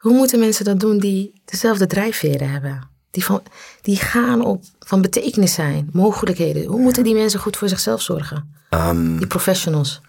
Hoe 0.00 0.12
moeten 0.12 0.38
mensen 0.38 0.64
dat 0.64 0.80
doen 0.80 0.98
die 0.98 1.40
dezelfde 1.44 1.86
drijfveren 1.86 2.50
hebben? 2.50 2.88
Die, 3.10 3.24
van, 3.24 3.42
die 3.82 3.96
gaan 3.96 4.44
op 4.44 4.64
van 4.78 5.00
betekenis 5.00 5.54
zijn, 5.54 5.90
mogelijkheden. 5.92 6.64
Hoe 6.64 6.80
moeten 6.80 7.04
die 7.04 7.14
mensen 7.14 7.40
goed 7.40 7.56
voor 7.56 7.68
zichzelf 7.68 8.02
zorgen? 8.02 8.54
Ehm, 8.70 9.16
Die 9.16 9.26
professionals. 9.26 10.00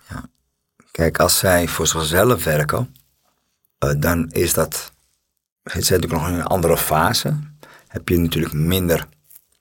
Kijk, 0.92 1.20
als 1.20 1.38
zij 1.38 1.68
voor 1.68 1.88
zichzelf 1.88 2.44
werken, 2.44 2.96
eh, 3.78 3.92
dan 3.98 4.30
is 4.32 4.54
dat. 4.54 4.92
Het 5.64 5.86
zit 5.86 6.02
natuurlijk 6.02 6.22
nog 6.22 6.28
in 6.28 6.34
een 6.34 6.46
andere 6.46 6.78
fase. 6.78 7.40
Heb 7.88 8.10
je 8.10 8.18
natuurlijk 8.18 8.54
minder 8.54 9.08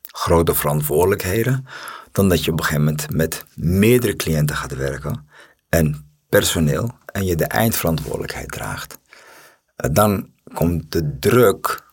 grote 0.07 0.55
verantwoordelijkheden. 0.55 1.67
Dan 2.13 2.29
dat 2.29 2.45
je 2.45 2.53
op 2.53 2.59
een 2.59 2.65
gegeven 2.65 2.85
moment 2.85 3.11
met 3.13 3.45
meerdere 3.55 4.17
cliënten 4.17 4.57
gaat 4.57 4.75
werken. 4.75 5.29
En 5.69 6.11
personeel. 6.29 6.91
En 7.13 7.25
je 7.25 7.37
de 7.37 7.45
eindverantwoordelijkheid 7.45 8.51
draagt. 8.53 8.99
Eh, 9.81 9.91
dan 9.93 10.31
komt 10.55 10.93
de 10.93 11.19
druk 11.19 11.89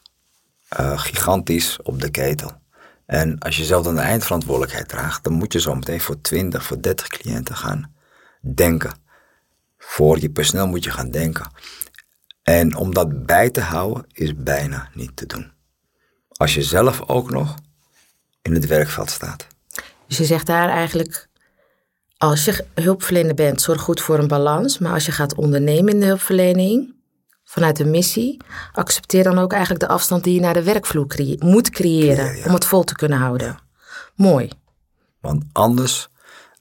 eh, 0.67 0.99
gigantisch 0.99 1.81
op 1.83 2.01
de 2.01 2.09
ketel. 2.09 2.51
En 3.05 3.39
als 3.39 3.57
je 3.57 3.63
zelf 3.63 3.83
dan 3.83 3.95
de 3.95 4.01
eindverantwoordelijkheid 4.01 4.87
draagt, 4.87 5.23
dan 5.23 5.33
moet 5.33 5.53
je 5.53 5.59
zo 5.59 5.75
meteen 5.75 6.01
voor 6.01 6.21
20, 6.21 6.63
voor 6.63 6.81
30 6.81 7.07
cliënten 7.07 7.55
gaan 7.55 7.95
denken. 8.39 8.91
Voor 9.77 10.19
je 10.19 10.29
personeel 10.29 10.67
moet 10.67 10.83
je 10.83 10.91
gaan 10.91 11.11
denken. 11.11 11.51
En 12.43 12.75
om 12.75 12.93
dat 12.93 13.25
bij 13.25 13.49
te 13.49 13.61
houden 13.61 14.05
is 14.11 14.35
bijna 14.35 14.89
niet 14.93 15.15
te 15.15 15.25
doen. 15.25 15.51
Als 16.31 16.53
je 16.53 16.63
zelf 16.63 17.09
ook 17.09 17.31
nog 17.31 17.55
in 18.41 18.53
het 18.53 18.65
werkveld 18.65 19.09
staat. 19.09 19.47
Dus 20.07 20.17
je 20.17 20.25
zegt 20.25 20.45
daar 20.45 20.69
eigenlijk, 20.69 21.27
als 22.17 22.45
je 22.45 22.65
hulpverlener 22.73 23.33
bent, 23.33 23.61
zorg 23.61 23.81
goed 23.81 24.01
voor 24.01 24.19
een 24.19 24.27
balans. 24.27 24.77
Maar 24.77 24.93
als 24.93 25.05
je 25.05 25.11
gaat 25.11 25.35
ondernemen 25.35 25.93
in 25.93 25.99
de 25.99 26.05
hulpverlening, 26.05 26.96
vanuit 27.47 27.79
een 27.79 27.89
missie, 27.89 28.41
accepteer 28.71 29.23
dan 29.23 29.37
ook 29.37 29.51
eigenlijk 29.51 29.81
de 29.81 29.87
afstand 29.87 30.23
die 30.23 30.33
je 30.33 30.39
naar 30.39 30.53
de 30.53 30.63
werkvloer 30.63 31.07
moet 31.39 31.69
creëren. 31.69 32.37
Ja. 32.37 32.45
Om 32.45 32.53
het 32.53 32.65
vol 32.65 32.83
te 32.83 32.95
kunnen 32.95 33.17
houden. 33.17 33.59
Mooi. 34.15 34.49
Want 35.19 35.43
anders, 35.51 36.09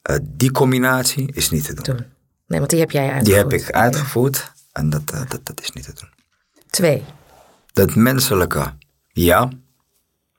eh, 0.03 0.17
die 0.23 0.51
combinatie 0.51 1.33
is 1.33 1.51
niet 1.51 1.65
te 1.65 1.75
doen. 1.75 1.85
Doen. 1.85 2.07
Nee, 2.47 2.59
want 2.59 2.71
die 2.71 2.81
heb 2.81 2.91
jij 2.91 3.11
uitgevoerd. 3.11 3.51
Die 3.51 3.59
heb 3.59 3.69
ik 3.69 3.75
uitgevoerd 3.75 4.53
en 4.73 4.91
dat, 4.91 5.11
eh, 5.13 5.21
dat, 5.29 5.47
dat 5.47 5.61
is 5.61 5.73
niet 5.73 5.85
te 5.85 5.93
doen. 5.93 6.11
Twee. 6.71 7.05
Dat 7.73 7.95
menselijke, 7.95 8.73
ja, 9.09 9.49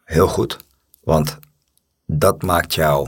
heel 0.03 0.27
goed. 0.27 0.57
Want 1.03 1.37
dat 2.05 2.41
maakt 2.41 2.73
jouw 2.73 3.07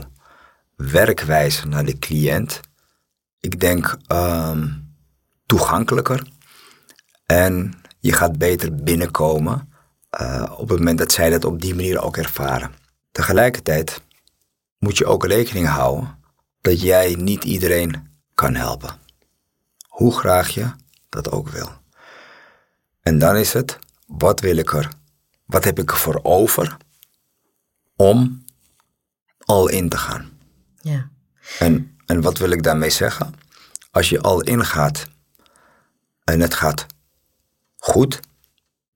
werkwijze 0.76 1.66
naar 1.66 1.84
de 1.84 1.98
cliënt, 1.98 2.60
ik 3.40 3.60
denk, 3.60 3.96
ehm, 4.06 4.68
toegankelijker. 5.46 6.26
En 7.30 7.74
je 7.98 8.12
gaat 8.12 8.38
beter 8.38 8.74
binnenkomen 8.74 9.72
eh, 10.10 10.52
op 10.56 10.68
het 10.68 10.78
moment 10.78 10.98
dat 10.98 11.12
zij 11.12 11.30
dat 11.30 11.44
op 11.44 11.60
die 11.60 11.74
manier 11.74 12.02
ook 12.02 12.16
ervaren. 12.16 12.74
Tegelijkertijd 13.12 14.02
moet 14.78 14.98
je 14.98 15.06
ook 15.06 15.26
rekening 15.26 15.66
houden 15.66 16.18
dat 16.60 16.80
jij 16.80 17.14
niet 17.14 17.44
iedereen 17.44 18.16
kan 18.34 18.54
helpen. 18.54 18.94
Hoe 19.88 20.18
graag 20.18 20.48
je 20.48 20.70
dat 21.08 21.30
ook 21.30 21.48
wil. 21.48 21.68
En 23.00 23.18
dan 23.18 23.36
is 23.36 23.52
het, 23.52 23.78
wat 24.06 24.40
wil 24.40 24.56
ik 24.56 24.72
er, 24.72 24.88
wat 25.44 25.64
heb 25.64 25.78
ik 25.78 25.90
ervoor 25.90 26.20
over 26.22 26.76
om 27.96 28.44
al 29.38 29.68
in 29.68 29.88
te 29.88 29.98
gaan. 29.98 30.30
Ja. 30.80 31.08
En, 31.58 31.98
en 32.06 32.20
wat 32.20 32.38
wil 32.38 32.50
ik 32.50 32.62
daarmee 32.62 32.90
zeggen? 32.90 33.34
Als 33.90 34.08
je 34.08 34.20
al 34.20 34.40
ingaat 34.40 35.06
en 36.24 36.40
het 36.40 36.54
gaat 36.54 36.86
goed, 37.80 38.20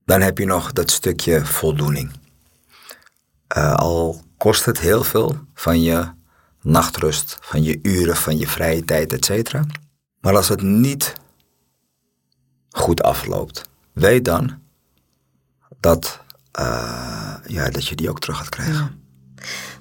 dan 0.04 0.20
heb 0.20 0.38
je 0.38 0.44
nog 0.44 0.72
dat 0.72 0.90
stukje 0.90 1.46
voldoening. 1.46 2.10
Uh, 3.56 3.74
al 3.74 4.22
kost 4.36 4.64
het 4.64 4.80
heel 4.80 5.04
veel 5.04 5.38
van 5.54 5.82
je 5.82 6.12
nachtrust, 6.62 7.38
van 7.40 7.62
je 7.62 7.78
uren, 7.82 8.16
van 8.16 8.38
je 8.38 8.48
vrije 8.48 8.84
tijd, 8.84 9.12
et 9.12 9.24
cetera. 9.24 9.64
Maar 10.20 10.36
als 10.36 10.48
het 10.48 10.62
niet 10.62 11.12
goed 12.70 13.02
afloopt, 13.02 13.68
weet 13.92 14.24
dan 14.24 14.58
dat, 15.80 16.20
uh, 16.60 17.34
ja, 17.46 17.68
dat 17.70 17.86
je 17.86 17.94
die 17.94 18.10
ook 18.10 18.20
terug 18.20 18.36
gaat 18.36 18.48
krijgen. 18.48 18.74
Ja. 18.74 18.92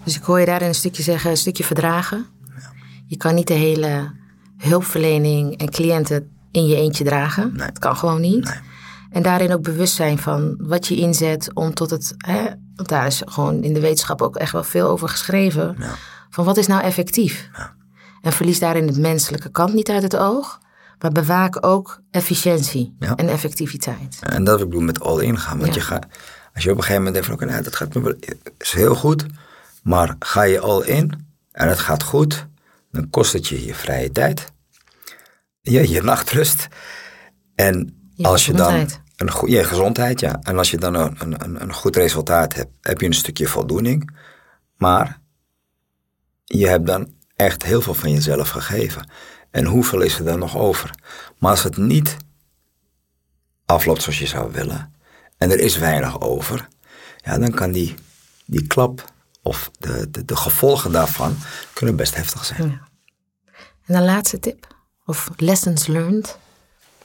Dus 0.03 0.15
ik 0.15 0.23
hoor 0.23 0.39
je 0.39 0.45
daarin 0.45 0.67
een 0.67 0.75
stukje 0.75 1.03
zeggen, 1.03 1.29
een 1.29 1.37
stukje 1.37 1.63
verdragen. 1.63 2.25
Ja. 2.59 2.71
Je 3.05 3.17
kan 3.17 3.35
niet 3.35 3.47
de 3.47 3.53
hele 3.53 4.11
hulpverlening 4.57 5.57
en 5.57 5.69
cliënten 5.69 6.37
in 6.51 6.65
je 6.65 6.75
eentje 6.75 7.03
dragen. 7.03 7.53
Nee. 7.55 7.67
Dat 7.67 7.79
kan 7.79 7.97
gewoon 7.97 8.21
niet. 8.21 8.43
Nee. 8.43 8.71
En 9.14 9.22
daarin 9.22 9.53
ook 9.53 9.61
bewust 9.61 9.95
zijn 9.95 10.18
van 10.20 10.55
wat 10.59 10.88
je 10.88 10.95
inzet 10.95 11.53
om 11.53 11.74
tot 11.74 11.89
het. 11.89 12.14
Hè, 12.18 12.43
want 12.76 12.89
daar 12.89 13.05
is 13.05 13.22
gewoon 13.26 13.64
in 13.64 13.74
de 13.74 13.80
wetenschap 13.80 14.22
ook 14.22 14.36
echt 14.36 14.51
wel 14.51 14.64
veel 14.64 14.88
over 14.89 15.09
geschreven. 15.09 15.76
Ja. 15.80 15.95
Van 16.30 16.45
wat 16.45 16.57
is 16.57 16.68
nou 16.68 16.82
effectief? 16.84 17.49
Ja. 17.57 17.74
En 18.22 18.32
verlies 18.34 18.59
daarin 18.59 18.88
de 18.88 18.99
menselijke 18.99 19.49
kant 19.51 19.74
niet 19.74 19.89
uit 19.89 20.03
het 20.03 20.16
oog. 20.18 20.59
Maar 20.99 21.11
bewaak 21.11 21.66
ook 21.66 22.01
efficiëntie 22.11 22.95
Ja. 22.99 23.16
en 23.16 23.28
effectiviteit. 23.30 24.20
En 24.22 24.43
dat 24.43 24.57
wil 24.57 24.66
ik 24.66 24.72
doen 24.72 24.86
met 24.86 24.99
all 24.99 25.20
in 25.24 25.39
gaan. 25.39 25.57
Want 25.59 25.74
Ja. 25.74 25.80
je 25.80 25.86
gaat, 25.86 26.05
als 26.53 26.64
je 26.64 26.70
op 26.72 26.78
een 26.78 26.84
gegeven 26.84 27.03
moment 27.03 27.14
denkt 27.14 27.26
van, 27.28 27.36
oké, 27.36 27.45
nou, 27.45 27.64
dat 27.64 27.76
gaat 27.76 27.93
me 27.93 28.01
wel, 28.01 28.14
is 28.57 28.72
heel 28.72 28.95
goed. 28.95 29.26
Maar 29.84 30.16
ga 30.20 30.41
je 30.43 30.59
all 30.59 30.82
in 30.82 31.28
en 31.51 31.68
het 31.68 31.80
gaat 31.80 32.03
goed, 32.03 32.47
dan 32.91 33.09
kost 33.09 33.34
het 33.34 33.47
je 33.47 33.66
je 33.66 33.74
vrije 33.76 34.11
tijd. 34.11 34.51
Je, 35.61 35.89
je 35.89 36.01
nachtrust. 36.01 36.68
En 37.55 37.97
als 38.22 38.45
je 38.45 38.53
dan. 38.53 38.88
Een 39.16 39.32
goede 39.32 39.53
je 39.55 39.64
gezondheid, 39.64 40.20
ja. 40.20 40.39
En 40.41 40.57
als 40.57 40.72
je 40.72 40.78
dan 40.78 40.93
een, 40.93 41.16
een, 41.20 41.43
een- 41.43 41.61
een 41.61 41.74
goed 41.74 41.95
resultaat 41.95 42.53
hebt, 42.53 42.72
heb 42.82 42.99
je 43.01 43.05
een 43.07 43.14
stukje 43.14 43.47
voldoening. 43.47 44.16
Maar 44.78 45.20
je 46.45 46.68
hebt 46.68 46.86
dan 46.86 47.14
echt 47.36 47.64
heel 47.64 47.82
veel 47.82 47.93
van 47.93 48.11
jezelf 48.11 48.49
gegeven. 48.49 49.09
En 49.51 49.66
hoeveel 49.66 50.01
is 50.01 50.18
er 50.20 50.26
dan 50.26 50.39
nog 50.39 50.57
over? 50.57 50.91
Maar 51.38 51.51
als 51.51 51.64
het 51.64 51.78
niet 51.78 52.18
afloopt 53.66 54.01
zoals 54.01 54.20
je 54.20 54.28
zou 54.28 54.51
willen 54.51 54.93
en 55.38 55.51
er 55.51 55.59
is 55.59 55.78
weinig 55.78 56.22
over, 56.22 56.68
ja, 57.18 57.38
dan 57.38 57.51
kan 57.51 57.72
die, 57.72 57.95
die 58.45 58.68
klap 58.68 59.11
of 59.41 59.72
de, 59.80 60.09
de, 60.11 60.26
de 60.26 60.36
gevolgen 60.36 60.91
daarvan 60.91 61.38
kunnen 61.74 61.95
best 61.95 62.16
heftig 62.16 62.45
zijn. 62.45 62.70
Ja. 62.70 62.88
En 63.86 63.95
een 63.95 64.05
laatste 64.05 64.39
tip? 64.39 64.76
Of 65.05 65.30
lessons 65.38 65.88
learned? 65.88 66.38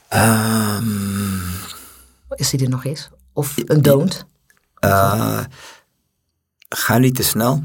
Ehm, 0.07 0.87
Als 2.29 2.49
die 2.49 2.63
er 2.63 2.69
nog 2.69 2.83
is. 2.83 3.09
Of 3.33 3.53
een 3.65 3.81
don't? 3.81 4.25
eh, 4.79 5.39
ga 6.69 6.97
niet 6.97 7.15
te 7.15 7.23
snel, 7.23 7.63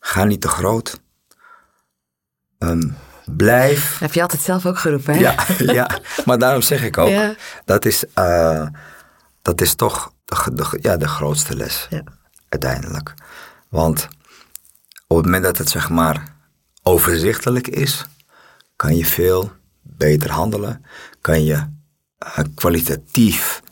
ga 0.00 0.24
niet 0.24 0.40
te 0.40 0.48
groot. 0.48 1.00
Ehm, 2.58 2.88
blijf 3.24 3.98
heb 3.98 4.12
je 4.12 4.22
altijd 4.22 4.40
zelf 4.42 4.66
ook 4.66 4.78
geroepen, 4.78 5.14
hè? 5.14 5.20
Ja, 5.20 5.46
ja, 5.72 5.98
maar 6.24 6.38
daarom 6.38 6.62
zeg 6.62 6.82
ik 6.82 6.98
ook, 6.98 7.08
Ja. 7.08 7.34
dat, 7.64 7.84
is, 7.84 8.04
eh, 8.14 8.66
dat 9.42 9.60
is 9.60 9.74
toch 9.74 10.12
de, 10.24 10.50
de, 10.54 10.78
ja, 10.80 10.96
de 10.96 11.08
grootste 11.08 11.56
les 11.56 11.86
Ja. 11.90 12.02
uiteindelijk. 12.48 13.14
Want 13.68 14.08
op 15.06 15.16
het 15.16 15.24
moment 15.24 15.44
dat 15.44 15.58
het 15.58 15.68
zeg 15.68 15.88
maar 15.90 16.34
overzichtelijk 16.82 17.68
is, 17.68 18.04
kan 18.76 18.96
je 18.96 19.06
veel 19.06 19.52
beter 19.82 20.30
handelen. 20.30 20.84
Kan 21.20 21.44
je 21.44 21.66
eh, 22.18 22.38
kwalitatief 22.54 23.62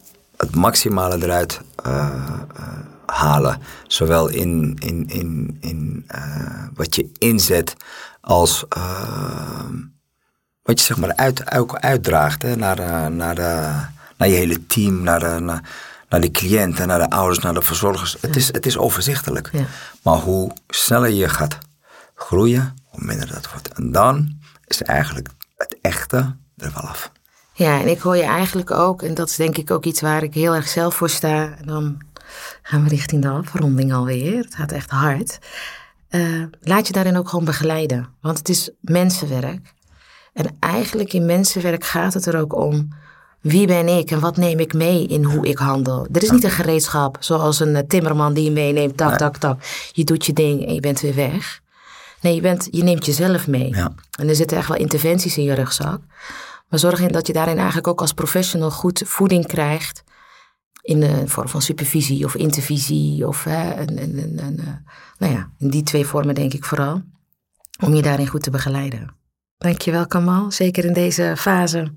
het 0.43 0.55
maximale 0.55 1.25
eruit 1.25 1.61
eh, 1.85 2.09
eh, 2.57 2.67
halen. 3.07 3.61
Zowel 3.87 4.29
in, 4.29 4.77
in, 4.79 5.09
in, 5.09 5.57
in 5.61 6.05
eh, 6.07 6.65
wat 6.75 6.95
je 6.95 7.11
inzet 7.19 7.77
als 8.21 8.65
wat 10.63 10.81
je 10.81 10.87
zeg 10.87 10.97
maar 10.97 11.17
uit, 11.17 11.53
ook 11.55 11.77
uitdraagt 11.77 12.43
hè, 12.43 12.57
naar, 12.57 13.11
naar, 13.13 13.37
naar 14.17 14.29
je 14.29 14.35
hele 14.35 14.67
team, 14.67 15.03
naar 15.03 15.21
de, 15.21 15.39
naar, 15.41 15.69
naar 16.09 16.21
de 16.21 16.31
cliënten, 16.31 16.87
naar 16.87 16.99
de 16.99 17.11
ouders, 17.11 17.39
naar 17.39 17.55
de 17.55 17.63
verzorgers. 17.63 18.17
Het, 18.21 18.37
is, 18.37 18.53
het 18.53 18.67
is 18.67 18.79
overzichtelijk. 18.79 19.49
Ja. 19.53 19.65
Maar 20.03 20.17
hoe 20.17 20.53
sneller 20.69 21.11
je 21.11 21.29
gaat 21.29 21.59
groeien, 22.15 22.77
hoe 22.85 23.05
minder 23.05 23.33
dat 23.33 23.51
wordt. 23.51 23.69
En 23.69 23.93
dan 23.93 24.39
is 24.67 24.83
eigenlijk 24.83 25.29
het 25.57 25.77
echte 25.81 26.37
er 26.57 26.73
wel 26.75 26.85
af. 26.89 27.13
Ja, 27.63 27.81
en 27.81 27.89
ik 27.89 28.01
hoor 28.01 28.17
je 28.17 28.23
eigenlijk 28.23 28.71
ook, 28.71 29.03
en 29.03 29.15
dat 29.15 29.29
is 29.29 29.37
denk 29.37 29.59
ik 29.59 29.71
ook 29.71 29.85
iets 29.85 30.01
waar 30.01 30.23
ik 30.23 30.35
heel 30.35 30.55
erg 30.55 30.69
zelf 30.69 30.95
voor 30.95 31.11
sta. 31.11 31.55
En 31.59 31.67
dan 31.67 31.99
gaan 32.63 32.83
we 32.83 32.89
richting 32.89 33.23
de 33.23 33.29
afronding 33.29 33.93
alweer. 33.93 34.37
Het 34.37 34.55
gaat 34.55 34.73
echt 34.73 34.91
hard. 34.91 35.39
Eh, 36.09 36.43
laat 36.61 36.87
je 36.87 36.93
daarin 36.93 37.17
ook 37.17 37.29
gewoon 37.29 37.45
begeleiden. 37.45 38.09
Want 38.21 38.39
het 38.39 38.49
is 38.49 38.71
mensenwerk. 38.81 39.75
En 40.33 40.57
eigenlijk 40.61 41.13
in 41.13 41.27
mensenwerk 41.27 41.85
gaat 41.85 42.15
het 42.15 42.27
er 42.27 42.41
ook 42.41 42.55
om. 42.55 42.89
Wie 43.41 43.67
ben 43.67 43.89
ik 43.89 44.11
en 44.11 44.21
wat 44.21 44.37
neem 44.37 44.59
ik 44.59 44.73
mee 44.73 45.07
in 45.07 45.25
hoe 45.25 45.47
ik 45.47 45.59
handel? 45.59 46.07
Er 46.13 46.23
is 46.23 46.31
niet 46.31 46.45
een 46.45 46.51
gereedschap 46.51 47.17
zoals 47.21 47.61
een 47.61 47.77
eh, 47.77 47.83
timmerman 47.87 48.35
die 48.35 48.45
je 48.45 48.51
meeneemt. 48.51 48.97
Tak, 48.97 49.19
tak, 49.19 49.37
tak. 49.37 49.63
Je 49.93 50.05
doet 50.05 50.27
je 50.27 50.33
ding 50.33 50.67
en 50.67 50.75
je 50.75 50.81
bent 50.81 51.01
weer 51.01 51.15
weg. 51.15 51.61
Nee, 52.21 52.35
je, 52.35 52.41
bent, 52.41 52.69
je 52.71 52.83
neemt 52.83 53.07
jezelf 53.07 53.47
mee. 53.47 53.69
Ja. 53.69 53.93
En 54.19 54.29
er 54.29 54.35
zitten 54.35 54.57
echt 54.57 54.69
wel 54.69 54.77
interventies 54.77 55.37
in 55.37 55.45
je 55.45 55.55
rugzak. 55.55 56.01
Maar 56.73 56.81
zorg 56.81 57.01
dat 57.01 57.27
je 57.27 57.33
daarin 57.33 57.57
eigenlijk 57.57 57.87
ook 57.87 58.01
als 58.01 58.13
professional 58.13 58.71
goed 58.71 59.03
voeding 59.07 59.47
krijgt. 59.47 60.03
In 60.83 61.01
de 61.01 61.23
vorm 61.27 61.49
van 61.49 61.63
supervisie 61.63 62.25
of 62.25 62.35
intervisie. 62.35 63.29
Of 63.29 63.45
hè, 63.45 63.71
eh, 63.71 63.87
nou 65.19 65.33
ja, 65.33 65.51
in 65.59 65.71
die 65.71 65.83
twee 65.83 66.07
vormen 66.07 66.35
denk 66.35 66.53
ik 66.53 66.65
vooral. 66.65 67.03
Om 67.85 67.95
je 67.95 68.03
daarin 68.03 68.27
goed 68.27 68.43
te 68.43 68.51
begeleiden. 68.51 69.15
Dankjewel 69.59 70.07
Kamal. 70.07 70.51
Zeker 70.51 70.85
in 70.85 70.93
deze 70.93 71.35
fase 71.37 71.93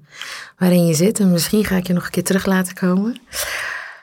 waarin 0.58 0.86
je 0.86 0.94
zit. 0.94 1.20
En 1.20 1.32
misschien 1.32 1.66
ga 1.66 1.76
ik 1.76 1.88
je 1.88 1.94
nog 1.94 2.06
een 2.06 2.12
keer 2.12 2.24
terug 2.24 2.46
laten 2.46 2.76
komen. 2.76 3.22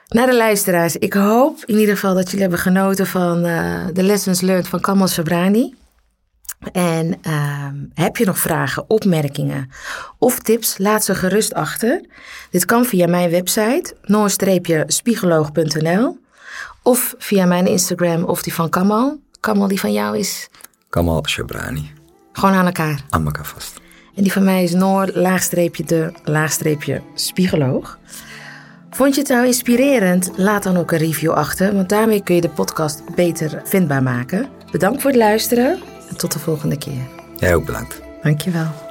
Naar 0.09 0.27
de 0.27 0.37
luisteraars. 0.37 0.97
Ik 0.97 1.13
hoop 1.13 1.65
in 1.65 1.79
ieder 1.79 1.95
geval 1.95 2.15
dat 2.15 2.25
jullie 2.25 2.41
hebben 2.41 2.59
genoten 2.59 3.07
van 3.07 3.45
eh, 3.45 3.87
de 3.93 4.03
lessons 4.03 4.41
learned 4.41 4.69
van 4.69 4.81
Kamal 4.81 5.09
Sabrani. 5.09 5.75
En 6.73 7.19
ehm, 7.23 7.75
heb 7.95 8.17
je 8.17 8.25
nog 8.25 8.39
vragen, 8.39 8.85
opmerkingen 8.89 9.71
of 10.19 10.39
tips? 10.39 10.79
Laat 10.79 11.05
ze 11.05 11.15
gerust 11.15 11.55
achter. 11.55 12.05
Dit 12.51 12.65
kan 12.65 12.85
via 12.85 13.07
mijn 13.07 13.31
website 13.31 13.95
noor-spiegeloog.nl 14.03 16.19
of 16.83 17.15
via 17.19 17.47
mijn 17.47 17.67
Instagram 17.67 18.25
of 18.25 18.43
die 18.43 18.55
van 18.55 18.69
Kamal. 18.69 19.21
Kamal 19.41 19.69
die 19.69 19.81
van 19.81 19.93
jou 19.93 20.19
is 20.19 20.49
Kamal 20.89 21.27
Shabrani, 21.29 21.91
gewoon 22.33 22.55
aan 22.55 22.67
elkaar. 22.67 23.05
aan 23.11 23.25
elkaar 23.25 23.47
vast. 23.47 23.81
En 24.15 24.23
die 24.23 24.33
van 24.33 24.45
mij 24.45 24.63
is 24.63 24.73
Noor, 24.73 25.11
laagstreepje 25.15 25.85
de, 25.85 26.13
laagstreepje 26.25 27.03
spiegeloog. 27.15 27.99
Vond 28.91 29.15
je 29.15 29.21
het 29.21 29.31
nou 29.31 29.47
inspirerend? 29.47 30.31
Laat 30.37 30.63
dan 30.63 30.77
ook 30.77 30.93
een 30.93 30.99
review 30.99 31.31
achter, 31.31 31.75
want 31.75 31.89
daarmee 31.89 32.23
kun 32.23 32.35
je 32.35 32.41
de 32.41 32.49
podcast 32.49 33.15
beter 33.15 33.63
vindbaar 33.65 34.03
maken. 34.03 34.49
Bedankt 34.71 35.03
voor 35.03 35.11
het 35.11 35.19
luisteren 35.19 35.79
en 36.13 36.19
tot 36.19 36.33
de 36.33 36.39
volgende 36.39 36.79
keer. 36.79 37.09
Jij 37.37 37.55
ook 37.55 37.65
bedankt. 37.65 38.01
Dankjewel. 38.23 38.91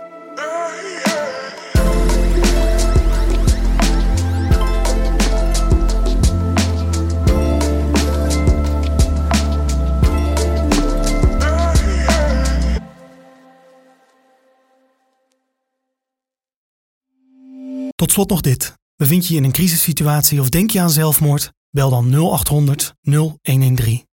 Tot 17.96 18.12
slot 18.12 18.30
nog 18.30 18.42
dit. 18.42 18.74
Bevind 18.96 19.28
je 19.28 19.34
je 19.34 19.40
in 19.40 19.46
een 19.46 19.52
crisissituatie 19.52 20.40
of 20.40 20.50
denk 20.50 20.72
je 20.72 20.82
aan 20.82 20.90
zelfmoord? 20.90 21.52
Bel 21.70 21.90
dan 21.90 22.10
0800 22.10 22.94
0113. 23.02 24.10